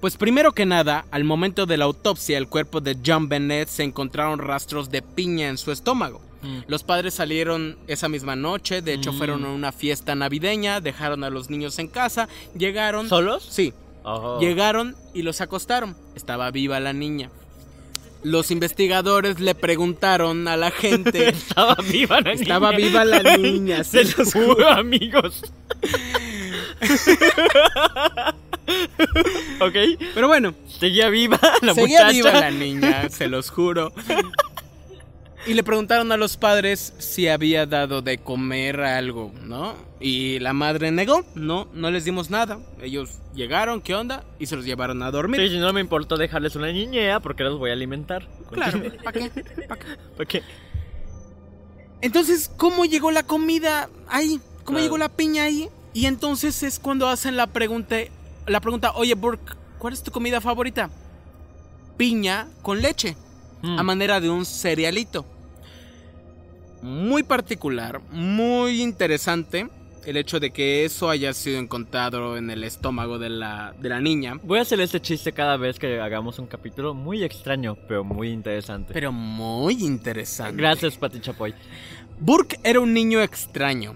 Pues 0.00 0.16
primero 0.16 0.52
que 0.52 0.66
nada, 0.66 1.06
al 1.10 1.24
momento 1.24 1.64
de 1.66 1.76
la 1.78 1.84
autopsia 1.86 2.36
del 2.36 2.48
cuerpo 2.48 2.80
de 2.80 2.98
John 3.04 3.28
Bennett 3.28 3.68
se 3.68 3.84
encontraron 3.84 4.38
rastros 4.38 4.90
de 4.90 5.00
piña 5.02 5.48
en 5.48 5.56
su 5.58 5.72
estómago. 5.72 6.20
Los 6.66 6.82
padres 6.84 7.14
salieron 7.14 7.78
esa 7.86 8.06
misma 8.10 8.36
noche, 8.36 8.82
de 8.82 8.92
hecho 8.92 9.14
Mm. 9.14 9.16
fueron 9.16 9.44
a 9.46 9.48
una 9.50 9.72
fiesta 9.72 10.14
navideña, 10.14 10.82
dejaron 10.82 11.24
a 11.24 11.30
los 11.30 11.48
niños 11.48 11.78
en 11.78 11.88
casa, 11.88 12.28
llegaron... 12.54 13.08
¿Solos? 13.08 13.46
Sí, 13.48 13.72
Oh. 14.02 14.38
llegaron 14.38 14.94
y 15.14 15.22
los 15.22 15.40
acostaron. 15.40 15.96
Estaba 16.14 16.50
viva 16.50 16.78
la 16.80 16.92
niña. 16.92 17.30
Los 18.24 18.50
investigadores 18.50 19.38
le 19.38 19.54
preguntaron 19.54 20.48
a 20.48 20.56
la 20.56 20.70
gente... 20.70 21.28
Estaba 21.28 21.76
viva 21.76 22.20
la 22.20 22.30
niña. 22.32 22.42
Estaba 22.42 22.70
viva 22.72 23.04
la 23.04 23.22
niña, 23.36 23.84
se 23.84 24.04
Se 24.04 24.18
los 24.18 24.32
juro, 24.32 24.68
amigos. 24.68 25.42
ok, 29.60 29.74
Pero 30.14 30.28
bueno, 30.28 30.54
seguía 30.66 31.08
viva 31.10 31.38
la 31.62 31.74
seguía 31.74 32.06
muchacha. 32.06 32.12
viva 32.12 32.32
la 32.32 32.50
niña, 32.50 33.08
se 33.10 33.28
los 33.28 33.50
juro. 33.50 33.92
Y 35.46 35.52
le 35.54 35.62
preguntaron 35.62 36.10
a 36.10 36.16
los 36.16 36.36
padres 36.38 36.94
si 36.98 37.28
había 37.28 37.66
dado 37.66 38.00
de 38.00 38.16
comer 38.18 38.80
algo, 38.80 39.30
¿no? 39.42 39.74
Y 40.00 40.38
la 40.38 40.54
madre 40.54 40.90
negó, 40.90 41.24
no, 41.34 41.68
no 41.74 41.90
les 41.90 42.04
dimos 42.06 42.30
nada. 42.30 42.58
Ellos 42.80 43.18
llegaron, 43.34 43.82
¿qué 43.82 43.94
onda? 43.94 44.24
Y 44.38 44.46
se 44.46 44.56
los 44.56 44.64
llevaron 44.64 45.02
a 45.02 45.10
dormir. 45.10 45.40
Sí, 45.40 45.48
si 45.50 45.58
no 45.58 45.72
me 45.72 45.80
importó 45.82 46.16
dejarles 46.16 46.56
una 46.56 46.72
niñera 46.72 47.20
porque 47.20 47.42
los 47.44 47.58
voy 47.58 47.70
a 47.70 47.72
alimentar. 47.74 48.26
Claro, 48.50 48.80
¿para 49.04 49.12
qué? 49.20 49.30
¿Pa' 49.68 49.76
qué? 49.76 49.86
¿Por 50.16 50.26
qué? 50.26 50.42
Entonces, 52.00 52.50
¿cómo 52.56 52.84
llegó 52.86 53.10
la 53.10 53.22
comida 53.22 53.88
ahí? 54.08 54.40
¿Cómo 54.64 54.76
Claro. 54.78 54.82
llegó 54.84 54.98
la 54.98 55.08
piña 55.10 55.44
ahí? 55.44 55.68
Y 55.92 56.06
entonces 56.06 56.62
es 56.62 56.78
cuando 56.78 57.08
hacen 57.08 57.36
la 57.36 57.46
pregunta, 57.48 57.96
la 58.46 58.60
pregunta, 58.60 58.92
oye 58.94 59.14
Burke, 59.14 59.52
¿cuál 59.78 59.92
es 59.92 60.02
tu 60.02 60.10
comida 60.10 60.40
favorita? 60.40 60.90
Piña 61.98 62.48
con 62.62 62.80
leche. 62.80 63.16
Mm. 63.62 63.78
a 63.78 63.82
manera 63.82 64.20
de 64.20 64.28
un 64.28 64.44
cerealito. 64.44 65.24
Muy 66.84 67.22
particular, 67.22 68.02
muy 68.10 68.82
interesante 68.82 69.70
el 70.04 70.18
hecho 70.18 70.38
de 70.38 70.50
que 70.50 70.84
eso 70.84 71.08
haya 71.08 71.32
sido 71.32 71.58
encontrado 71.58 72.36
en 72.36 72.50
el 72.50 72.62
estómago 72.62 73.18
de 73.18 73.30
la, 73.30 73.74
de 73.80 73.88
la 73.88 74.02
niña. 74.02 74.38
Voy 74.42 74.58
a 74.58 74.62
hacer 74.62 74.78
este 74.82 75.00
chiste 75.00 75.32
cada 75.32 75.56
vez 75.56 75.78
que 75.78 75.98
hagamos 75.98 76.38
un 76.38 76.46
capítulo 76.46 76.92
muy 76.92 77.24
extraño, 77.24 77.78
pero 77.88 78.04
muy 78.04 78.28
interesante. 78.28 78.92
Pero 78.92 79.12
muy 79.12 79.82
interesante. 79.82 80.60
Gracias, 80.60 80.98
Pati 80.98 81.20
Chapoy. 81.20 81.54
Burke 82.20 82.60
era 82.62 82.80
un 82.80 82.92
niño 82.92 83.22
extraño. 83.22 83.94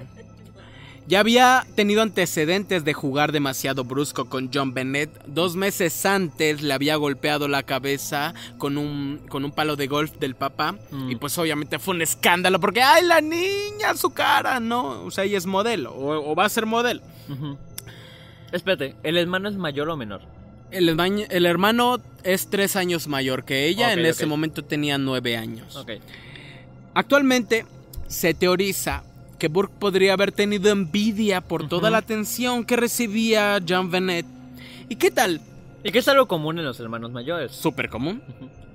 Ya 1.08 1.20
había 1.20 1.66
tenido 1.74 2.02
antecedentes 2.02 2.84
de 2.84 2.92
jugar 2.92 3.32
demasiado 3.32 3.82
brusco 3.82 4.26
con 4.26 4.50
John 4.52 4.74
Bennett. 4.74 5.10
Dos 5.26 5.56
meses 5.56 6.04
antes 6.04 6.60
le 6.60 6.74
había 6.74 6.96
golpeado 6.96 7.48
la 7.48 7.62
cabeza 7.62 8.34
con 8.58 8.76
un, 8.76 9.22
con 9.30 9.42
un 9.42 9.52
palo 9.52 9.76
de 9.76 9.86
golf 9.86 10.12
del 10.18 10.34
papá. 10.34 10.72
Mm. 10.90 11.10
Y 11.10 11.16
pues 11.16 11.38
obviamente 11.38 11.78
fue 11.78 11.94
un 11.94 12.02
escándalo 12.02 12.60
porque 12.60 12.82
¡ay, 12.82 13.06
la 13.06 13.22
niña, 13.22 13.94
su 13.96 14.10
cara! 14.10 14.60
No, 14.60 15.02
o 15.02 15.10
sea, 15.10 15.24
ella 15.24 15.38
es 15.38 15.46
modelo 15.46 15.92
o, 15.94 16.30
o 16.30 16.34
va 16.34 16.44
a 16.44 16.48
ser 16.50 16.66
modelo. 16.66 17.00
Espérate, 18.52 18.94
¿el 19.02 19.16
hermano 19.16 19.48
es 19.48 19.56
mayor 19.56 19.88
o 19.88 19.96
menor? 19.96 20.20
El, 20.70 21.46
hermano 21.46 21.98
es 22.22 22.50
tres 22.50 22.76
años 22.76 23.08
mayor 23.08 23.44
que 23.44 23.66
ella. 23.66 23.94
En 23.94 24.04
ese 24.04 24.26
momento 24.26 24.62
tenía 24.62 24.98
nueve 24.98 25.38
años. 25.38 25.86
Actualmente 26.92 27.64
se 28.08 28.34
teoriza 28.34 29.04
que 29.38 29.48
Burke 29.48 29.74
podría 29.78 30.12
haber 30.14 30.32
tenido 30.32 30.70
envidia 30.70 31.40
por 31.40 31.68
toda 31.68 31.90
la 31.90 31.98
atención 31.98 32.64
que 32.64 32.76
recibía 32.76 33.58
John 33.66 33.90
Bennett. 33.90 34.26
¿Y 34.88 34.96
qué 34.96 35.10
tal? 35.10 35.40
Y 35.84 35.92
que 35.92 36.00
es 36.00 36.08
algo 36.08 36.26
común 36.26 36.58
en 36.58 36.64
los 36.64 36.78
hermanos 36.80 37.12
mayores. 37.12 37.52
Súper 37.52 37.88
común. 37.88 38.22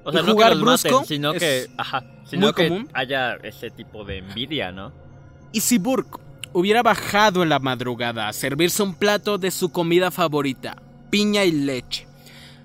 O 0.06 0.12
sea, 0.12 0.22
¿Y 0.22 0.26
no 0.26 0.32
jugar 0.34 0.50
que 0.52 0.56
los 0.56 0.66
maten, 0.66 0.92
brusco? 0.92 1.06
sino 1.08 1.34
Es 1.34 1.40
que, 1.40 1.68
ajá, 1.78 2.04
sino 2.26 2.48
muy 2.48 2.54
que 2.54 2.68
común. 2.68 2.90
haya 2.94 3.36
ese 3.44 3.70
tipo 3.72 4.04
de 4.06 4.20
envidia, 4.20 4.72
¿no? 4.72 4.92
¿Y 5.52 5.62
si 5.62 5.78
Burke 5.78 6.20
hubiera 6.54 6.82
bajado 6.84 7.44
en 7.44 7.50
la 7.50 7.60
madrugada 7.60 8.28
a 8.28 8.34
servirse 8.34 8.84
un 8.84 8.96
plato 8.96 9.38
de 9.38 9.52
su 9.52 9.72
comida 9.72 10.12
favorita, 10.12 10.78
piña 11.10 11.44
y 11.46 11.52
leche, 11.52 12.08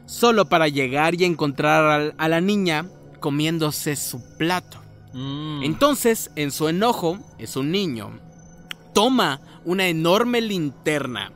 solo 0.07 0.49
para 0.49 0.69
llegar 0.69 1.15
y 1.21 1.25
encontrar 1.25 2.15
a 2.17 2.29
la 2.29 2.41
niña 2.41 2.87
comiéndose 3.21 3.95
su 3.97 4.23
plato? 4.37 4.78
Mm. 5.13 5.63
Entonces, 5.63 6.31
en 6.37 6.51
su 6.51 6.69
enojo, 6.69 7.19
es 7.39 7.57
un 7.57 7.71
niño, 7.71 8.11
toma 8.95 9.41
una 9.65 9.89
enorme 9.89 10.41
linterna 10.41 11.33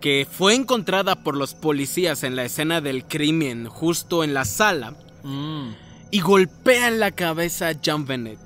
que 0.00 0.26
fue 0.30 0.54
encontrada 0.54 1.16
por 1.22 1.36
los 1.36 1.54
policías 1.54 2.24
en 2.24 2.36
la 2.36 2.44
escena 2.44 2.80
del 2.80 3.04
crimen 3.04 3.66
justo 3.66 4.22
en 4.24 4.34
la 4.34 4.44
sala 4.44 4.94
Mm. 5.22 5.70
y 6.10 6.20
golpea 6.20 6.88
en 6.88 7.00
la 7.00 7.10
cabeza 7.12 7.68
a 7.70 7.74
John 7.82 8.04
Bennett, 8.06 8.38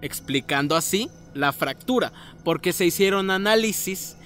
explicando 0.00 0.74
así 0.76 1.10
la 1.34 1.52
fractura, 1.52 2.12
porque 2.44 2.72
se 2.72 2.86
hicieron 2.86 3.30
análisis 3.30 4.16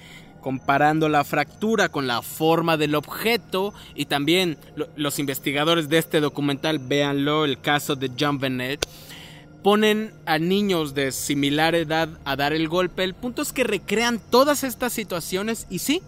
comparando 0.41 1.07
la 1.09 1.23
fractura 1.23 1.89
con 1.89 2.07
la 2.07 2.21
forma 2.21 2.75
del 2.77 2.95
objeto 2.95 3.73
y 3.93 4.05
también 4.05 4.57
lo- 4.75 4.87
los 4.95 5.19
investigadores 5.19 5.87
de 5.89 5.97
este 5.99 6.19
documental, 6.19 6.79
véanlo, 6.79 7.45
el 7.45 7.59
caso 7.59 7.95
de 7.95 8.09
John 8.19 8.39
Bennett, 8.39 8.83
ponen 9.63 10.13
a 10.25 10.39
niños 10.39 10.93
de 10.93 11.11
similar 11.11 11.75
edad 11.75 12.09
a 12.25 12.35
dar 12.35 12.53
el 12.53 12.67
golpe. 12.67 13.03
El 13.03 13.13
punto 13.13 13.41
es 13.41 13.53
que 13.53 13.63
recrean 13.63 14.19
todas 14.19 14.63
estas 14.63 14.93
situaciones 14.93 15.67
y 15.69 15.79
sí, 15.79 16.01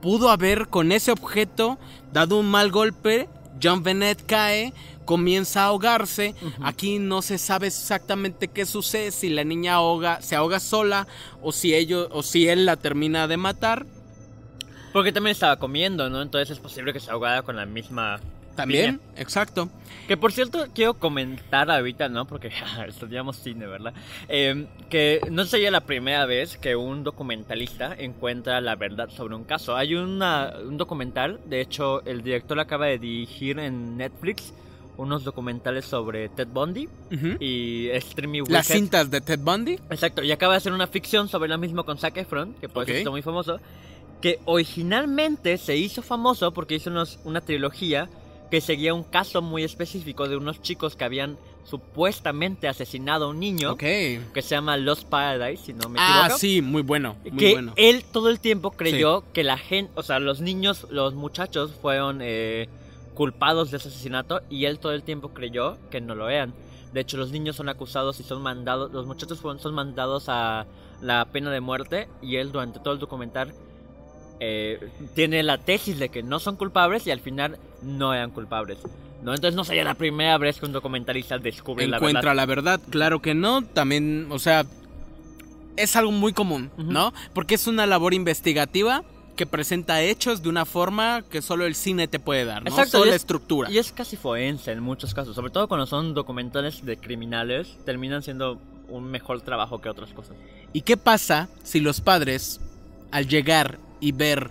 pudo 0.00 0.30
haber 0.30 0.68
con 0.68 0.92
ese 0.92 1.12
objeto 1.12 1.78
dado 2.12 2.38
un 2.38 2.46
mal 2.46 2.70
golpe, 2.70 3.28
John 3.62 3.82
Bennett 3.82 4.24
cae, 4.24 4.72
comienza 5.04 5.62
a 5.62 5.66
ahogarse, 5.66 6.34
aquí 6.62 6.98
no 6.98 7.22
se 7.22 7.38
sabe 7.38 7.68
exactamente 7.68 8.48
qué 8.48 8.66
sucede, 8.66 9.10
si 9.12 9.28
la 9.28 9.44
niña 9.44 9.74
ahoga, 9.74 10.20
se 10.22 10.36
ahoga 10.36 10.60
sola 10.60 11.06
o 11.42 11.52
si 11.52 11.74
ellos 11.74 12.08
o 12.10 12.22
si 12.22 12.48
él 12.48 12.66
la 12.66 12.76
termina 12.76 13.28
de 13.28 13.36
matar. 13.36 13.86
Porque 14.92 15.12
también 15.12 15.32
estaba 15.32 15.58
comiendo, 15.58 16.08
¿no? 16.08 16.22
Entonces 16.22 16.50
es 16.50 16.58
posible 16.58 16.92
que 16.92 17.00
se 17.00 17.10
ahogara 17.10 17.42
con 17.42 17.56
la 17.56 17.66
misma 17.66 18.20
También, 18.56 19.00
exacto. 19.16 19.68
Que 20.08 20.16
por 20.16 20.32
cierto, 20.32 20.66
quiero 20.74 20.94
comentar 20.94 21.70
ahorita, 21.70 22.08
¿no? 22.08 22.26
Porque 22.26 22.50
estudiamos 22.88 23.36
cine, 23.36 23.66
¿verdad? 23.66 23.92
Eh, 24.28 24.66
que 24.88 25.20
no 25.30 25.44
sería 25.44 25.70
la 25.70 25.80
primera 25.82 26.24
vez 26.26 26.56
que 26.56 26.74
un 26.76 27.04
documentalista 27.04 27.94
encuentra 27.98 28.60
la 28.60 28.76
verdad 28.76 29.08
sobre 29.10 29.34
un 29.34 29.44
caso. 29.44 29.76
Hay 29.76 29.94
una, 29.94 30.54
un 30.66 30.76
documental, 30.76 31.40
de 31.46 31.60
hecho, 31.60 32.04
el 32.06 32.22
director 32.22 32.58
acaba 32.60 32.86
de 32.86 32.98
dirigir 32.98 33.58
en 33.58 33.96
Netflix 33.96 34.52
unos 34.96 35.24
documentales 35.24 35.84
sobre 35.84 36.30
Ted 36.30 36.48
Bundy 36.48 36.88
y 37.38 37.88
Streamy 38.00 38.40
Wicked. 38.40 38.52
Las 38.54 38.66
cintas 38.68 39.10
de 39.10 39.20
Ted 39.20 39.40
Bundy. 39.40 39.74
Exacto, 39.90 40.22
y 40.22 40.32
acaba 40.32 40.54
de 40.54 40.58
hacer 40.58 40.72
una 40.72 40.86
ficción 40.86 41.28
sobre 41.28 41.50
lo 41.50 41.58
mismo 41.58 41.84
con 41.84 41.98
Zac 41.98 42.16
Efron, 42.16 42.54
que 42.54 42.68
por 42.70 42.84
Ok. 42.84 42.88
eso 42.90 43.10
muy 43.10 43.20
famoso, 43.20 43.60
que 44.22 44.38
originalmente 44.46 45.58
se 45.58 45.76
hizo 45.76 46.00
famoso 46.00 46.52
porque 46.52 46.76
hizo 46.76 46.88
unos- 46.90 47.18
una 47.24 47.40
trilogía 47.42 48.08
que 48.50 48.60
seguía 48.60 48.94
un 48.94 49.02
caso 49.04 49.42
muy 49.42 49.64
específico 49.64 50.28
de 50.28 50.36
unos 50.36 50.60
chicos 50.62 50.94
que 50.96 51.04
habían 51.04 51.36
supuestamente 51.64 52.68
asesinado 52.68 53.26
a 53.26 53.28
un 53.28 53.40
niño, 53.40 53.72
Ok. 53.72 53.80
que 53.80 54.42
se 54.42 54.50
llama 54.54 54.76
Lost 54.76 55.04
Paradise, 55.08 55.64
si 55.66 55.72
no 55.72 55.88
me 55.88 55.98
Ah, 56.00 56.20
equivoco. 56.22 56.38
sí, 56.38 56.62
muy 56.62 56.82
bueno. 56.82 57.16
Muy 57.24 57.36
que 57.38 57.52
bueno. 57.52 57.72
él 57.76 58.04
todo 58.12 58.28
el 58.30 58.38
tiempo 58.40 58.70
creyó 58.72 59.24
que 59.32 59.42
la 59.44 59.58
gente, 59.58 59.92
o 59.96 60.02
sea, 60.02 60.18
los 60.18 60.40
niños, 60.40 60.86
los 60.90 61.14
muchachos 61.14 61.72
fueron 61.80 62.20
eh, 62.22 62.68
culpados 63.14 63.70
de 63.70 63.78
ese 63.78 63.88
asesinato 63.88 64.42
y 64.50 64.66
él 64.66 64.78
todo 64.78 64.92
el 64.92 65.02
tiempo 65.02 65.30
creyó 65.30 65.78
que 65.90 66.00
no 66.00 66.14
lo 66.14 66.28
eran. 66.28 66.54
De 66.92 67.00
hecho, 67.00 67.16
los 67.16 67.30
niños 67.32 67.56
son 67.56 67.68
acusados 67.68 68.20
y 68.20 68.22
son 68.22 68.42
mandados, 68.42 68.92
los 68.92 69.06
muchachos 69.06 69.40
fueron, 69.40 69.58
son 69.60 69.74
mandados 69.74 70.28
a 70.28 70.66
la 71.02 71.24
pena 71.26 71.50
de 71.50 71.60
muerte 71.60 72.08
y 72.22 72.36
él 72.36 72.52
durante 72.52 72.78
todo 72.78 72.94
el 72.94 73.00
documental 73.00 73.52
eh, 74.40 74.88
tiene 75.14 75.42
la 75.42 75.58
tesis 75.58 75.98
de 75.98 76.08
que 76.08 76.22
no 76.22 76.38
son 76.38 76.56
culpables 76.56 77.06
y 77.06 77.10
al 77.10 77.20
final 77.20 77.58
no 77.82 78.12
eran 78.14 78.30
culpables. 78.30 78.78
¿no? 79.22 79.34
Entonces 79.34 79.54
no 79.56 79.64
sería 79.64 79.84
la 79.84 79.94
primera 79.94 80.36
vez 80.38 80.58
que 80.60 80.66
un 80.66 80.72
documentalista 80.72 81.38
descubre 81.38 81.86
la 81.86 81.96
Encuentra 81.96 82.20
verdad. 82.20 82.34
la 82.36 82.46
verdad. 82.46 82.80
Claro 82.90 83.20
que 83.22 83.34
no. 83.34 83.62
También, 83.64 84.28
o 84.30 84.38
sea, 84.38 84.64
es 85.76 85.96
algo 85.96 86.12
muy 86.12 86.32
común. 86.32 86.70
¿no? 86.76 87.12
Porque 87.34 87.54
es 87.54 87.66
una 87.66 87.86
labor 87.86 88.14
investigativa 88.14 89.02
que 89.36 89.44
presenta 89.46 90.00
hechos 90.02 90.42
de 90.42 90.48
una 90.48 90.64
forma 90.64 91.22
que 91.30 91.42
solo 91.42 91.66
el 91.66 91.74
cine 91.74 92.08
te 92.08 92.18
puede 92.18 92.46
dar, 92.46 92.62
¿no? 92.64 92.70
Exacto, 92.70 92.92
Solo 92.92 93.04
la 93.10 93.16
es- 93.16 93.22
estructura. 93.22 93.70
Y 93.70 93.76
es 93.76 93.92
casi 93.92 94.16
forense 94.16 94.72
en 94.72 94.80
muchos 94.80 95.12
casos, 95.12 95.34
sobre 95.34 95.50
todo 95.50 95.68
cuando 95.68 95.84
son 95.86 96.14
documentales 96.14 96.82
de 96.86 96.96
criminales, 96.96 97.76
terminan 97.84 98.22
siendo 98.22 98.58
un 98.88 99.04
mejor 99.10 99.42
trabajo 99.42 99.80
que 99.82 99.90
otras 99.90 100.10
cosas. 100.14 100.36
¿Y 100.72 100.80
qué 100.82 100.96
pasa 100.96 101.50
si 101.64 101.80
los 101.80 102.00
padres, 102.00 102.60
al 103.10 103.28
llegar 103.28 103.78
y 104.00 104.12
ver 104.12 104.50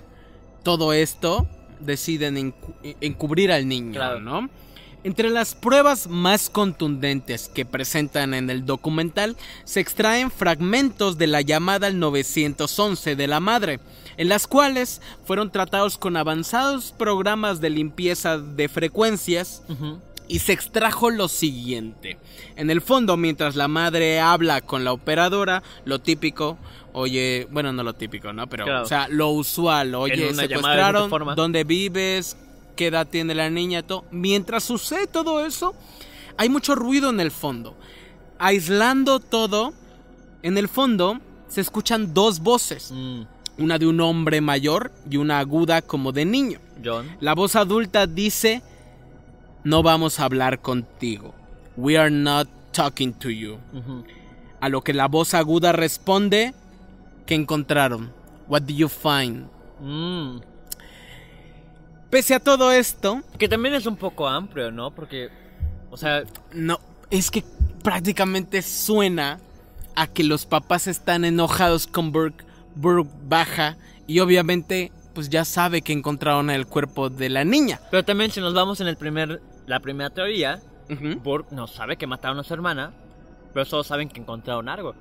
todo 0.63 0.93
esto, 0.93 1.47
deciden 1.79 2.35
encu- 2.53 2.95
encubrir 3.01 3.51
al 3.51 3.67
niño, 3.67 3.93
Claro. 3.93 4.19
¿no? 4.19 4.49
Entre 5.03 5.29
las 5.29 5.53
pruebas 5.53 6.07
más 6.07 6.49
contundentes 6.49 7.47
que 7.53 7.63
presentan 7.63 8.33
en 8.33 8.49
el 8.49 8.65
documental 8.65 9.37
se 9.63 9.79
extraen 9.79 10.31
fragmentos 10.31 11.19
de 11.19 11.27
la 11.27 11.41
llamada 11.41 11.85
al 11.85 11.99
911 11.99 13.15
de 13.15 13.27
la 13.27 13.39
madre, 13.39 13.79
en 14.17 14.29
las 14.29 14.47
cuales 14.47 15.01
fueron 15.23 15.51
tratados 15.51 15.99
con 15.99 16.17
avanzados 16.17 16.91
programas 16.97 17.61
de 17.61 17.69
limpieza 17.69 18.39
de 18.39 18.67
frecuencias 18.67 19.61
y 20.27 20.39
se 20.39 20.53
extrajo 20.53 21.09
lo 21.09 21.27
siguiente. 21.27 22.17
En 22.55 22.69
el 22.69 22.81
fondo, 22.81 23.17
mientras 23.17 23.55
la 23.55 23.67
madre 23.67 24.19
habla 24.19 24.61
con 24.61 24.83
la 24.83 24.91
operadora, 24.93 25.61
lo 25.85 25.99
típico, 25.99 26.57
oye, 26.93 27.47
bueno, 27.51 27.71
no 27.73 27.83
lo 27.83 27.93
típico, 27.93 28.33
¿no? 28.33 28.47
Pero, 28.47 28.65
Claro. 28.65 28.83
o 28.83 28.85
sea, 28.85 29.07
lo 29.09 29.29
usual, 29.29 29.93
oye, 29.95 30.33
secuestraron, 30.33 31.11
dónde 31.35 31.63
vives, 31.63 32.37
qué 32.75 32.87
edad 32.87 33.07
tiene 33.07 33.35
la 33.35 33.49
niña, 33.49 33.83
todo. 33.83 34.05
Mientras 34.11 34.63
sucede 34.63 35.07
todo 35.07 35.45
eso, 35.45 35.75
hay 36.37 36.49
mucho 36.49 36.75
ruido 36.75 37.09
en 37.09 37.19
el 37.19 37.31
fondo. 37.31 37.75
Aislando 38.39 39.19
todo, 39.19 39.73
en 40.43 40.57
el 40.57 40.67
fondo 40.67 41.19
se 41.47 41.61
escuchan 41.61 42.13
dos 42.13 42.39
voces, 42.39 42.91
Mm, 42.91 43.21
una 43.57 43.77
de 43.79 43.87
un 43.87 44.01
hombre 44.01 44.41
mayor 44.41 44.91
y 45.09 45.17
una 45.17 45.39
aguda 45.39 45.81
como 45.81 46.11
de 46.11 46.25
niño. 46.25 46.59
John. 46.83 47.15
La 47.21 47.33
voz 47.33 47.55
adulta 47.55 48.05
dice, 48.05 48.61
no 49.65 49.83
vamos 49.83 50.19
a 50.19 50.25
hablar 50.25 50.61
contigo. 50.61 51.33
We 51.75 51.97
are 51.97 52.11
not 52.11 52.47
talking 52.71 53.13
to 53.15 53.29
you. 53.29 53.57
A 54.61 54.69
lo 54.69 54.81
que 54.81 54.93
la 54.93 55.07
voz 55.07 55.33
aguda 55.33 55.73
responde, 55.73 56.53
¿qué 57.25 57.35
encontraron? 57.35 58.13
What 58.47 58.61
did 58.61 58.77
you 58.77 58.87
find? 58.87 59.47
Mm. 59.81 60.39
Pese 62.09 62.35
a 62.35 62.39
todo 62.39 62.71
esto, 62.71 63.21
Que 63.37 63.49
también 63.49 63.75
es 63.75 63.85
un 63.85 63.97
poco 63.97 64.27
amplio, 64.27 64.71
¿no? 64.71 64.91
Porque, 64.91 65.29
o 65.89 65.97
sea, 65.97 66.23
no, 66.53 66.79
es 67.09 67.29
que 67.29 67.43
prácticamente 67.83 68.61
suena 68.61 69.39
a 69.95 70.07
que 70.07 70.23
los 70.23 70.45
papás 70.45 70.87
están 70.87 71.25
enojados 71.25 71.87
con 71.87 72.11
Burke. 72.11 72.45
Burke 72.75 73.09
baja 73.27 73.77
y 74.05 74.19
obviamente 74.19 74.91
pues 75.15 75.29
ya 75.29 75.45
sabe 75.45 75.81
que 75.81 75.93
encontraron 75.93 76.49
el 76.49 76.67
cuerpo 76.67 77.09
de 77.09 77.29
la 77.29 77.45
niña. 77.45 77.79
pero 77.89 78.03
también 78.03 78.31
si 78.31 78.41
nos 78.41 78.53
vamos 78.53 78.81
en 78.81 78.87
el 78.87 78.97
primer, 78.97 79.41
la 79.67 79.79
primera 79.79 80.09
teoría. 80.09 80.61
Burke 81.23 81.53
no 81.55 81.65
sabe 81.67 81.97
que 81.97 82.05
mataron 82.07 82.37
a 82.39 82.43
su 82.43 82.53
hermana, 82.53 82.93
pero 83.53 83.65
solo 83.65 83.83
saben 83.83 84.07
que 84.09 84.19
encontraron 84.19 84.69
algo. 84.69 84.93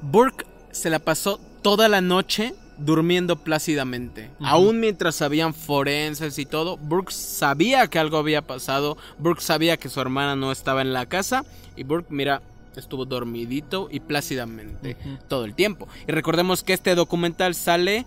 Burke 0.00 0.46
se 0.70 0.88
la 0.90 0.98
pasó 0.98 1.38
toda 1.62 1.88
la 1.88 2.00
noche 2.00 2.54
durmiendo 2.78 3.36
plácidamente. 3.36 4.30
Ujú. 4.38 4.46
Aún 4.46 4.80
mientras 4.80 5.20
habían 5.22 5.52
forenses 5.54 6.38
y 6.38 6.46
todo, 6.46 6.76
Burke 6.76 7.12
sabía 7.12 7.86
que 7.88 7.98
algo 7.98 8.16
había 8.18 8.42
pasado. 8.42 8.96
Burke 9.18 9.42
sabía 9.42 9.76
que 9.76 9.88
su 9.88 10.00
hermana 10.00 10.36
no 10.36 10.52
estaba 10.52 10.80
en 10.82 10.92
la 10.92 11.06
casa. 11.06 11.44
Y 11.76 11.84
Burke, 11.84 12.08
mira, 12.12 12.40
estuvo 12.76 13.04
dormidito 13.06 13.88
y 13.90 14.00
plácidamente 14.00 14.96
todo 15.28 15.44
el 15.46 15.54
tiempo. 15.54 15.88
Y 16.06 16.12
recordemos 16.12 16.62
que 16.62 16.72
este 16.74 16.94
documental 16.94 17.54
sale 17.54 18.04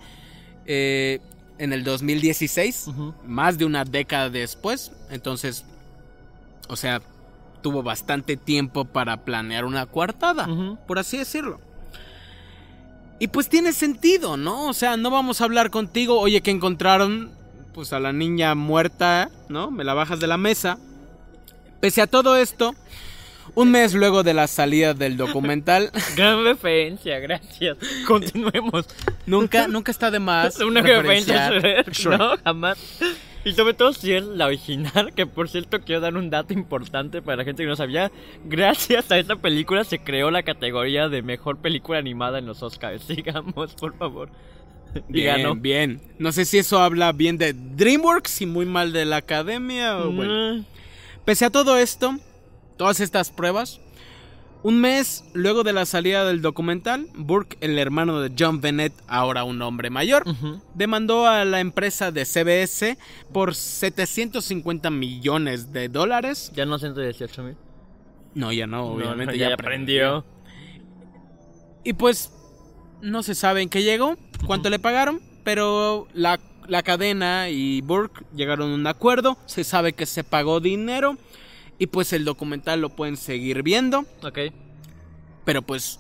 eh, 0.66 1.20
en 1.58 1.74
el 1.74 1.84
2016, 1.84 2.88
Ujú. 2.88 3.14
más 3.26 3.58
de 3.58 3.66
una 3.66 3.86
década 3.86 4.30
después. 4.30 4.92
Entonces, 5.10 5.66
o 6.70 6.76
sea, 6.76 7.02
tuvo 7.62 7.84
bastante 7.84 8.38
tiempo 8.38 8.86
para 8.86 9.18
planear 9.26 9.66
una 9.66 9.86
coartada 9.86 10.48
por 10.88 11.00
así 11.00 11.18
decirlo. 11.18 11.60
Y 13.20 13.28
pues 13.28 13.50
tiene 13.50 13.74
sentido, 13.74 14.38
¿no? 14.38 14.68
O 14.68 14.74
sea, 14.74 14.96
no 14.96 15.12
vamos 15.12 15.42
a 15.42 15.44
hablar 15.44 15.72
contigo, 15.72 16.18
oye, 16.18 16.40
que 16.42 16.52
encontraron 16.52 17.32
pues 17.74 17.92
a 17.92 18.00
la 18.00 18.14
niña 18.14 18.56
muerta, 18.56 19.30
¿no? 19.50 19.72
Me 19.72 19.84
la 19.84 19.94
bajas 19.94 20.22
de 20.22 20.28
la 20.28 20.38
mesa. 20.38 20.78
Pese 21.82 22.02
a 22.02 22.08
todo 22.08 22.38
esto, 22.38 22.74
un 23.56 23.72
mes 23.72 23.94
luego 23.94 24.24
de 24.24 24.34
la 24.34 24.48
salida 24.48 24.94
del 24.94 25.18
documental, 25.18 25.92
Gran 26.16 26.44
referencia, 26.44 27.20
gracias. 27.20 27.78
Continuemos. 28.08 28.86
nunca, 29.26 29.68
nunca 29.68 29.92
está 29.92 30.12
de 30.12 30.20
más. 30.20 30.60
Una 30.62 30.82
referencia. 30.82 31.52
¿no? 32.18 32.38
Jamás. 32.44 32.78
Y 33.46 33.54
sobre 33.54 33.74
todo 33.74 33.94
si 33.94 34.14
es 34.14 34.24
la 34.24 34.48
original, 34.48 35.14
que 35.16 35.26
por 35.26 35.50
cierto 35.50 35.82
quiero 35.82 36.02
dar 36.02 36.16
un 36.16 36.30
dato 36.30 36.54
importante 36.54 37.22
para 37.22 37.38
la 37.38 37.44
gente 37.46 37.64
que 37.64 37.70
no 37.70 37.76
sabía. 37.76 38.12
Gracias 38.46 39.12
a 39.12 39.18
esta 39.18 39.36
película 39.38 39.84
se 39.84 40.00
creó 40.00 40.30
la 40.32 40.44
categoría 40.44 41.10
de 41.10 41.22
mejor 41.22 41.58
película 41.58 42.00
animada 42.00 42.40
en 42.40 42.46
los 42.46 42.62
Oscars. 42.64 43.04
Sigamos, 43.08 43.74
por 43.76 43.98
favor. 43.98 44.30
Y 45.08 45.22
ganó. 45.22 45.54
Bien, 45.54 46.00
bien. 46.00 46.16
No 46.18 46.32
sé 46.32 46.46
si 46.46 46.58
eso 46.58 46.80
habla 46.80 47.12
bien 47.12 47.38
de 47.38 47.54
DreamWorks 47.54 48.42
y 48.42 48.48
muy 48.48 48.66
mal 48.66 48.92
de 48.92 49.06
la 49.06 49.18
academia 49.18 50.00
o 50.00 50.12
bueno. 50.12 50.56
Mm, 50.56 50.66
Pese 51.26 51.46
a 51.46 51.52
todo 51.52 51.78
esto, 51.78 52.18
todas 52.76 53.00
estas 53.00 53.30
pruebas, 53.30 53.80
un 54.62 54.82
mes 54.82 55.24
luego 55.34 55.64
de 55.64 55.74
la 55.74 55.86
salida 55.86 56.26
del 56.26 56.42
documental, 56.42 57.08
Burke, 57.16 57.58
el 57.62 57.78
hermano 57.80 58.20
de 58.20 58.32
John 58.38 58.60
Bennett, 58.60 58.94
ahora 59.08 59.44
un 59.44 59.62
hombre 59.62 59.90
mayor, 59.90 60.24
demandó 60.74 61.28
a 61.28 61.46
la 61.46 61.60
empresa 61.62 62.12
de 62.12 62.26
CBS 62.26 62.98
por 63.32 63.56
750 63.56 64.90
millones 64.90 65.72
de 65.72 65.88
dólares. 65.88 66.52
Ya 66.54 66.66
no 66.66 66.78
118 66.78 67.44
mil. 67.44 67.56
No, 68.36 68.52
ya 68.52 68.68
no, 68.68 68.86
obviamente 68.86 69.38
ya, 69.38 69.50
ya, 69.50 69.54
aprendió. 69.54 70.26
Y 71.84 71.94
pues 71.94 72.32
no 73.02 73.24
se 73.24 73.36
sabe 73.36 73.62
en 73.62 73.70
qué 73.70 73.84
llegó, 73.84 74.18
cuánto 74.46 74.70
le 74.70 74.78
pagaron, 74.78 75.22
pero 75.44 76.08
la, 76.14 76.40
la 76.68 76.84
cadena 76.84 77.50
y 77.50 77.82
Burke 77.82 78.26
llegaron 78.36 78.72
a 78.72 78.76
un 78.76 78.88
acuerdo, 78.88 79.38
se 79.46 79.64
sabe 79.64 79.94
que 79.94 80.06
se 80.06 80.26
pagó 80.26 80.60
dinero 80.60 81.18
y 81.80 81.88
pues 81.88 82.14
el 82.14 82.26
documental 82.26 82.82
lo 82.82 82.90
pueden 82.90 83.18
seguir 83.18 83.64
viendo, 83.64 84.06
Ok. 84.24 84.40
pero 85.46 85.62
pues 85.64 86.00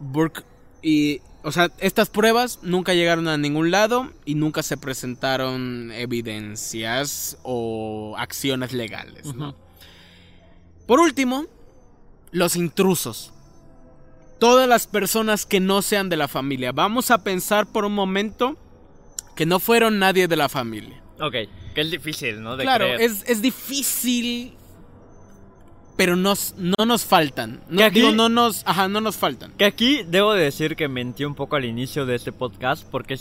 Burke 0.00 0.42
y... 0.82 1.20
O 1.42 1.52
sea, 1.52 1.70
estas 1.78 2.10
pruebas 2.10 2.58
nunca 2.60 2.92
llegaron 2.92 3.26
a 3.26 3.38
ningún 3.38 3.70
lado 3.70 4.12
y 4.26 4.34
nunca 4.34 4.62
se 4.62 4.76
presentaron 4.76 5.90
evidencias 5.90 7.38
o 7.44 8.14
acciones 8.18 8.74
legales, 8.74 9.34
¿no? 9.34 9.56
Por 10.86 11.00
último, 11.00 11.46
los 12.30 12.56
intrusos. 12.56 13.32
Todas 14.38 14.68
las 14.68 14.86
personas 14.86 15.46
que 15.46 15.60
no 15.60 15.80
sean 15.80 16.10
de 16.10 16.18
la 16.18 16.28
familia. 16.28 16.72
Vamos 16.72 17.10
a 17.10 17.24
pensar 17.24 17.66
por 17.72 17.86
un 17.86 17.94
momento 17.94 18.58
que 19.34 19.46
no 19.46 19.60
fueron 19.60 19.98
nadie 19.98 20.28
de 20.28 20.36
la 20.36 20.50
familia. 20.50 21.02
Ok, 21.20 21.32
que 21.74 21.80
es 21.80 21.90
difícil, 21.90 22.42
¿no? 22.42 22.58
De 22.58 22.64
claro, 22.64 22.84
creer. 22.84 23.00
es, 23.00 23.24
es 23.26 23.40
difícil, 23.40 24.52
pero 26.00 26.16
nos, 26.16 26.54
no 26.56 26.86
nos 26.86 27.04
faltan. 27.04 27.60
No, 27.68 27.84
aquí- 27.84 28.00
digo, 28.00 28.12
no 28.12 28.30
nos, 28.30 28.62
ajá, 28.66 28.88
no 28.88 29.02
nos 29.02 29.16
faltan. 29.18 29.52
Que 29.58 29.66
aquí 29.66 30.00
debo 30.06 30.32
de 30.32 30.44
decir 30.44 30.74
que 30.74 30.88
mentí 30.88 31.26
un 31.26 31.34
poco 31.34 31.56
al 31.56 31.66
inicio 31.66 32.06
de 32.06 32.14
este 32.14 32.32
podcast 32.32 32.86
porque 32.90 33.18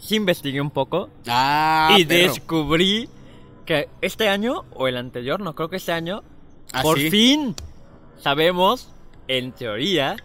sí 0.00 0.14
investigué 0.16 0.62
un 0.62 0.70
poco 0.70 1.10
Ah, 1.26 1.94
y 1.98 2.04
descubrí 2.04 3.10
que 3.66 3.90
este 4.00 4.30
año 4.30 4.64
o 4.72 4.88
el 4.88 4.96
anterior, 4.96 5.40
no 5.40 5.54
creo 5.54 5.68
que 5.68 5.76
este 5.76 5.92
año, 5.92 6.22
¿Ah, 6.72 6.80
por 6.80 6.98
sí? 6.98 7.10
fin 7.10 7.54
sabemos, 8.22 8.88
en 9.28 9.52
teoría, 9.52 10.16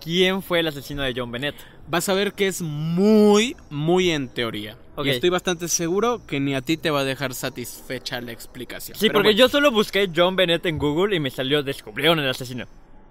quién 0.00 0.42
fue 0.42 0.58
el 0.58 0.66
asesino 0.66 1.02
de 1.04 1.14
John 1.16 1.30
Bennett. 1.30 1.54
Vas 1.86 2.08
a 2.08 2.14
ver 2.14 2.32
que 2.32 2.48
es 2.48 2.62
muy, 2.62 3.56
muy 3.70 4.10
en 4.10 4.28
teoría. 4.28 4.76
Y 5.04 5.08
estoy 5.10 5.30
bastante 5.30 5.68
seguro 5.68 6.20
que 6.26 6.38
ni 6.38 6.54
a 6.54 6.60
ti 6.60 6.76
te 6.76 6.90
va 6.90 7.00
a 7.00 7.04
dejar 7.04 7.34
satisfecha 7.34 8.20
la 8.20 8.32
explicación. 8.32 8.96
Sí, 8.98 9.06
Pero 9.06 9.14
porque 9.14 9.28
bueno. 9.28 9.38
yo 9.38 9.48
solo 9.48 9.70
busqué 9.70 10.10
John 10.14 10.36
Bennett 10.36 10.66
en 10.66 10.78
Google 10.78 11.16
y 11.16 11.20
me 11.20 11.30
salió 11.30 11.62
descubrieron 11.62 12.18
el 12.18 12.28
asesino. 12.28 12.66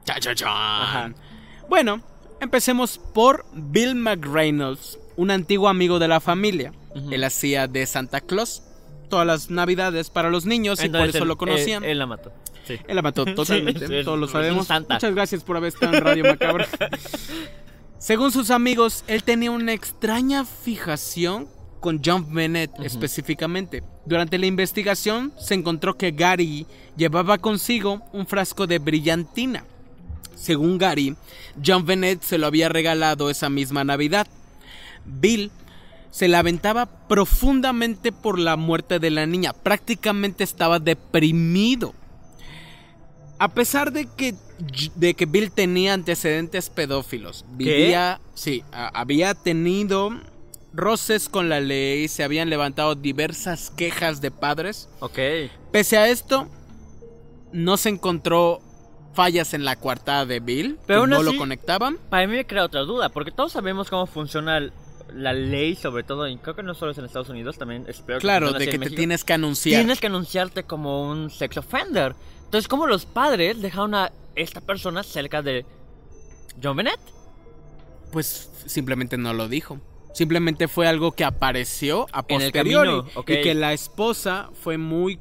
Cha, 0.06 0.20
cha. 0.20 0.48
Ajá. 0.48 1.14
Bueno, 1.70 2.02
empecemos 2.40 3.00
por 3.14 3.46
Bill 3.54 3.96
McReynolds, 3.96 5.00
un 5.16 5.32
antiguo 5.32 5.70
amigo 5.70 5.98
de 6.00 6.08
la 6.08 6.20
familia. 6.20 6.72
Él 7.10 7.24
hacía 7.24 7.68
de 7.68 7.86
Santa 7.86 8.22
Claus 8.22 8.62
todas 9.10 9.26
las 9.26 9.50
navidades 9.50 10.10
para 10.10 10.30
los 10.30 10.46
niños 10.46 10.84
y 10.84 10.90
por 10.90 11.02
eso 11.08 11.20
él- 11.20 11.28
lo 11.28 11.38
conocían. 11.38 11.84
Él, 11.84 11.92
él 11.92 12.00
la 12.00 12.06
mató. 12.06 12.32
Sí. 12.66 12.78
Él 12.88 12.96
la 12.96 13.02
mató 13.02 13.26
totalmente, 13.36 13.88
Sí, 13.88 13.94
sí, 14.00 14.04
todos 14.06 14.20
lo 14.20 14.28
sabemos. 14.28 14.68
santa. 14.68 14.94
Muchas 14.96 15.16
gracias 15.16 15.44
por 15.44 15.58
haber 15.58 15.70
estado 15.70 15.96
en 15.96 16.04
Radio 16.04 16.24
Macabra. 16.26 16.68
Según 17.98 18.32
sus 18.32 18.50
amigos, 18.52 19.04
él 19.08 19.24
tenía 19.24 19.52
una 19.52 19.74
extraña 19.74 20.46
fijación 20.46 21.48
con 21.82 22.00
John 22.04 22.34
Bennett 22.34 22.72
específicamente. 22.84 23.84
Durante 24.06 24.38
la 24.38 24.46
investigación 24.46 25.34
se 25.38 25.56
encontró 25.56 25.98
que 25.98 26.12
Gary 26.12 26.66
llevaba 26.96 27.38
consigo 27.40 28.02
un 28.14 28.26
frasco 28.26 28.68
de 28.68 28.80
brillantina. 28.80 29.66
Según 30.36 30.78
Gary, 30.78 31.16
John 31.64 31.86
Bennett 31.86 32.22
se 32.24 32.38
lo 32.38 32.48
había 32.48 32.70
regalado 32.70 33.30
esa 33.30 33.50
misma 33.50 33.84
Navidad. 33.84 34.28
Bill 35.06 35.52
se 36.12 36.28
lamentaba 36.28 36.86
profundamente 37.08 38.12
por 38.12 38.40
la 38.40 38.56
muerte 38.58 39.00
de 39.00 39.10
la 39.12 39.26
niña. 39.26 39.54
Prácticamente 39.54 40.44
estaba 40.44 40.80
deprimido. 40.80 41.94
A 43.40 43.48
pesar 43.50 43.92
de 43.92 44.06
que, 44.06 44.36
de 44.96 45.14
que 45.16 45.26
Bill 45.26 45.52
tenía 45.52 45.94
antecedentes 45.94 46.70
pedófilos, 46.70 47.44
vivía, 47.54 48.20
sí, 48.36 48.64
a- 48.72 48.88
había 48.90 49.34
tenido 49.34 50.12
roces 50.74 51.28
con 51.30 51.50
la 51.50 51.60
ley, 51.60 52.08
se 52.08 52.24
habían 52.24 52.50
levantado 52.50 52.96
diversas 52.96 53.70
quejas 53.72 54.22
de 54.22 54.32
padres. 54.32 54.90
Ok. 55.00 55.18
Pese 55.72 55.98
a 55.98 56.08
esto, 56.10 56.48
no 57.52 57.78
se 57.78 57.90
encontró 57.90 58.62
fallas 59.14 59.54
en 59.54 59.66
la 59.66 59.76
coartada 59.76 60.26
de 60.26 60.40
Bill, 60.40 60.80
Pero 60.88 61.02
que 61.04 61.08
no 61.10 61.24
lo 61.24 61.36
conectaban. 61.36 61.98
Para 62.10 62.26
mí 62.28 62.34
me 62.36 62.46
crea 62.48 62.64
otra 62.66 62.82
duda, 62.82 63.10
porque 63.10 63.32
todos 63.32 63.52
sabemos 63.52 63.90
cómo 63.90 64.06
funciona 64.06 64.58
el- 64.58 64.72
la 65.14 65.34
ley, 65.34 65.76
sobre 65.76 66.04
todo, 66.04 66.26
y 66.30 66.38
creo 66.38 66.56
que 66.56 66.64
no 66.64 66.74
solo 66.74 66.94
es 66.94 66.98
en 66.98 67.04
Estados 67.04 67.28
Unidos, 67.28 67.58
también 67.58 67.84
espero 67.90 68.20
que 68.20 68.22
Claro, 68.22 68.54
de 68.54 68.66
que 68.66 68.72
te 68.72 68.78
México. 68.78 68.96
tienes 68.96 69.26
que 69.26 69.34
anunciar. 69.34 69.82
Tienes 69.82 70.00
que 70.00 70.08
anunciarte 70.08 70.64
como 70.64 71.10
un 71.12 71.30
sex 71.30 71.58
offender. 71.58 72.16
Entonces, 72.46 72.70
¿cómo 72.70 72.88
los 72.88 73.06
padres 73.06 73.62
dejaron 73.62 73.94
a 73.96 74.14
esta 74.36 74.62
persona 74.62 75.04
cerca 75.04 75.42
de 75.42 75.66
John 76.64 76.78
Bennett? 76.78 77.00
Pues 78.14 78.50
simplemente 78.66 79.18
no 79.18 79.34
lo 79.34 79.50
dijo. 79.50 79.80
Simplemente 80.14 80.68
fue 80.68 80.88
algo 80.88 81.14
que 81.14 81.24
apareció 81.24 82.08
a 82.12 82.26
En 82.28 82.42
el 82.42 82.52
posteriori. 82.52 82.90
camino. 82.90 83.24
Y 83.28 83.42
que 83.42 83.54
la 83.54 83.74
esposa 83.74 84.50
fue 84.54 84.78
muy 84.78 85.20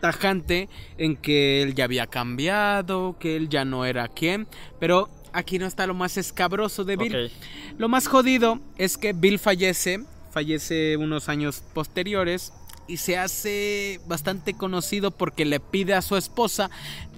tajante 0.00 0.68
en 0.98 1.16
que 1.16 1.62
él 1.62 1.74
ya 1.74 1.84
había 1.84 2.06
cambiado, 2.06 3.16
que 3.18 3.36
él 3.36 3.48
ya 3.48 3.64
no 3.64 3.84
era 3.84 4.08
quien. 4.08 4.46
Pero 4.78 5.08
aquí 5.32 5.58
no 5.58 5.66
está 5.66 5.86
lo 5.86 5.94
más 5.94 6.16
escabroso 6.16 6.84
de 6.84 6.96
Bill. 6.96 7.30
Lo 7.78 7.88
más 7.88 8.08
jodido 8.08 8.60
es 8.78 8.96
que 8.96 9.12
Bill 9.12 9.38
fallece, 9.38 10.04
fallece 10.30 10.96
unos 10.96 11.28
años 11.28 11.62
posteriores 11.74 12.52
y 12.88 12.96
se 12.96 13.16
hace 13.18 14.00
bastante 14.06 14.54
conocido 14.54 15.10
porque 15.10 15.44
le 15.44 15.60
pide 15.60 15.94
a 15.94 16.02
su 16.02 16.16
esposa 16.16 16.70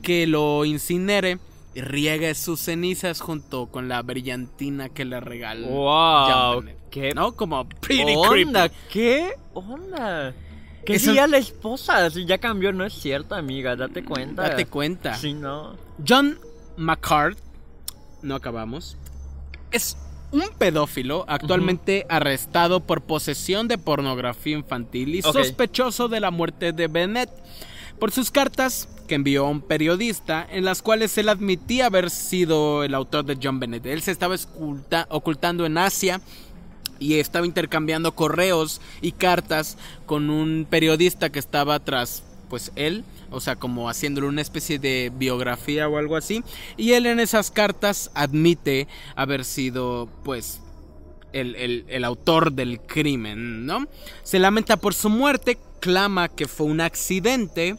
que 0.03 0.27
lo 0.27 0.65
incinere 0.65 1.39
y 1.75 1.81
riegue 1.81 2.35
sus 2.35 2.61
cenizas 2.61 3.21
junto 3.21 3.67
con 3.67 3.89
la 3.89 4.03
brillantina 4.03 4.89
que 4.89 5.05
le 5.05 5.21
regaló. 5.21 5.69
Wow, 5.69 6.65
qué 6.91 7.15
¿No? 7.15 7.33
Como 7.35 7.69
pretty 7.69 8.15
onda, 8.15 8.69
creepy. 8.69 8.77
¿qué 8.91 9.35
onda? 9.55 10.35
¿Qué 10.85 10.95
Eso- 10.97 11.07
diría 11.11 11.27
la 11.27 11.39
esposa? 11.39 12.11
Si 12.11 12.27
ya 12.27 12.39
cambió, 12.39 12.73
no 12.73 12.85
es 12.85 12.93
cierto, 12.93 13.35
amiga, 13.35 13.77
date 13.77 14.05
cuenta. 14.05 14.43
Date 14.43 14.67
cuenta. 14.67 15.15
Sí, 15.15 15.33
no. 15.33 15.77
John 16.07 16.39
McCart, 16.77 17.39
no 18.23 18.35
acabamos, 18.35 18.97
es 19.71 19.97
un 20.33 20.45
pedófilo 20.59 21.25
actualmente 21.29 22.05
arrestado 22.09 22.81
por 22.81 23.03
posesión 23.03 23.69
de 23.69 23.79
pornografía 23.79 24.57
infantil 24.57 25.15
y 25.15 25.23
sospechoso 25.23 26.09
de 26.09 26.21
la 26.21 26.31
muerte 26.31 26.73
de 26.73 26.89
Bennett 26.89 27.31
por 28.03 28.11
sus 28.11 28.33
cartas 28.33 28.89
que 29.07 29.15
envió 29.15 29.47
a 29.47 29.49
un 29.49 29.61
periodista 29.61 30.45
en 30.51 30.65
las 30.65 30.83
cuales 30.83 31.17
él 31.19 31.29
admitía 31.29 31.87
haber 31.87 32.11
sido 32.11 32.83
el 32.83 32.97
autor 32.97 33.25
de 33.25 33.39
John 33.41 33.61
Bennett. 33.61 33.87
Él 33.87 34.03
se 34.03 34.11
estaba 34.11 34.35
esculta- 34.35 35.07
ocultando 35.09 35.65
en 35.67 35.79
Asia 35.79 36.21
y 36.99 37.21
estaba 37.21 37.47
intercambiando 37.47 38.17
correos 38.17 38.81
y 39.03 39.13
cartas 39.13 39.79
con 40.05 40.31
un 40.31 40.67
periodista 40.69 41.31
que 41.31 41.39
estaba 41.39 41.79
tras 41.79 42.25
pues 42.51 42.73
él, 42.75 43.05
o 43.31 43.41
sea, 43.41 43.55
como 43.55 43.89
haciéndole 43.89 44.27
una 44.27 44.43
especie 44.43 44.81
de 44.81 45.13
biografía 45.15 45.89
o 45.89 45.97
algo 45.97 46.17
así, 46.17 46.43
y 46.77 46.95
él 46.95 47.07
en 47.07 47.21
esas 47.21 47.53
cartas 47.53 48.11
admite 48.15 48.89
haber 49.15 49.45
sido 49.45 50.09
pues 50.25 50.61
el, 51.33 51.55
el- 51.55 51.85
el 51.87 52.03
autor 52.03 52.51
del 52.51 52.81
crimen, 52.81 53.65
¿no? 53.65 53.87
Se 54.25 54.41
lamenta 54.41 54.77
por 54.77 54.93
su 54.93 55.09
muerte, 55.09 55.57
clama 55.79 56.29
que 56.29 56.49
fue 56.49 56.67
un 56.67 56.81
accidente 56.81 57.77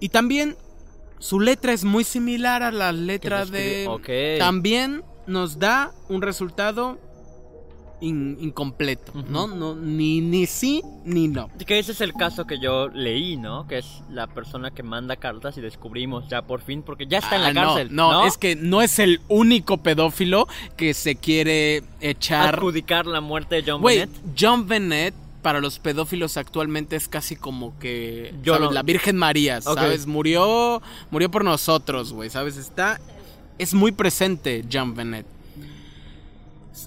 y 0.00 0.08
también 0.10 0.56
su 1.18 1.40
letra 1.40 1.72
es 1.72 1.84
muy 1.84 2.04
similar 2.04 2.62
a 2.62 2.70
la 2.70 2.92
letra 2.92 3.44
de... 3.46 3.86
escribe- 3.86 4.34
ok. 4.36 4.38
También 4.38 5.02
nos 5.26 5.58
da 5.58 5.92
un 6.08 6.20
resultado 6.20 6.98
in- 8.00 8.36
incompleto, 8.40 9.12
¿no? 9.30 9.46
no 9.46 9.74
ni, 9.74 10.20
ni 10.20 10.44
sí 10.46 10.82
ni 11.06 11.28
no. 11.28 11.48
Que 11.66 11.78
ese 11.78 11.92
es 11.92 12.02
el 12.02 12.12
caso 12.12 12.46
que 12.46 12.58
yo 12.58 12.88
leí, 12.88 13.38
¿no? 13.38 13.66
Que 13.66 13.78
es 13.78 13.86
la 14.10 14.26
persona 14.26 14.70
que 14.72 14.82
manda 14.82 15.16
cartas 15.16 15.56
y 15.56 15.62
descubrimos 15.62 16.28
ya 16.28 16.42
por 16.42 16.60
fin, 16.60 16.82
porque 16.82 17.06
ya 17.06 17.18
está 17.18 17.36
en 17.36 17.42
la 17.42 17.48
Ah, 17.48 17.52
no, 17.54 17.62
cárcel. 17.62 17.88
No, 17.94 18.26
es 18.26 18.36
que 18.36 18.56
no 18.56 18.82
es 18.82 18.98
el 18.98 19.20
único 19.28 19.78
pedófilo 19.78 20.46
que 20.76 20.92
se 20.92 21.16
quiere 21.16 21.82
echar. 22.00 22.56
adjudicar 22.56 23.06
la 23.06 23.22
muerte 23.22 23.62
de 23.62 23.70
John 23.70 23.80
Güey, 23.80 24.00
Bennett. 24.00 24.20
John 24.38 24.68
Bennett 24.68 25.14
para 25.44 25.60
los 25.60 25.78
pedófilos 25.78 26.38
actualmente 26.38 26.96
es 26.96 27.06
casi 27.06 27.36
como 27.36 27.78
que 27.78 28.34
Yo 28.42 28.54
¿sabes? 28.54 28.68
no- 28.68 28.72
la 28.72 28.82
Virgen 28.82 29.16
María. 29.18 29.60
¿sabes? 29.60 30.06
Murió 30.06 30.80
murió 31.10 31.30
por 31.30 31.44
nosotros, 31.44 32.14
güey, 32.14 32.30
¿sabes? 32.30 32.56
Está 32.56 32.98
es 33.58 33.74
muy 33.74 33.92
presente 33.92 34.64
John 34.72 34.94
Bennett. 34.96 35.26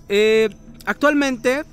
Eh, 0.10 0.50
actualmente 0.86 1.64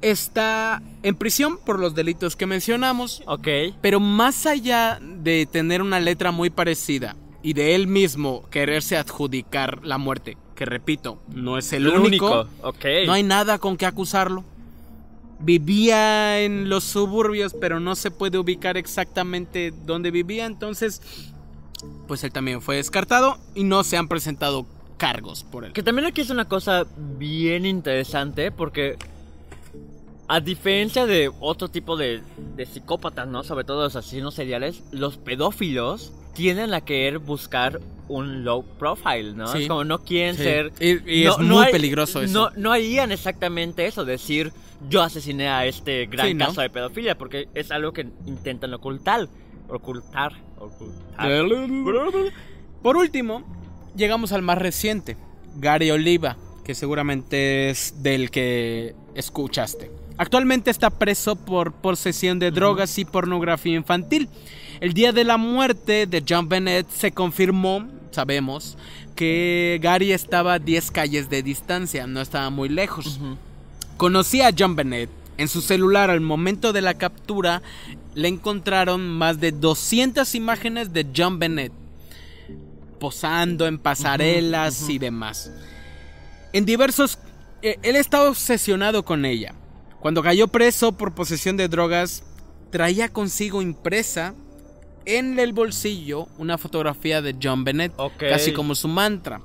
está 0.00 0.82
en 1.02 1.14
prisión 1.16 1.58
por 1.58 1.78
los 1.78 1.94
delitos 1.94 2.34
que 2.34 2.46
mencionamos. 2.46 3.22
Ok. 3.26 3.48
Pero 3.82 4.00
más 4.00 4.46
allá 4.46 4.98
de 5.02 5.46
tener 5.46 5.82
una 5.82 6.00
letra 6.00 6.32
muy 6.32 6.48
parecida 6.48 7.14
y 7.42 7.52
de 7.52 7.74
él 7.74 7.86
mismo 7.86 8.48
quererse 8.50 8.96
adjudicar 8.96 9.84
la 9.84 9.98
muerte, 9.98 10.36
que 10.54 10.64
repito, 10.64 11.20
no 11.28 11.58
es 11.58 11.72
el, 11.72 11.86
único, 11.88 12.46
Ok. 12.62 12.84
no 13.06 13.12
hay 13.12 13.22
nada 13.22 13.58
con 13.58 13.76
que 13.76 13.84
acusarlo. 13.86 14.44
Vivía 15.42 16.40
en 16.40 16.68
los 16.68 16.84
suburbios, 16.84 17.54
pero 17.54 17.80
no 17.80 17.96
se 17.96 18.10
puede 18.10 18.38
ubicar 18.38 18.76
exactamente 18.76 19.72
dónde 19.84 20.10
vivía, 20.10 20.46
entonces, 20.46 21.02
pues 22.06 22.22
él 22.24 22.32
también 22.32 22.62
fue 22.62 22.76
descartado 22.76 23.38
y 23.54 23.64
no 23.64 23.82
se 23.84 23.96
han 23.96 24.08
presentado 24.08 24.66
cargos 24.96 25.42
por 25.42 25.64
él. 25.64 25.72
Que 25.72 25.82
también 25.82 26.06
aquí 26.06 26.20
es 26.20 26.30
una 26.30 26.44
cosa 26.44 26.86
bien 27.18 27.66
interesante 27.66 28.52
porque 28.52 28.96
a 30.28 30.40
diferencia 30.40 31.06
de 31.06 31.30
otro 31.40 31.68
tipo 31.68 31.96
de, 31.96 32.22
de 32.56 32.66
psicópatas, 32.66 33.26
¿no? 33.26 33.42
Sobre 33.42 33.64
todo 33.64 33.82
los 33.82 33.96
asesinos 33.96 34.34
seriales, 34.34 34.82
los 34.92 35.16
pedófilos 35.16 36.12
tienden 36.34 36.72
a 36.72 36.80
querer 36.82 37.18
buscar 37.18 37.80
un 38.14 38.44
low 38.44 38.64
profile, 38.78 39.32
¿no? 39.34 39.46
Sí. 39.48 39.62
Es 39.62 39.68
como 39.68 39.84
no 39.84 40.00
quieren 40.04 40.36
Sí. 40.36 40.42
ser... 40.42 40.72
Y- 40.80 41.20
y 41.22 41.24
no- 41.24 41.32
es 41.32 41.38
no 41.38 41.54
muy 41.56 41.66
hay- 41.66 41.72
peligroso 41.72 42.22
eso. 42.22 42.32
No, 42.32 42.50
no 42.56 42.72
harían 42.72 43.10
exactamente 43.12 43.86
eso, 43.86 44.04
decir 44.04 44.52
yo 44.88 45.02
asesiné 45.02 45.48
a 45.48 45.64
este 45.66 46.06
gran 46.06 46.36
caso 46.38 46.60
de 46.60 46.68
pedofilia, 46.70 47.16
porque 47.16 47.48
es 47.54 47.70
algo 47.70 47.92
que 47.92 48.08
intentan 48.26 48.74
ocultar. 48.74 49.28
Ocultar. 49.68 50.32
Ocultar. 50.58 51.28
Por 52.82 52.96
último, 52.96 53.42
llegamos 53.96 54.32
al 54.32 54.42
más 54.42 54.58
reciente, 54.58 55.16
Gary 55.56 55.90
Oliva, 55.90 56.36
que 56.64 56.74
seguramente 56.74 57.70
es 57.70 58.02
del 58.02 58.30
que 58.30 58.94
escuchaste. 59.14 59.90
Actualmente 60.18 60.70
está 60.70 60.90
preso 60.90 61.36
por 61.36 61.72
posesión 61.72 62.38
de 62.38 62.50
drogas 62.50 62.98
y 62.98 63.04
pornografía 63.04 63.74
infantil. 63.76 64.28
El 64.80 64.92
día 64.94 65.12
de 65.12 65.24
la 65.24 65.36
muerte 65.36 66.06
de 66.06 66.22
John 66.28 66.48
Bennett 66.48 66.88
se 66.90 67.12
confirmó, 67.12 67.86
sabemos, 68.12 68.76
que 69.16 69.78
Gary 69.82 70.12
estaba 70.12 70.54
a 70.54 70.58
10 70.58 70.90
calles 70.90 71.30
de 71.30 71.42
distancia, 71.42 72.06
no 72.06 72.20
estaba 72.20 72.50
muy 72.50 72.68
lejos. 72.68 73.20
Conocía 73.96 74.48
a 74.48 74.52
John 74.56 74.76
Bennett. 74.76 75.10
En 75.38 75.48
su 75.48 75.62
celular 75.62 76.10
al 76.10 76.20
momento 76.20 76.72
de 76.72 76.82
la 76.82 76.94
captura 76.94 77.62
le 78.14 78.28
encontraron 78.28 79.08
más 79.08 79.40
de 79.40 79.50
200 79.50 80.34
imágenes 80.34 80.92
de 80.92 81.06
John 81.16 81.38
Bennett 81.38 81.72
posando 83.02 83.66
en 83.66 83.80
pasarelas 83.80 84.88
y 84.88 85.00
demás. 85.00 85.50
En 86.52 86.64
diversos... 86.64 87.18
Eh, 87.60 87.76
él 87.82 87.96
estaba 87.96 88.28
obsesionado 88.28 89.04
con 89.04 89.24
ella. 89.24 89.56
Cuando 89.98 90.22
cayó 90.22 90.46
preso 90.46 90.92
por 90.92 91.12
posesión 91.12 91.56
de 91.56 91.66
drogas, 91.66 92.22
traía 92.70 93.08
consigo 93.08 93.60
impresa 93.60 94.34
en 95.04 95.38
el 95.38 95.52
bolsillo 95.52 96.28
una 96.38 96.58
fotografía 96.58 97.22
de 97.22 97.36
John 97.40 97.64
Bennett, 97.64 97.92
casi 98.18 98.52
como 98.52 98.74
su 98.74 98.88
mantra. 98.88 99.40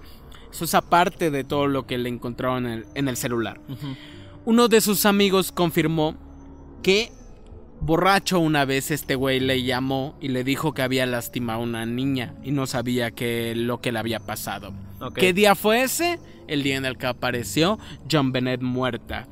Eso 0.51 0.65
es 0.65 0.73
aparte 0.73 1.29
de 1.29 1.43
todo 1.43 1.67
lo 1.67 1.85
que 1.85 1.97
le 1.97 2.09
encontraron 2.09 2.85
en 2.93 3.07
el, 3.07 3.17
celular. 3.17 3.59
Uno 4.45 4.67
de 4.67 4.81
sus 4.81 5.05
amigos 5.05 5.51
confirmó 5.51 6.15
que 6.81 7.11
borracho 7.79 8.39
una 8.39 8.65
vez 8.65 8.91
este 8.91 9.15
güey 9.15 9.39
le 9.39 9.63
llamó 9.63 10.17
y 10.19 10.29
le 10.29 10.43
dijo 10.43 10.73
que 10.73 10.81
había 10.81 11.05
lastimado 11.05 11.59
a 11.59 11.63
una 11.63 11.85
niña 11.85 12.33
y 12.43 12.51
no 12.51 12.65
sabía 12.65 13.11
que 13.11 13.53
lo 13.55 13.81
que 13.81 13.91
le 13.91 13.99
había 13.99 14.19
pasado. 14.19 14.73
¿Qué 15.15 15.33
día 15.33 15.53
fue 15.53 15.83
ese? 15.83 16.19
El 16.47 16.63
día 16.63 16.77
en 16.77 16.85
el 16.85 16.97
que 16.97 17.07
apareció 17.07 17.77
John 18.09 18.31
Bennett 18.31 18.61
muerta. 18.61 19.27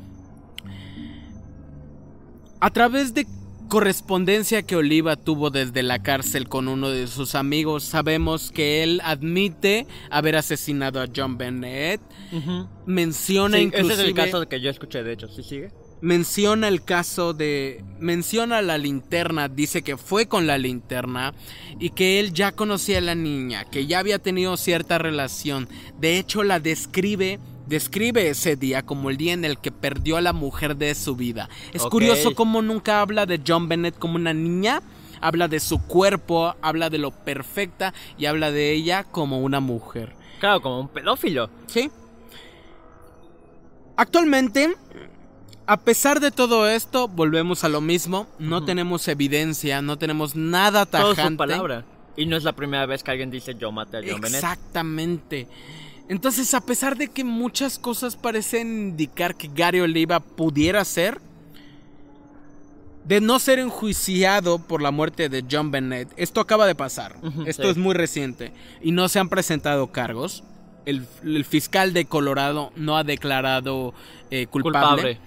A 2.59 2.69
través 2.71 3.13
de 3.13 3.25
correspondencia 3.67 4.63
que 4.63 4.75
Oliva 4.75 5.15
tuvo 5.15 5.49
desde 5.49 5.83
la 5.83 6.01
cárcel 6.01 6.47
con 6.47 6.67
uno 6.67 6.89
de 6.89 7.07
sus 7.07 7.35
amigos, 7.35 7.83
sabemos 7.83 8.51
que 8.51 8.83
él 8.83 9.01
admite 9.03 9.87
haber 10.09 10.35
asesinado 10.35 11.01
a 11.01 11.07
John 11.13 11.37
Bennett. 11.37 12.01
Menciona 12.85 13.59
inclusive... 13.59 13.93
Ese 13.93 14.03
es 14.03 14.07
el 14.09 14.15
caso 14.15 14.47
que 14.47 14.61
yo 14.61 14.69
escuché, 14.69 15.03
de 15.03 15.13
hecho. 15.13 15.27
¿Sí 15.27 15.43
sigue? 15.43 15.71
Menciona 16.01 16.67
el 16.67 16.83
caso 16.83 17.33
de... 17.33 17.83
Menciona 17.99 18.61
la 18.61 18.77
linterna, 18.77 19.47
dice 19.47 19.81
que 19.81 19.97
fue 19.97 20.27
con 20.27 20.45
la 20.45 20.57
linterna 20.57 21.33
y 21.79 21.91
que 21.91 22.19
él 22.19 22.33
ya 22.33 22.51
conocía 22.51 22.99
a 22.99 23.01
la 23.01 23.15
niña, 23.15 23.65
que 23.65 23.87
ya 23.87 23.99
había 23.99 24.19
tenido 24.19 24.57
cierta 24.57 24.97
relación. 24.97 25.67
De 25.99 26.19
hecho, 26.19 26.43
la 26.43 26.59
describe 26.59 27.39
Describe 27.67 28.29
ese 28.29 28.55
día 28.55 28.83
como 28.83 29.09
el 29.09 29.17
día 29.17 29.33
en 29.33 29.43
el 29.43 29.57
que 29.57 29.71
perdió 29.71 30.17
a 30.17 30.21
la 30.21 30.33
mujer 30.33 30.75
de 30.75 30.93
su 30.93 31.15
vida. 31.15 31.49
Es 31.73 31.83
curioso 31.83 32.35
cómo 32.35 32.61
nunca 32.61 33.01
habla 33.01 33.25
de 33.25 33.41
John 33.45 33.67
Bennett 33.67 33.97
como 33.97 34.15
una 34.15 34.33
niña, 34.33 34.81
habla 35.21 35.47
de 35.47 35.59
su 35.59 35.81
cuerpo, 35.81 36.55
habla 36.61 36.89
de 36.89 36.99
lo 36.99 37.11
perfecta 37.11 37.93
y 38.17 38.27
habla 38.27 38.51
de 38.51 38.71
ella 38.71 39.03
como 39.03 39.39
una 39.39 39.59
mujer. 39.59 40.15
Claro, 40.39 40.61
como 40.61 40.79
un 40.81 40.87
pedófilo. 40.89 41.49
Sí. 41.67 41.89
Actualmente, 43.97 44.75
a 45.65 45.77
pesar 45.77 46.19
de 46.19 46.31
todo 46.31 46.69
esto, 46.69 47.07
volvemos 47.07 47.63
a 47.63 47.69
lo 47.69 47.81
mismo. 47.81 48.27
No 48.37 48.63
tenemos 48.63 49.07
evidencia, 49.07 49.81
no 49.81 49.97
tenemos 49.97 50.35
nada 50.35 50.85
tajante. 50.85 51.23
Todo 51.23 51.37
palabra. 51.37 51.85
Y 52.17 52.25
no 52.27 52.37
es 52.37 52.43
la 52.43 52.53
primera 52.53 52.85
vez 52.85 53.03
que 53.03 53.11
alguien 53.11 53.31
dice 53.31 53.55
yo 53.55 53.71
maté 53.71 53.97
a 53.97 54.01
John 54.01 54.21
Bennett. 54.21 54.35
Exactamente. 54.35 55.47
Entonces, 56.07 56.53
a 56.53 56.61
pesar 56.61 56.97
de 56.97 57.07
que 57.07 57.23
muchas 57.23 57.79
cosas 57.79 58.15
parecen 58.15 58.89
indicar 58.89 59.35
que 59.35 59.49
Gary 59.53 59.79
Oliva 59.79 60.19
pudiera 60.19 60.85
ser, 60.85 61.19
de 63.05 63.21
no 63.21 63.39
ser 63.39 63.59
enjuiciado 63.59 64.59
por 64.59 64.81
la 64.81 64.91
muerte 64.91 65.29
de 65.29 65.43
John 65.49 65.71
Bennett, 65.71 66.09
esto 66.17 66.41
acaba 66.41 66.67
de 66.67 66.75
pasar. 66.75 67.15
esto 67.45 67.69
es 67.69 67.77
muy 67.77 67.93
reciente. 67.93 68.51
Y 68.81 68.91
no 68.91 69.09
se 69.09 69.19
han 69.19 69.29
presentado 69.29 69.91
cargos. 69.91 70.43
El, 70.85 71.05
fiscal 71.45 71.93
de 71.93 72.05
Colorado 72.05 72.71
no 72.75 72.97
ha 72.97 73.03
declarado 73.03 73.93
eh, 74.29 74.45
culpable. 74.47 75.17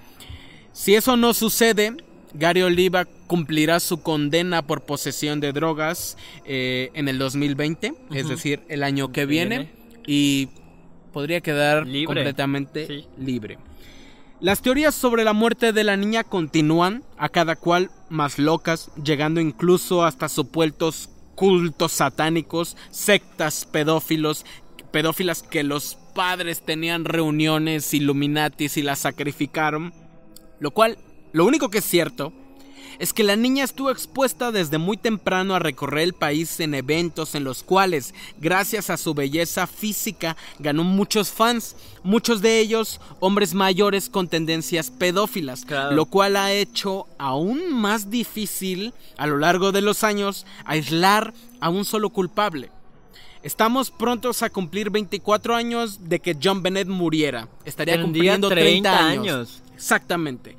Si 0.72 0.95
eso 0.95 1.16
no 1.16 1.35
sucede, 1.35 1.97
Gary 2.35 2.62
Oliva 2.62 3.07
cumplirá 3.26 3.81
su 3.81 4.01
condena 4.01 4.62
por 4.62 4.83
posesión 4.83 5.41
de 5.41 5.53
drogas 5.53 6.16
eh, 6.45 6.91
en 6.95 7.09
el 7.09 7.18
2020, 7.18 7.95
es 8.12 8.29
decir, 8.29 8.62
el 8.68 8.85
año 8.85 9.11
que 9.11 9.26
viene. 9.26 9.70
Y 10.07 10.49
podría 11.18 11.40
quedar 11.40 11.84
completamente 12.06 13.04
libre. 13.18 13.58
Las 14.38 14.62
teorías 14.62 14.94
sobre 14.94 15.24
la 15.24 15.32
muerte 15.32 15.72
de 15.72 15.82
la 15.82 15.96
niña 15.96 16.22
continúan, 16.22 17.02
a 17.16 17.28
cada 17.28 17.56
cual 17.56 17.90
más 18.08 18.38
locas, 18.38 18.92
llegando 19.02 19.40
incluso 19.40 20.04
hasta 20.04 20.28
supuestos 20.28 21.10
cultos 21.34 21.90
satánicos, 21.90 22.76
sectas 22.92 23.64
pedófilos, 23.64 24.46
pedófilas 24.92 25.42
que 25.42 25.64
los 25.64 25.98
padres 26.14 26.62
tenían 26.62 27.04
reuniones 27.04 27.92
Illuminatis 27.92 28.76
y 28.76 28.82
las 28.82 29.00
sacrificaron, 29.00 29.92
lo 30.60 30.70
cual, 30.70 30.98
lo 31.32 31.46
único 31.46 31.68
que 31.68 31.78
es 31.78 31.84
cierto 31.84 32.32
es 32.99 33.12
que 33.12 33.22
la 33.22 33.36
niña 33.36 33.64
estuvo 33.64 33.90
expuesta 33.90 34.51
desde 34.51 34.78
muy 34.78 34.96
temprano 34.96 35.55
a 35.55 35.59
recorrer 35.59 36.05
el 36.05 36.12
país 36.12 36.59
en 36.61 36.74
eventos 36.74 37.34
en 37.34 37.44
los 37.44 37.62
cuales, 37.62 38.14
gracias 38.38 38.90
a 38.90 38.96
su 38.96 39.14
belleza 39.14 39.66
física, 39.66 40.36
ganó 40.59 40.84
muchos 40.84 41.30
fans, 41.30 41.76
muchos 42.03 42.42
de 42.42 42.59
ellos 42.59 43.01
hombres 43.20 43.55
mayores 43.55 44.09
con 44.09 44.28
tendencias 44.28 44.90
pedófilas, 44.90 45.64
lo 45.92 46.07
cual 46.07 46.36
ha 46.36 46.53
hecho 46.53 47.07
aún 47.18 47.72
más 47.72 48.11
difícil 48.11 48.92
a 49.16 49.26
lo 49.26 49.38
largo 49.38 49.72
de 49.72 49.82
los 49.82 50.03
años 50.05 50.46
aislar 50.64 51.32
a 51.61 51.68
un 51.68 51.84
solo 51.84 52.11
culpable. 52.11 52.70
Estamos 53.42 53.92
prontos 53.92 54.42
a 54.42 54.51
cumplir 54.51 54.90
24 54.90 55.55
años 55.55 56.09
de 56.09 56.18
que 56.18 56.36
John 56.42 56.62
Bennett 56.62 56.88
muriera. 56.88 57.49
Estaría 57.64 58.03
cumpliendo 58.03 58.49
30, 58.49 59.07
años. 59.07 59.62
Exactamente. 59.76 60.57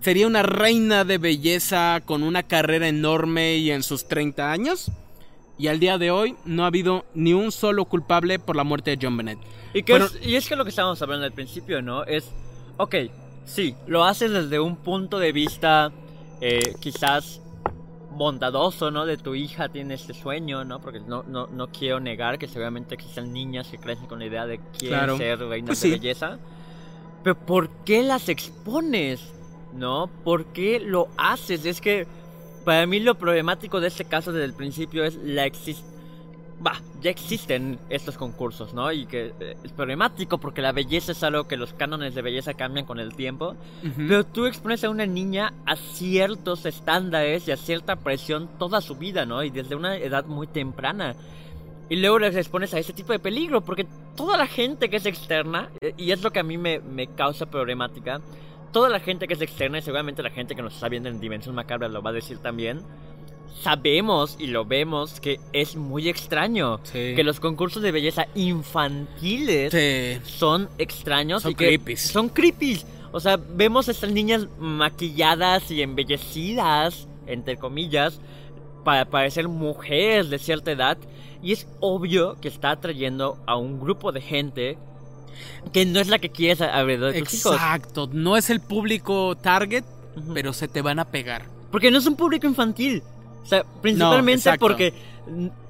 ¿Sería 0.00 0.26
una 0.26 0.42
reina 0.42 1.04
de 1.04 1.18
belleza 1.18 2.00
con 2.06 2.22
una 2.22 2.42
carrera 2.42 2.88
enorme 2.88 3.56
y 3.56 3.70
en 3.70 3.82
sus 3.82 4.08
30 4.08 4.50
años? 4.50 4.90
Y 5.58 5.68
al 5.68 5.78
día 5.78 5.98
de 5.98 6.10
hoy 6.10 6.36
no 6.46 6.64
ha 6.64 6.68
habido 6.68 7.04
ni 7.12 7.34
un 7.34 7.52
solo 7.52 7.84
culpable 7.84 8.38
por 8.38 8.56
la 8.56 8.64
muerte 8.64 8.96
de 8.96 8.98
John 9.00 9.18
Bennett. 9.18 9.38
Y, 9.74 9.82
que 9.82 9.96
es, 9.96 10.18
y 10.22 10.36
es 10.36 10.48
que 10.48 10.56
lo 10.56 10.64
que 10.64 10.70
estábamos 10.70 11.02
hablando 11.02 11.26
al 11.26 11.32
principio, 11.32 11.82
¿no? 11.82 12.04
Es, 12.04 12.30
ok, 12.78 12.94
sí, 13.44 13.74
lo 13.86 14.02
haces 14.04 14.30
desde 14.30 14.58
un 14.58 14.76
punto 14.76 15.18
de 15.18 15.32
vista 15.32 15.92
eh, 16.40 16.74
quizás 16.80 17.42
bondadoso, 18.12 18.90
¿no? 18.90 19.04
De 19.04 19.18
tu 19.18 19.34
hija 19.34 19.68
tiene 19.68 19.94
este 19.94 20.14
sueño, 20.14 20.64
¿no? 20.64 20.80
Porque 20.80 21.00
no, 21.00 21.24
no, 21.24 21.46
no 21.48 21.68
quiero 21.68 22.00
negar 22.00 22.38
que 22.38 22.48
seguramente 22.48 22.94
existen 22.94 23.34
niñas 23.34 23.68
que 23.68 23.76
crecen 23.76 24.06
con 24.06 24.20
la 24.20 24.24
idea 24.24 24.46
de 24.46 24.60
quieren 24.78 25.18
ser 25.18 25.40
reinas 25.40 25.68
pues 25.68 25.82
de 25.82 25.90
belleza. 25.90 26.38
Pero 27.22 27.38
¿por 27.38 27.68
qué 27.84 28.02
las 28.02 28.30
expones? 28.30 29.20
¿No? 29.74 30.08
¿Por 30.24 30.46
qué 30.46 30.80
lo 30.80 31.08
haces? 31.16 31.64
Es 31.64 31.80
que 31.80 32.06
para 32.64 32.86
mí 32.86 33.00
lo 33.00 33.14
problemático 33.14 33.80
de 33.80 33.88
este 33.88 34.04
caso 34.04 34.32
desde 34.32 34.44
el 34.44 34.54
principio 34.54 35.04
es 35.04 35.16
la 35.16 35.46
existencia. 35.46 35.90
Va, 36.64 36.74
ya 37.00 37.10
existen 37.10 37.78
estos 37.88 38.18
concursos, 38.18 38.74
¿no? 38.74 38.92
Y 38.92 39.06
que 39.06 39.32
eh, 39.40 39.56
es 39.64 39.72
problemático 39.72 40.36
porque 40.36 40.60
la 40.60 40.72
belleza 40.72 41.12
es 41.12 41.22
algo 41.22 41.48
que 41.48 41.56
los 41.56 41.72
cánones 41.72 42.14
de 42.14 42.20
belleza 42.20 42.52
cambian 42.52 42.84
con 42.84 43.00
el 43.00 43.14
tiempo. 43.14 43.56
Pero 43.96 44.24
tú 44.24 44.44
expones 44.44 44.84
a 44.84 44.90
una 44.90 45.06
niña 45.06 45.54
a 45.64 45.76
ciertos 45.76 46.66
estándares 46.66 47.48
y 47.48 47.52
a 47.52 47.56
cierta 47.56 47.96
presión 47.96 48.50
toda 48.58 48.82
su 48.82 48.96
vida, 48.96 49.24
¿no? 49.24 49.42
Y 49.42 49.48
desde 49.48 49.74
una 49.74 49.96
edad 49.96 50.26
muy 50.26 50.48
temprana. 50.48 51.16
Y 51.88 51.96
luego 51.96 52.18
les 52.18 52.36
expones 52.36 52.74
a 52.74 52.78
ese 52.78 52.92
tipo 52.92 53.14
de 53.14 53.18
peligro 53.18 53.62
porque 53.62 53.86
toda 54.14 54.36
la 54.36 54.46
gente 54.46 54.90
que 54.90 54.96
es 54.96 55.06
externa, 55.06 55.70
eh, 55.80 55.94
y 55.96 56.10
es 56.10 56.22
lo 56.22 56.30
que 56.30 56.40
a 56.40 56.44
mí 56.44 56.58
me, 56.58 56.78
me 56.80 57.06
causa 57.06 57.46
problemática, 57.46 58.20
toda 58.72 58.88
la 58.88 59.00
gente 59.00 59.26
que 59.26 59.34
es 59.34 59.40
externa 59.40 59.78
y 59.78 59.82
seguramente 59.82 60.22
la 60.22 60.30
gente 60.30 60.54
que 60.54 60.62
nos 60.62 60.74
está 60.74 60.88
viendo 60.88 61.08
en 61.08 61.20
Dimensión 61.20 61.54
Macabra 61.54 61.88
lo 61.88 62.02
va 62.02 62.10
a 62.10 62.12
decir 62.12 62.38
también. 62.38 62.80
Sabemos 63.62 64.36
y 64.38 64.46
lo 64.46 64.64
vemos 64.64 65.20
que 65.20 65.38
es 65.52 65.76
muy 65.76 66.08
extraño 66.08 66.80
que 66.92 67.22
los 67.24 67.40
concursos 67.40 67.82
de 67.82 67.92
belleza 67.92 68.26
infantiles 68.34 70.22
son 70.24 70.68
extraños 70.78 71.42
son 71.42 71.52
y 71.52 71.54
que 71.54 71.96
son 71.96 72.28
creepy. 72.28 72.80
O 73.12 73.20
sea, 73.20 73.36
vemos 73.36 73.88
a 73.88 73.90
estas 73.90 74.12
niñas 74.12 74.46
maquilladas 74.58 75.70
y 75.70 75.82
embellecidas, 75.82 77.08
entre 77.26 77.56
comillas, 77.56 78.20
para 78.84 79.04
parecer 79.04 79.48
mujeres 79.48 80.30
de 80.30 80.38
cierta 80.38 80.70
edad. 80.70 80.96
Y 81.42 81.52
es 81.52 81.66
obvio 81.80 82.36
que 82.40 82.48
está 82.48 82.70
atrayendo 82.70 83.38
a 83.46 83.56
un 83.56 83.80
grupo 83.80 84.12
de 84.12 84.20
gente 84.20 84.78
que 85.72 85.86
no 85.86 86.00
es 86.00 86.08
la 86.08 86.18
que 86.18 86.30
quieres 86.30 86.60
alrededor 86.60 87.12
de 87.12 87.20
tus 87.22 87.34
hijos. 87.34 87.54
Exacto, 87.54 88.08
no 88.12 88.36
es 88.36 88.50
el 88.50 88.60
público 88.60 89.36
target, 89.36 89.84
pero 90.34 90.52
se 90.52 90.68
te 90.68 90.82
van 90.82 90.98
a 90.98 91.06
pegar. 91.06 91.46
Porque 91.70 91.90
no 91.90 91.98
es 91.98 92.06
un 92.06 92.16
público 92.16 92.46
infantil. 92.46 93.02
O 93.42 93.46
sea, 93.46 93.64
principalmente 93.80 94.58
porque 94.58 94.92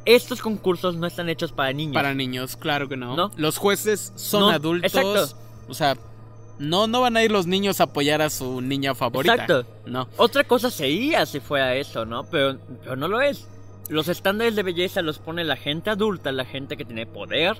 estos 0.04 0.40
concursos 0.40 0.96
no 0.96 1.06
están 1.06 1.28
hechos 1.28 1.52
para 1.52 1.72
niños. 1.72 1.94
Para 1.94 2.14
niños, 2.14 2.56
claro 2.56 2.88
que 2.88 2.96
no. 2.96 3.30
Los 3.36 3.58
jueces 3.58 4.12
son 4.16 4.52
adultos. 4.52 4.92
Exacto. 4.92 5.36
O 5.68 5.74
sea, 5.74 5.96
No, 6.58 6.86
no 6.86 7.00
van 7.00 7.16
a 7.16 7.24
ir 7.24 7.30
los 7.30 7.46
niños 7.46 7.80
a 7.80 7.84
apoyar 7.84 8.20
a 8.20 8.28
su 8.28 8.61
niña 8.61 8.94
favorita. 8.94 9.32
Exacto. 9.32 9.66
No. 9.86 10.08
Otra 10.18 10.44
cosa 10.44 10.70
sería 10.70 11.24
si 11.24 11.40
fuera 11.40 11.74
eso, 11.74 12.04
¿no? 12.04 12.24
Pero, 12.24 12.58
pero 12.82 12.96
no 12.96 13.08
lo 13.08 13.22
es. 13.22 13.46
Los 13.88 14.08
estándares 14.08 14.56
de 14.56 14.62
belleza 14.62 15.00
los 15.00 15.18
pone 15.18 15.42
la 15.42 15.56
gente 15.56 15.88
adulta, 15.88 16.32
la 16.32 16.44
gente 16.44 16.76
que 16.76 16.84
tiene 16.84 17.06
poder 17.06 17.56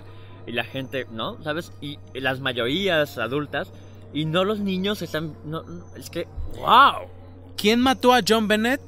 y 0.47 0.53
la 0.53 0.65
gente, 0.65 1.07
¿no? 1.11 1.43
¿Sabes? 1.43 1.73
Y 1.81 1.99
las 2.15 2.41
mayorías 2.41 3.19
adultas 3.19 3.71
y 4.13 4.25
no 4.25 4.45
los 4.45 4.61
niños 4.61 5.03
están... 5.03 5.35
No, 5.45 5.63
no, 5.63 5.85
es 5.97 6.11
que... 6.11 6.27
¡Wow! 6.59 7.09
¿Quién 7.57 7.81
mató 7.81 8.13
a 8.13 8.21
John 8.27 8.49
Bennett? 8.49 8.81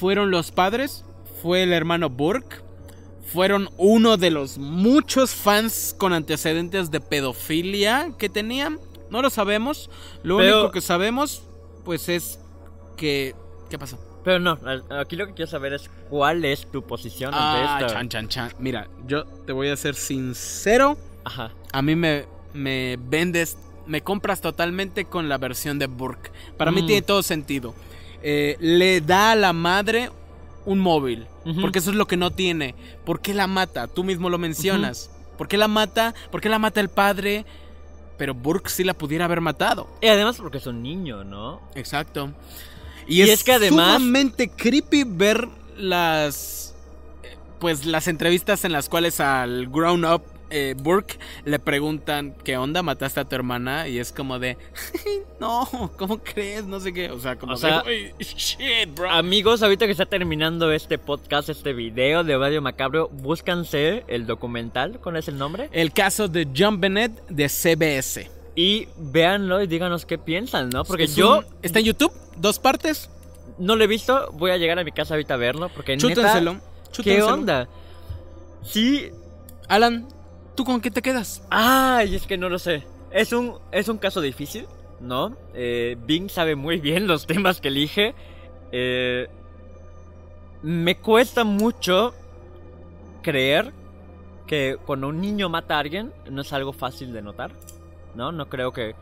¿Fueron 0.00 0.30
los 0.30 0.50
padres? 0.50 1.04
¿Fue 1.42 1.62
el 1.62 1.72
hermano 1.72 2.10
Burke? 2.10 2.62
¿Fueron 3.32 3.68
uno 3.78 4.16
de 4.16 4.30
los 4.30 4.58
muchos 4.58 5.30
fans 5.34 5.94
con 5.98 6.12
antecedentes 6.12 6.90
de 6.90 7.00
pedofilia 7.00 8.12
que 8.18 8.28
tenían? 8.28 8.78
No 9.10 9.22
lo 9.22 9.30
sabemos. 9.30 9.90
Lo 10.22 10.38
Pero- 10.38 10.60
único 10.60 10.72
que 10.72 10.80
sabemos, 10.80 11.42
pues 11.84 12.08
es 12.08 12.38
que... 12.96 13.34
¿Qué 13.70 13.78
pasó? 13.78 13.98
Pero 14.24 14.38
no, 14.40 14.58
aquí 14.98 15.16
lo 15.16 15.26
que 15.26 15.34
quiero 15.34 15.50
saber 15.50 15.74
es 15.74 15.90
cuál 16.08 16.44
es 16.44 16.66
tu 16.70 16.82
posición 16.82 17.34
ante 17.34 17.68
Ah, 17.68 17.78
esto. 17.80 17.92
chan, 17.92 18.08
chan, 18.08 18.28
chan. 18.28 18.52
Mira, 18.58 18.88
yo 19.06 19.24
te 19.24 19.52
voy 19.52 19.68
a 19.68 19.76
ser 19.76 19.94
sincero. 19.94 20.96
Ajá. 21.24 21.50
A 21.72 21.82
mí 21.82 21.94
me, 21.94 22.24
me 22.54 22.98
vendes, 22.98 23.58
me 23.86 24.00
compras 24.02 24.40
totalmente 24.40 25.04
con 25.04 25.28
la 25.28 25.36
versión 25.38 25.78
de 25.78 25.86
Burke. 25.86 26.30
Para 26.56 26.70
mí 26.70 26.82
Mm. 26.82 26.86
tiene 26.86 27.02
todo 27.02 27.22
sentido. 27.22 27.74
Eh, 28.22 28.56
le 28.60 29.02
da 29.02 29.32
a 29.32 29.36
la 29.36 29.52
madre 29.52 30.10
un 30.64 30.78
móvil, 30.80 31.26
porque 31.60 31.78
eso 31.80 31.90
es 31.90 31.96
lo 31.96 32.06
que 32.06 32.16
no 32.16 32.30
tiene. 32.30 32.74
¿Por 33.04 33.20
qué 33.20 33.34
la 33.34 33.46
mata? 33.46 33.86
Tú 33.86 34.02
mismo 34.04 34.30
lo 34.30 34.38
mencionas. 34.38 35.10
¿Por 35.36 35.46
qué 35.48 35.58
la 35.58 35.68
mata? 35.68 36.14
¿Por 36.30 36.40
qué 36.40 36.48
la 36.48 36.58
mata 36.58 36.80
el 36.80 36.88
padre? 36.88 37.44
Pero 38.16 38.32
Burke 38.32 38.70
sí 38.70 38.82
la 38.84 38.94
pudiera 38.94 39.26
haber 39.26 39.42
matado. 39.42 39.88
Y 40.00 40.06
además 40.06 40.38
porque 40.38 40.56
es 40.58 40.66
un 40.66 40.82
niño, 40.82 41.22
¿no? 41.24 41.60
Exacto. 41.74 42.30
Y 43.06 43.22
es 43.22 43.44
que 43.44 43.52
además- 43.52 43.94
sumamente 43.98 44.48
creepy 44.48 45.04
ver 45.04 45.48
las 45.76 46.74
pues 47.58 47.86
las 47.86 48.08
entrevistas 48.08 48.64
en 48.64 48.72
las 48.72 48.88
cuales 48.88 49.20
al 49.20 49.68
grown 49.68 50.04
up 50.04 50.22
eh, 50.50 50.74
Burke 50.76 51.18
le 51.46 51.58
preguntan 51.58 52.34
¿qué 52.44 52.56
onda? 52.58 52.82
¿Mataste 52.82 53.20
a 53.20 53.24
tu 53.24 53.34
hermana? 53.34 53.88
Y 53.88 53.98
es 53.98 54.12
como 54.12 54.38
de 54.38 54.56
no, 55.40 55.66
¿cómo 55.96 56.18
crees? 56.18 56.64
No 56.64 56.78
sé 56.78 56.92
qué, 56.92 57.10
o 57.10 57.18
sea, 57.18 57.36
como 57.36 57.54
O 57.54 57.56
sea, 57.56 57.82
de 57.82 58.12
"Uy, 58.18 58.24
shit, 58.24 58.94
bro. 58.94 59.10
Amigos, 59.10 59.62
ahorita 59.62 59.86
que 59.86 59.92
está 59.92 60.06
terminando 60.06 60.70
este 60.72 60.98
podcast, 60.98 61.48
este 61.48 61.72
video 61.72 62.22
de 62.22 62.36
Radio 62.36 62.60
Macabro, 62.60 63.08
búscanse 63.08 64.04
el 64.08 64.26
documental 64.26 65.00
con 65.00 65.16
ese 65.16 65.32
nombre 65.32 65.68
El 65.72 65.92
caso 65.92 66.28
de 66.28 66.46
John 66.56 66.80
Bennett 66.80 67.12
de 67.28 67.48
CBS. 67.48 68.30
y 68.56 68.86
véanlo 68.96 69.60
y 69.62 69.66
díganos 69.66 70.06
qué 70.06 70.18
piensan, 70.18 70.68
¿no? 70.68 70.84
Porque 70.84 71.04
Es 71.04 71.16
yo 71.16 71.38
un- 71.38 71.46
está 71.62 71.80
en 71.80 71.86
YouTube, 71.86 72.12
dos 72.36 72.58
partes. 72.58 73.10
no 73.58 73.76
lo 73.76 73.84
he 73.84 73.86
visto, 73.86 74.30
voy 74.32 74.50
a 74.50 74.56
llegar 74.56 74.78
a 74.78 74.84
mi 74.84 74.92
casa 74.92 75.14
ahorita 75.14 75.34
a 75.34 75.36
verlo 75.36 75.68
porque 75.74 75.96
Chútenselo. 75.96 76.54
neta, 76.54 76.64
¿qué 76.86 76.92
chútenselo. 76.92 77.34
onda? 77.34 77.68
Sí, 78.62 79.10
Alan, 79.68 80.08
¿tú 80.54 80.64
con 80.64 80.80
qué 80.80 80.90
te 80.90 81.02
quedas? 81.02 81.42
ay, 81.50 82.14
es 82.14 82.26
que 82.26 82.36
no 82.38 82.48
lo 82.48 82.58
sé. 82.58 82.84
Es 83.10 83.32
un, 83.32 83.54
es 83.70 83.88
un 83.88 83.98
caso 83.98 84.20
difícil, 84.20 84.66
¿no? 85.00 85.36
Eh, 85.54 85.96
Bing 86.04 86.28
sabe 86.28 86.56
muy 86.56 86.80
bien 86.80 87.06
los 87.06 87.26
temas 87.26 87.60
que 87.60 87.68
elige. 87.68 88.14
Eh, 88.72 89.28
me 90.62 90.96
cuesta 90.96 91.44
mucho 91.44 92.14
creer 93.22 93.72
que 94.46 94.76
cuando 94.84 95.08
un 95.08 95.20
niño 95.20 95.48
mata 95.48 95.76
a 95.76 95.80
alguien 95.80 96.12
no 96.30 96.42
es 96.42 96.52
algo 96.52 96.72
fácil 96.72 97.12
de 97.12 97.22
notar, 97.22 97.52
¿no? 98.14 98.32
No 98.32 98.48
creo 98.48 98.72
que... 98.72 98.94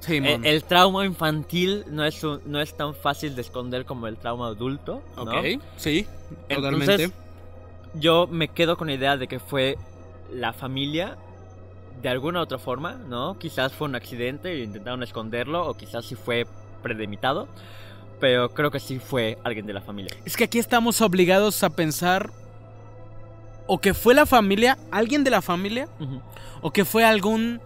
Sí, 0.00 0.16
El, 0.24 0.62
trauma 0.64 1.04
infantil 1.04 1.84
no 1.90 2.04
es, 2.04 2.22
un- 2.22 2.40
no 2.46 2.60
es 2.60 2.76
tan 2.76 2.94
fácil 2.94 3.34
de 3.34 3.42
esconder 3.42 3.84
como 3.84 4.06
el 4.06 4.16
trauma 4.16 4.46
adulto, 4.46 5.02
¿no? 5.16 5.22
Ok, 5.22 5.60
sí, 5.76 6.06
Entonces, 6.48 6.86
totalmente. 6.86 7.10
yo 7.94 8.26
me 8.30 8.48
quedo 8.48 8.76
con 8.76 8.86
la 8.88 8.94
idea 8.94 9.16
de 9.16 9.26
que 9.26 9.38
fue 9.40 9.76
la 10.32 10.52
familia 10.52 11.16
de 12.00 12.08
alguna 12.08 12.40
otra 12.40 12.58
forma, 12.58 12.92
¿no? 12.94 13.38
Quizás 13.38 13.72
fue 13.72 13.88
un 13.88 13.96
accidente 13.96 14.52
e 14.52 14.62
intentaron 14.62 15.02
esconderlo, 15.02 15.66
o 15.66 15.74
quizás 15.74 16.04
sí 16.04 16.14
fue 16.14 16.46
premeditado, 16.82 17.48
pero 18.20 18.50
creo 18.50 18.70
que 18.70 18.78
sí 18.78 19.00
fue 19.00 19.36
alguien 19.42 19.66
de 19.66 19.72
la 19.72 19.80
familia. 19.80 20.14
Es 20.24 20.36
que 20.36 20.44
aquí 20.44 20.58
estamos 20.60 21.00
obligados 21.00 21.62
a 21.64 21.70
pensar 21.70 22.30
o 23.66 23.78
que 23.78 23.94
fue 23.94 24.14
la 24.14 24.26
familia, 24.26 24.78
alguien 24.92 25.24
de 25.24 25.30
la 25.30 25.42
familia, 25.42 25.88
o 26.62 26.70
que 26.70 26.84
fue 26.84 27.04
algún 27.04 27.60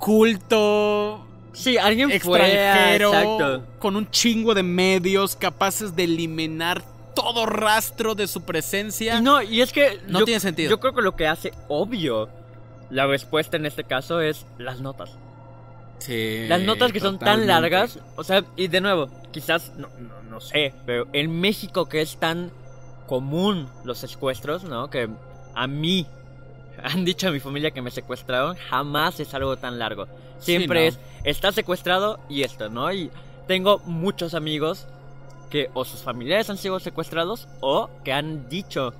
culto 0.00 1.26
Sí, 1.52 1.76
alguien 1.78 2.08
fue 2.20 2.38
extranjero 2.38 3.08
exacto. 3.08 3.62
con 3.78 3.96
un 3.96 4.10
chingo 4.10 4.54
de 4.54 4.62
medios 4.62 5.36
capaces 5.36 5.94
de 5.94 6.04
eliminar 6.04 6.82
todo 7.14 7.44
rastro 7.44 8.14
de 8.14 8.26
su 8.26 8.42
presencia. 8.42 9.18
Y 9.18 9.22
no, 9.22 9.42
y 9.42 9.60
es 9.60 9.72
que 9.72 10.00
No 10.06 10.20
yo, 10.20 10.24
tiene 10.24 10.40
sentido. 10.40 10.70
Yo 10.70 10.80
creo 10.80 10.94
que 10.94 11.02
lo 11.02 11.16
que 11.16 11.26
hace 11.26 11.52
obvio 11.68 12.28
la 12.88 13.06
respuesta 13.06 13.56
en 13.56 13.66
este 13.66 13.84
caso 13.84 14.20
es 14.20 14.46
las 14.58 14.80
notas. 14.80 15.10
Sí, 15.98 16.46
Las 16.48 16.62
notas 16.62 16.92
que 16.92 17.00
son 17.00 17.18
tan 17.18 17.46
largas, 17.46 17.98
o 18.16 18.24
sea, 18.24 18.42
y 18.56 18.68
de 18.68 18.80
nuevo, 18.80 19.10
quizás, 19.32 19.72
no, 19.76 19.88
no, 19.98 20.22
no 20.30 20.40
sé, 20.40 20.72
pero 20.86 21.06
en 21.12 21.40
México 21.40 21.90
que 21.90 22.00
es 22.00 22.16
tan 22.16 22.50
común 23.06 23.68
los 23.84 23.98
secuestros, 23.98 24.64
¿no? 24.64 24.88
Que 24.88 25.10
a 25.54 25.66
mí 25.66 26.06
han 26.84 27.04
dicho 27.04 27.28
a 27.28 27.30
mi 27.30 27.40
familia 27.40 27.70
que 27.70 27.82
me 27.82 27.90
secuestraron, 27.90 28.56
jamás 28.56 29.20
es 29.20 29.32
algo 29.34 29.56
tan 29.56 29.78
largo. 29.78 30.06
Siempre 30.38 30.90
Sí, 30.90 30.96
no. 30.96 31.02
es, 31.24 31.36
está 31.36 31.52
secuestrado 31.52 32.18
y 32.28 32.42
esto, 32.42 32.68
¿no? 32.68 32.92
Y 32.92 33.10
tengo 33.46 33.78
muchos 33.84 34.34
amigos 34.34 34.86
que 35.50 35.68
o 35.74 35.84
sus 35.84 36.00
familiares 36.00 36.48
han 36.50 36.56
sido 36.58 36.78
secuestrados 36.80 37.48
o 37.60 37.90
que 38.04 38.12
han 38.12 38.48
dicho 38.48 38.94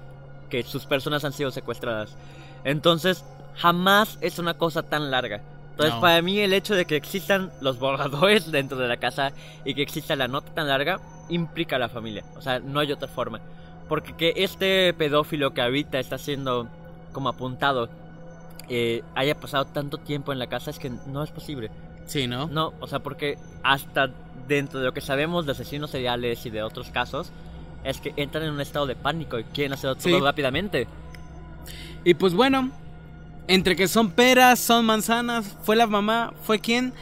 que 0.48 0.62
sus 0.64 0.84
personas 0.86 1.24
han 1.24 1.32
sido 1.32 1.50
secuestradas. 1.50 2.16
Entonces, 2.64 3.24
jamás 3.56 4.18
es 4.20 4.38
una 4.38 4.54
cosa 4.54 4.82
tan 4.82 5.10
larga. 5.10 5.40
Entonces, 5.70 5.94
No. 5.94 6.00
para 6.00 6.20
mí 6.22 6.38
el 6.40 6.52
hecho 6.52 6.74
de 6.74 6.84
que 6.84 6.96
existan 6.96 7.50
los 7.60 7.78
borradores 7.78 8.50
dentro 8.52 8.76
de 8.78 8.88
la 8.88 8.96
casa 8.98 9.32
y 9.64 9.74
que 9.74 9.82
exista 9.82 10.16
la 10.16 10.28
nota 10.28 10.52
tan 10.52 10.68
larga 10.68 11.00
implica 11.28 11.76
a 11.76 11.78
la 11.78 11.88
familia. 11.88 12.24
O 12.36 12.42
sea, 12.42 12.58
no 12.58 12.80
hay 12.80 12.90
otra 12.92 13.08
forma. 13.08 13.40
Porque 13.88 14.12
que 14.14 14.32
este 14.36 14.92
pedófilo 14.94 15.54
que 15.54 15.62
ahorita 15.62 15.98
está 16.00 16.18
siendo 16.18 16.68
como 17.12 17.28
apuntado 17.28 17.88
eh, 18.68 19.02
haya 19.14 19.34
pasado 19.34 19.64
tanto 19.66 19.98
tiempo 19.98 20.32
en 20.32 20.38
la 20.38 20.46
casa 20.46 20.70
es 20.70 20.78
que 20.78 20.90
no 21.06 21.22
es 21.24 21.30
posible. 21.30 21.70
Sí, 22.06 22.26
¿no? 22.26 22.46
No, 22.48 22.72
o 22.80 22.86
sea, 22.86 23.00
porque 23.00 23.36
hasta 23.62 24.10
dentro 24.48 24.80
de 24.80 24.86
lo 24.86 24.92
que 24.94 25.00
sabemos 25.00 25.46
de 25.46 25.52
asesinos 25.52 25.90
seriales 25.90 26.44
y 26.46 26.50
de 26.50 26.62
otros 26.62 26.90
casos, 26.90 27.30
es 27.84 28.00
que 28.00 28.12
entran 28.16 28.44
en 28.44 28.50
un 28.52 28.60
estado 28.60 28.86
de 28.86 28.94
pánico 28.96 29.38
y 29.38 29.44
quieren 29.44 29.72
hacerlo 29.72 29.94
todo 29.96 30.18
Sí. 30.18 30.20
rápidamente. 30.20 30.86
Y 32.04 32.14
pues 32.14 32.34
bueno, 32.34 32.70
entre 33.48 33.76
que 33.76 33.88
son 33.88 34.10
peras, 34.10 34.58
son 34.58 34.86
manzanas, 34.86 35.56
fue 35.62 35.76
la 35.76 35.86
mamá, 35.86 36.32
fue 36.44 36.58
quien. 36.60 36.92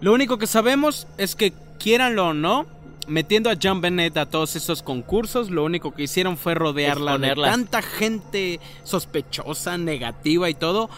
Lo 0.00 0.12
único 0.12 0.38
que 0.38 0.46
sabemos 0.46 1.06
es 1.18 1.36
que 1.36 1.52
quieranlo 1.78 2.28
o 2.28 2.34
no, 2.34 2.66
metiendo 3.10 3.50
a 3.50 3.56
John 3.60 3.80
Bennett 3.80 4.16
a 4.16 4.26
todos 4.26 4.56
esos 4.56 4.82
concursos, 4.82 5.50
lo 5.50 5.64
único 5.64 5.92
que 5.92 6.04
hicieron 6.04 6.38
fue 6.38 6.54
rodearla 6.54 7.18
de 7.18 7.34
tanta 7.34 7.82
gente 7.82 8.60
sospechosa, 8.84 9.76
negativa 9.76 10.48
y 10.48 10.54
todo, 10.54 10.88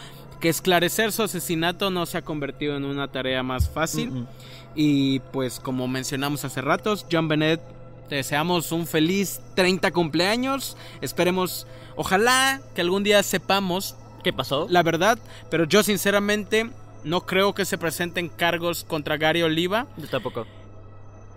que 0.41 0.51
esclarecer 0.51 1.11
su 1.11 1.23
asesinato 1.23 1.91
no 1.91 2.05
se 2.05 2.19
ha 2.19 2.23
convertido 2.23 2.77
en 2.77 2.85
una 2.85 3.09
tarea 3.09 3.43
más 3.43 3.69
fácil. 3.69 4.11
Mm. 4.11 4.27
Y 4.75 5.21
pues 5.33 5.59
como 5.59 5.89
mencionamos 5.89 6.45
hace 6.45 6.61
ratos, 6.61 7.07
John 7.11 7.29
Bennett, 7.29 7.61
te 8.09 8.17
deseamos 8.17 8.73
un 8.73 8.87
feliz 8.87 9.41
30 9.55 9.91
cumpleaños. 9.91 10.77
Esperemos, 11.01 11.67
ojalá 11.97 12.61
que 12.75 12.83
algún 12.83 13.05
día 13.05 13.23
sepamos 13.23 13.97
¿Qué 14.23 14.33
pasó? 14.33 14.67
la 14.69 14.83
verdad, 14.83 15.19
pero 15.51 15.65
yo 15.65 15.83
sinceramente 15.83 16.71
no 17.05 17.23
creo 17.23 17.55
que 17.55 17.65
se 17.65 17.79
presenten 17.79 18.29
cargos 18.29 18.85
contra 18.85 19.17
Gary 19.17 19.43
Oliva. 19.43 19.87
Yo 19.97 20.09
tampoco. 20.09 20.47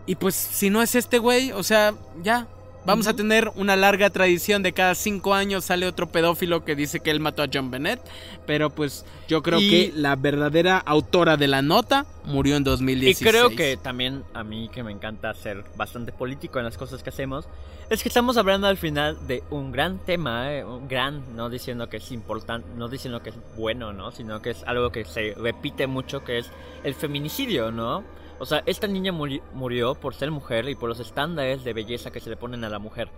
Y 0.06 0.16
pues 0.16 0.36
si 0.36 0.70
no 0.70 0.82
es 0.82 0.96
este 0.96 1.18
güey, 1.20 1.52
o 1.52 1.64
sea, 1.64 1.94
ya. 2.24 2.48
Vamos 2.88 3.08
a 3.08 3.16
tener 3.16 3.52
una 3.56 3.76
larga 3.76 4.12
tradición 4.12 4.62
de 4.62 4.72
cada 4.72 4.94
cinco 4.94 5.34
años 5.34 5.66
sale 5.66 5.88
otro 5.88 6.08
pedófilo 6.08 6.64
que 6.64 6.76
dice 6.76 7.00
que 7.00 7.10
él 7.10 7.20
mató 7.20 7.42
a 7.42 7.48
John 7.52 7.72
Bennett. 7.72 8.00
Pero 8.46 8.70
pues 8.70 9.06
yo 9.28 9.42
creo 9.42 9.60
Y- 9.60 9.70
que 9.72 9.92
la 9.96 10.16
verdadera 10.16 10.78
autora 10.78 11.36
de 11.36 11.48
la 11.48 11.64
nota 11.64 12.06
murió 12.26 12.56
en 12.56 12.62
Y 12.62 12.66
2016. 12.66 13.28
creo 13.32 13.50
que 13.50 13.76
también 13.78 14.24
a 14.36 14.44
mí 14.44 14.70
que 14.72 14.84
me 14.84 14.92
encanta 14.92 15.34
ser 15.34 15.64
bastante 15.76 16.12
político 16.12 16.60
en 16.60 16.66
las 16.66 16.78
cosas 16.78 17.02
que 17.02 17.10
hacemos, 17.10 17.48
es 17.90 18.04
que 18.04 18.10
estamos 18.10 18.38
hablando 18.38 18.68
al 18.68 18.78
final 18.78 19.18
de 19.28 19.42
un 19.50 19.72
gran 19.72 19.98
tema, 19.98 20.54
eh, 20.54 20.64
un 20.64 20.88
gran, 20.88 21.24
no 21.36 21.50
diciendo 21.50 21.90
que 21.90 21.98
es 21.98 22.12
importante, 22.12 22.68
no 22.78 22.88
diciendo 22.88 23.24
que 23.24 23.30
es 23.32 23.36
bueno, 23.58 23.94
¿no? 23.94 24.12
Sino 24.12 24.44
que 24.44 24.52
es 24.52 24.64
algo 24.68 24.92
que 24.92 25.06
se 25.06 25.34
repite 25.34 25.88
mucho, 25.88 26.24
que 26.24 26.38
es 26.38 26.46
el 26.84 26.94
feminicidio, 26.94 27.72
¿no? 27.72 28.04
O 28.40 28.46
sea, 28.46 28.64
esta 28.66 28.88
niña 28.88 29.12
muri- 29.12 29.42
murió 29.54 29.96
por 29.96 30.14
ser 30.16 30.30
mujer 30.32 30.68
y 30.70 30.76
por 30.76 30.90
los 30.90 31.00
estándares 31.00 31.64
de 31.64 31.74
belleza 31.74 32.12
que 32.12 32.20
se 32.20 32.30
le 32.30 32.38
ponen 32.38 32.64
a 32.64 32.70
la 32.70 32.80
mujer. 32.80 33.10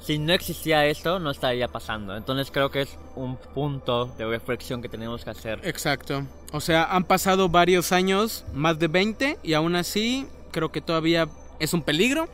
si 0.00 0.18
no 0.18 0.32
existía 0.32 0.84
esto, 0.86 1.20
no 1.20 1.30
estaría 1.30 1.68
pasando. 1.68 2.16
Entonces 2.16 2.50
creo 2.50 2.72
que 2.72 2.80
es 2.80 2.98
un 3.14 3.36
punto 3.36 4.06
de 4.18 4.26
reflexión 4.26 4.82
que 4.82 4.88
tenemos 4.88 5.22
que 5.22 5.30
hacer. 5.30 5.60
Exacto. 5.62 6.26
O 6.52 6.60
sea, 6.60 6.84
han 6.92 7.04
pasado 7.04 7.48
varios 7.48 7.92
años, 7.92 8.44
más 8.52 8.80
de 8.80 8.88
20, 8.88 9.38
y 9.44 9.52
aún 9.54 9.76
así 9.76 10.26
creo 10.50 10.72
que 10.72 10.80
todavía 10.80 11.28
es 11.60 11.72
un 11.72 11.82
peligro. 11.82 12.28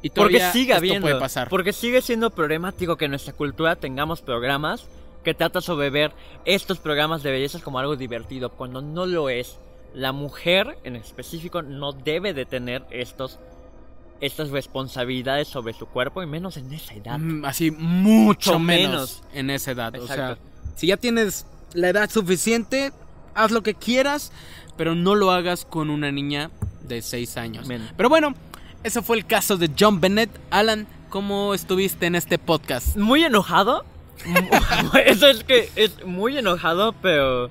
Y 0.00 0.08
todavía 0.08 0.48
porque 0.48 0.58
sigue 0.58 0.72
esto 0.72 1.00
puede 1.02 1.20
pasar. 1.20 1.48
Porque 1.50 1.74
sigue 1.74 2.00
siendo 2.00 2.30
problemático 2.30 2.96
que 2.96 3.04
en 3.04 3.10
nuestra 3.10 3.34
cultura 3.34 3.76
tengamos 3.76 4.22
programas 4.22 4.86
que 5.22 5.34
tratan 5.34 5.60
sobre 5.60 5.90
ver 5.90 6.12
estos 6.46 6.78
programas 6.78 7.22
de 7.22 7.30
belleza 7.30 7.60
como 7.60 7.78
algo 7.78 7.94
divertido, 7.96 8.48
cuando 8.52 8.80
no 8.80 9.04
lo 9.04 9.28
es. 9.28 9.58
La 9.94 10.12
mujer 10.12 10.78
en 10.84 10.96
específico 10.96 11.62
no 11.62 11.92
debe 11.92 12.32
de 12.34 12.44
tener 12.46 12.84
estos 12.90 13.38
estas 14.22 14.50
responsabilidades 14.50 15.48
sobre 15.48 15.74
su 15.74 15.86
cuerpo 15.86 16.22
y 16.22 16.26
menos 16.26 16.56
en 16.56 16.72
esa 16.72 16.94
edad. 16.94 17.18
Mm, 17.18 17.44
así, 17.44 17.72
mucho 17.72 18.60
menos, 18.60 19.20
en 19.34 19.50
esa 19.50 19.72
edad. 19.72 19.92
O 19.98 20.06
sea, 20.06 20.38
si 20.76 20.86
ya 20.86 20.96
tienes 20.96 21.44
la 21.74 21.88
edad 21.88 22.08
suficiente, 22.08 22.92
haz 23.34 23.50
lo 23.50 23.64
que 23.64 23.74
quieras, 23.74 24.30
pero 24.76 24.94
no 24.94 25.16
lo 25.16 25.32
hagas 25.32 25.64
con 25.64 25.90
una 25.90 26.12
niña 26.12 26.52
de 26.86 27.02
6 27.02 27.36
años. 27.36 27.68
Pero 27.96 28.08
bueno, 28.08 28.34
ese 28.84 29.02
fue 29.02 29.16
el 29.16 29.26
caso 29.26 29.56
de 29.56 29.70
John 29.78 30.00
Bennett. 30.00 30.30
Alan, 30.50 30.86
¿cómo 31.08 31.52
estuviste 31.52 32.06
en 32.06 32.14
este 32.14 32.38
podcast? 32.38 32.96
Muy 32.96 33.24
enojado. 33.24 33.84
Eso 35.04 35.26
es 35.26 35.42
que 35.42 35.68
es 35.74 36.04
muy 36.06 36.38
enojado, 36.38 36.92
pero 36.92 37.50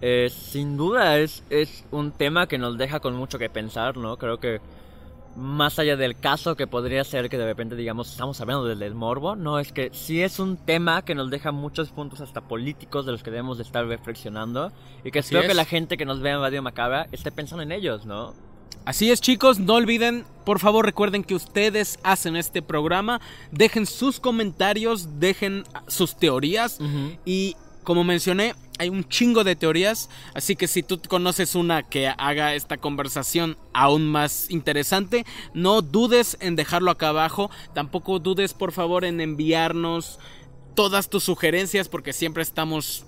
eh, 0.00 0.30
sin 0.30 0.76
duda 0.76 1.18
es, 1.18 1.42
es 1.50 1.84
un 1.90 2.12
tema 2.12 2.46
que 2.46 2.58
nos 2.58 2.78
deja 2.78 3.00
con 3.00 3.14
mucho 3.14 3.38
que 3.38 3.50
pensar, 3.50 3.96
¿no? 3.96 4.16
Creo 4.16 4.40
que 4.40 4.60
más 5.36 5.78
allá 5.78 5.96
del 5.96 6.18
caso 6.18 6.56
que 6.56 6.66
podría 6.66 7.04
ser 7.04 7.28
que 7.28 7.38
de 7.38 7.44
repente 7.44 7.76
digamos 7.76 8.10
estamos 8.10 8.40
hablando 8.40 8.64
del, 8.64 8.94
morbo, 8.94 9.36
no 9.36 9.58
es 9.58 9.72
que 9.72 9.90
sí 9.92 10.22
es 10.22 10.38
un 10.38 10.56
tema 10.56 11.02
que 11.02 11.14
nos 11.14 11.30
deja 11.30 11.52
muchos 11.52 11.90
puntos 11.90 12.20
hasta 12.20 12.40
políticos 12.40 13.06
de 13.06 13.12
los 13.12 13.22
que 13.22 13.30
debemos 13.30 13.58
de 13.58 13.62
estar 13.62 13.86
reflexionando 13.86 14.72
y 15.04 15.10
que 15.10 15.20
espero 15.20 15.46
que 15.46 15.54
la 15.54 15.64
gente 15.64 15.96
que 15.96 16.04
nos 16.04 16.20
vea 16.20 16.34
en 16.34 16.40
Radio 16.40 16.62
Macabra 16.62 17.06
esté 17.12 17.30
pensando 17.30 17.62
en 17.62 17.72
ellos, 17.72 18.06
¿no? 18.06 18.34
Así 18.84 19.10
es 19.10 19.20
chicos, 19.20 19.60
no 19.60 19.74
olviden, 19.74 20.24
por 20.44 20.58
favor 20.58 20.84
recuerden 20.84 21.22
que 21.22 21.34
ustedes 21.34 21.98
hacen 22.02 22.34
este 22.34 22.62
programa, 22.62 23.20
dejen 23.52 23.86
sus 23.86 24.18
comentarios, 24.18 25.20
dejen 25.20 25.64
sus 25.86 26.16
teorías 26.16 26.78
y 27.24 27.56
como 27.84 28.04
mencioné, 28.04 28.54
hay 28.80 28.88
un 28.88 29.06
chingo 29.06 29.44
de 29.44 29.56
teorías, 29.56 30.08
así 30.32 30.56
que 30.56 30.66
si 30.66 30.82
tú 30.82 30.98
conoces 31.06 31.54
una 31.54 31.82
que 31.82 32.08
haga 32.08 32.54
esta 32.54 32.78
conversación 32.78 33.58
aún 33.74 34.08
más 34.08 34.50
interesante, 34.50 35.26
no 35.52 35.82
dudes 35.82 36.38
en 36.40 36.56
dejarlo 36.56 36.90
acá 36.90 37.10
abajo, 37.10 37.50
tampoco 37.74 38.20
dudes 38.20 38.54
por 38.54 38.72
favor 38.72 39.04
en 39.04 39.20
enviarnos 39.20 40.18
todas 40.74 41.10
tus 41.10 41.24
sugerencias 41.24 41.90
porque 41.90 42.14
siempre 42.14 42.42
estamos 42.42 43.04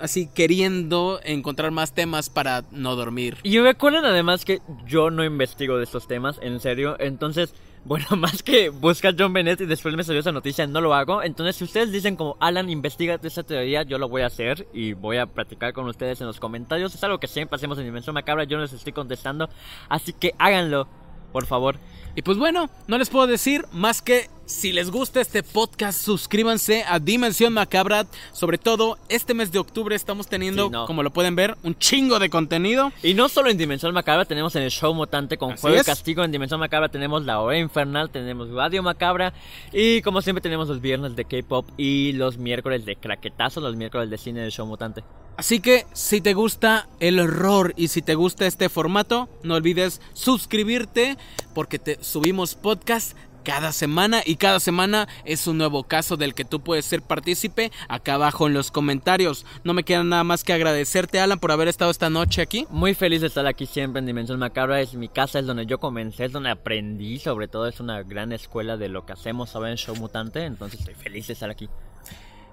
así 0.00 0.28
queriendo 0.34 1.18
encontrar 1.24 1.70
más 1.70 1.94
temas 1.94 2.28
para 2.28 2.64
no 2.70 2.94
dormir. 2.94 3.38
Y 3.42 3.58
recuerden 3.60 4.04
además 4.04 4.44
que 4.44 4.60
yo 4.86 5.10
no 5.10 5.24
investigo 5.24 5.78
de 5.78 5.84
estos 5.84 6.06
temas, 6.06 6.38
en 6.42 6.60
serio, 6.60 6.96
entonces 7.00 7.54
bueno, 7.84 8.06
más 8.16 8.42
que 8.42 8.70
buscar 8.70 9.14
John 9.18 9.32
Bennett 9.32 9.60
y 9.60 9.66
después 9.66 9.94
me 9.94 10.04
salió 10.04 10.20
esa 10.20 10.32
noticia, 10.32 10.66
no 10.66 10.80
lo 10.80 10.94
hago. 10.94 11.22
Entonces, 11.22 11.56
si 11.56 11.64
ustedes 11.64 11.92
dicen 11.92 12.16
como, 12.16 12.36
Alan, 12.40 12.70
investiga 12.70 13.18
esa 13.22 13.42
teoría, 13.42 13.82
yo 13.82 13.98
lo 13.98 14.08
voy 14.08 14.22
a 14.22 14.26
hacer 14.26 14.66
y 14.72 14.94
voy 14.94 15.18
a 15.18 15.26
practicar 15.26 15.72
con 15.72 15.86
ustedes 15.86 16.20
en 16.20 16.26
los 16.26 16.40
comentarios. 16.40 16.94
Es 16.94 17.04
algo 17.04 17.18
que 17.18 17.26
siempre 17.26 17.56
hacemos 17.56 17.78
en 17.78 17.84
Dimensión 17.84 18.14
Macabra, 18.14 18.44
yo 18.44 18.58
les 18.58 18.72
estoy 18.72 18.92
contestando. 18.92 19.48
Así 19.88 20.12
que 20.12 20.34
háganlo, 20.38 20.88
por 21.32 21.46
favor. 21.46 21.76
Y 22.16 22.22
pues 22.22 22.38
bueno, 22.38 22.70
no 22.86 22.96
les 22.96 23.10
puedo 23.10 23.26
decir 23.26 23.66
más 23.72 24.00
que 24.00 24.30
si 24.46 24.72
les 24.72 24.90
gusta 24.90 25.20
este 25.20 25.42
podcast, 25.42 26.00
suscríbanse 26.00 26.84
a 26.86 26.98
Dimensión 26.98 27.52
Macabra. 27.52 28.06
Sobre 28.32 28.58
todo, 28.58 28.98
este 29.08 29.34
mes 29.34 29.52
de 29.52 29.58
octubre 29.58 29.96
estamos 29.96 30.26
teniendo, 30.26 30.70
como 30.86 31.02
lo 31.02 31.12
pueden 31.12 31.34
ver, 31.34 31.56
un 31.62 31.76
chingo 31.78 32.18
de 32.18 32.30
contenido. 32.30 32.92
Y 33.02 33.14
no 33.14 33.28
solo 33.28 33.50
en 33.50 33.56
Dimensión 33.56 33.94
Macabra, 33.94 34.24
tenemos 34.24 34.54
en 34.56 34.62
el 34.62 34.70
show 34.70 34.92
mutante 34.94 35.38
con 35.38 35.56
Juego 35.56 35.76
de 35.76 35.84
Castigo. 35.84 36.24
En 36.24 36.32
Dimensión 36.32 36.60
Macabra 36.60 36.88
tenemos 36.88 37.24
La 37.24 37.40
Hora 37.40 37.58
Infernal, 37.58 38.10
tenemos 38.10 38.50
Radio 38.50 38.82
Macabra. 38.82 39.32
Y 39.72 40.02
como 40.02 40.20
siempre, 40.20 40.42
tenemos 40.42 40.68
los 40.68 40.80
viernes 40.80 41.16
de 41.16 41.24
K-pop 41.24 41.66
y 41.76 42.12
los 42.12 42.36
miércoles 42.36 42.84
de 42.84 42.96
Craquetazo, 42.96 43.60
los 43.60 43.76
miércoles 43.76 44.10
de 44.10 44.18
cine 44.18 44.40
del 44.40 44.52
show 44.52 44.66
mutante. 44.66 45.02
Así 45.36 45.58
que 45.58 45.86
si 45.92 46.20
te 46.20 46.34
gusta 46.34 46.86
el 47.00 47.18
horror 47.18 47.72
y 47.76 47.88
si 47.88 48.02
te 48.02 48.14
gusta 48.14 48.46
este 48.46 48.68
formato, 48.68 49.28
no 49.42 49.54
olvides 49.54 50.00
suscribirte 50.12 51.18
porque 51.54 51.80
te 51.80 51.98
subimos 52.04 52.54
podcast 52.54 53.16
cada 53.44 53.72
semana 53.72 54.22
y 54.24 54.36
cada 54.36 54.58
semana 54.58 55.06
es 55.24 55.46
un 55.46 55.58
nuevo 55.58 55.84
caso 55.84 56.16
del 56.16 56.34
que 56.34 56.44
tú 56.44 56.60
puedes 56.60 56.84
ser 56.86 57.02
partícipe 57.02 57.70
acá 57.88 58.14
abajo 58.14 58.46
en 58.46 58.54
los 58.54 58.70
comentarios. 58.70 59.46
No 59.62 59.74
me 59.74 59.84
queda 59.84 60.02
nada 60.02 60.24
más 60.24 60.42
que 60.42 60.52
agradecerte 60.52 61.20
Alan 61.20 61.38
por 61.38 61.52
haber 61.52 61.68
estado 61.68 61.90
esta 61.90 62.10
noche 62.10 62.42
aquí. 62.42 62.66
Muy 62.70 62.94
feliz 62.94 63.20
de 63.20 63.28
estar 63.28 63.46
aquí 63.46 63.66
siempre 63.66 64.00
en 64.00 64.06
Dimensión 64.06 64.38
Macabra, 64.38 64.80
es 64.80 64.94
mi 64.94 65.08
casa, 65.08 65.38
es 65.38 65.46
donde 65.46 65.66
yo 65.66 65.78
comencé, 65.78 66.24
es 66.24 66.32
donde 66.32 66.50
aprendí, 66.50 67.18
sobre 67.18 67.46
todo 67.46 67.68
es 67.68 67.78
una 67.78 68.02
gran 68.02 68.32
escuela 68.32 68.76
de 68.76 68.88
lo 68.88 69.06
que 69.06 69.12
hacemos 69.12 69.54
ahora 69.54 69.70
en 69.70 69.76
Show 69.76 69.94
Mutante, 69.96 70.44
entonces 70.44 70.80
estoy 70.80 70.94
feliz 70.94 71.26
de 71.26 71.34
estar 71.34 71.50
aquí. 71.50 71.68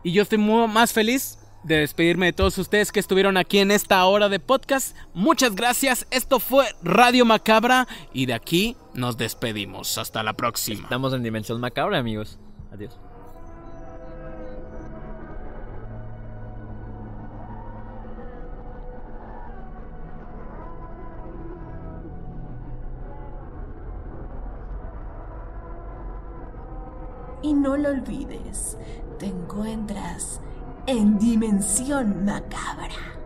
Y 0.03 0.11
yo 0.11 0.23
estoy 0.23 0.39
muy 0.39 0.67
más 0.67 0.93
feliz 0.93 1.37
de 1.63 1.77
despedirme 1.77 2.27
de 2.27 2.33
todos 2.33 2.57
ustedes 2.57 2.91
que 2.91 2.99
estuvieron 2.99 3.37
aquí 3.37 3.59
en 3.59 3.71
esta 3.71 4.03
hora 4.05 4.29
de 4.29 4.39
podcast. 4.39 4.95
Muchas 5.13 5.55
gracias. 5.55 6.07
Esto 6.11 6.39
fue 6.39 6.65
Radio 6.83 7.25
Macabra 7.25 7.87
y 8.13 8.25
de 8.25 8.33
aquí 8.33 8.75
nos 8.93 9.17
despedimos. 9.17 9.97
Hasta 9.97 10.23
la 10.23 10.33
próxima. 10.33 10.83
Estamos 10.83 11.13
en 11.13 11.23
Dimensión 11.23 11.59
Macabra, 11.59 11.97
amigos. 11.97 12.39
Adiós. 12.71 12.97
Y 27.43 27.53
no 27.53 27.75
lo 27.75 27.89
olvides, 27.89 28.77
te 29.17 29.25
encuentras 29.25 30.39
en 30.87 31.17
Dimensión 31.19 32.25
Macabra. 32.25 33.20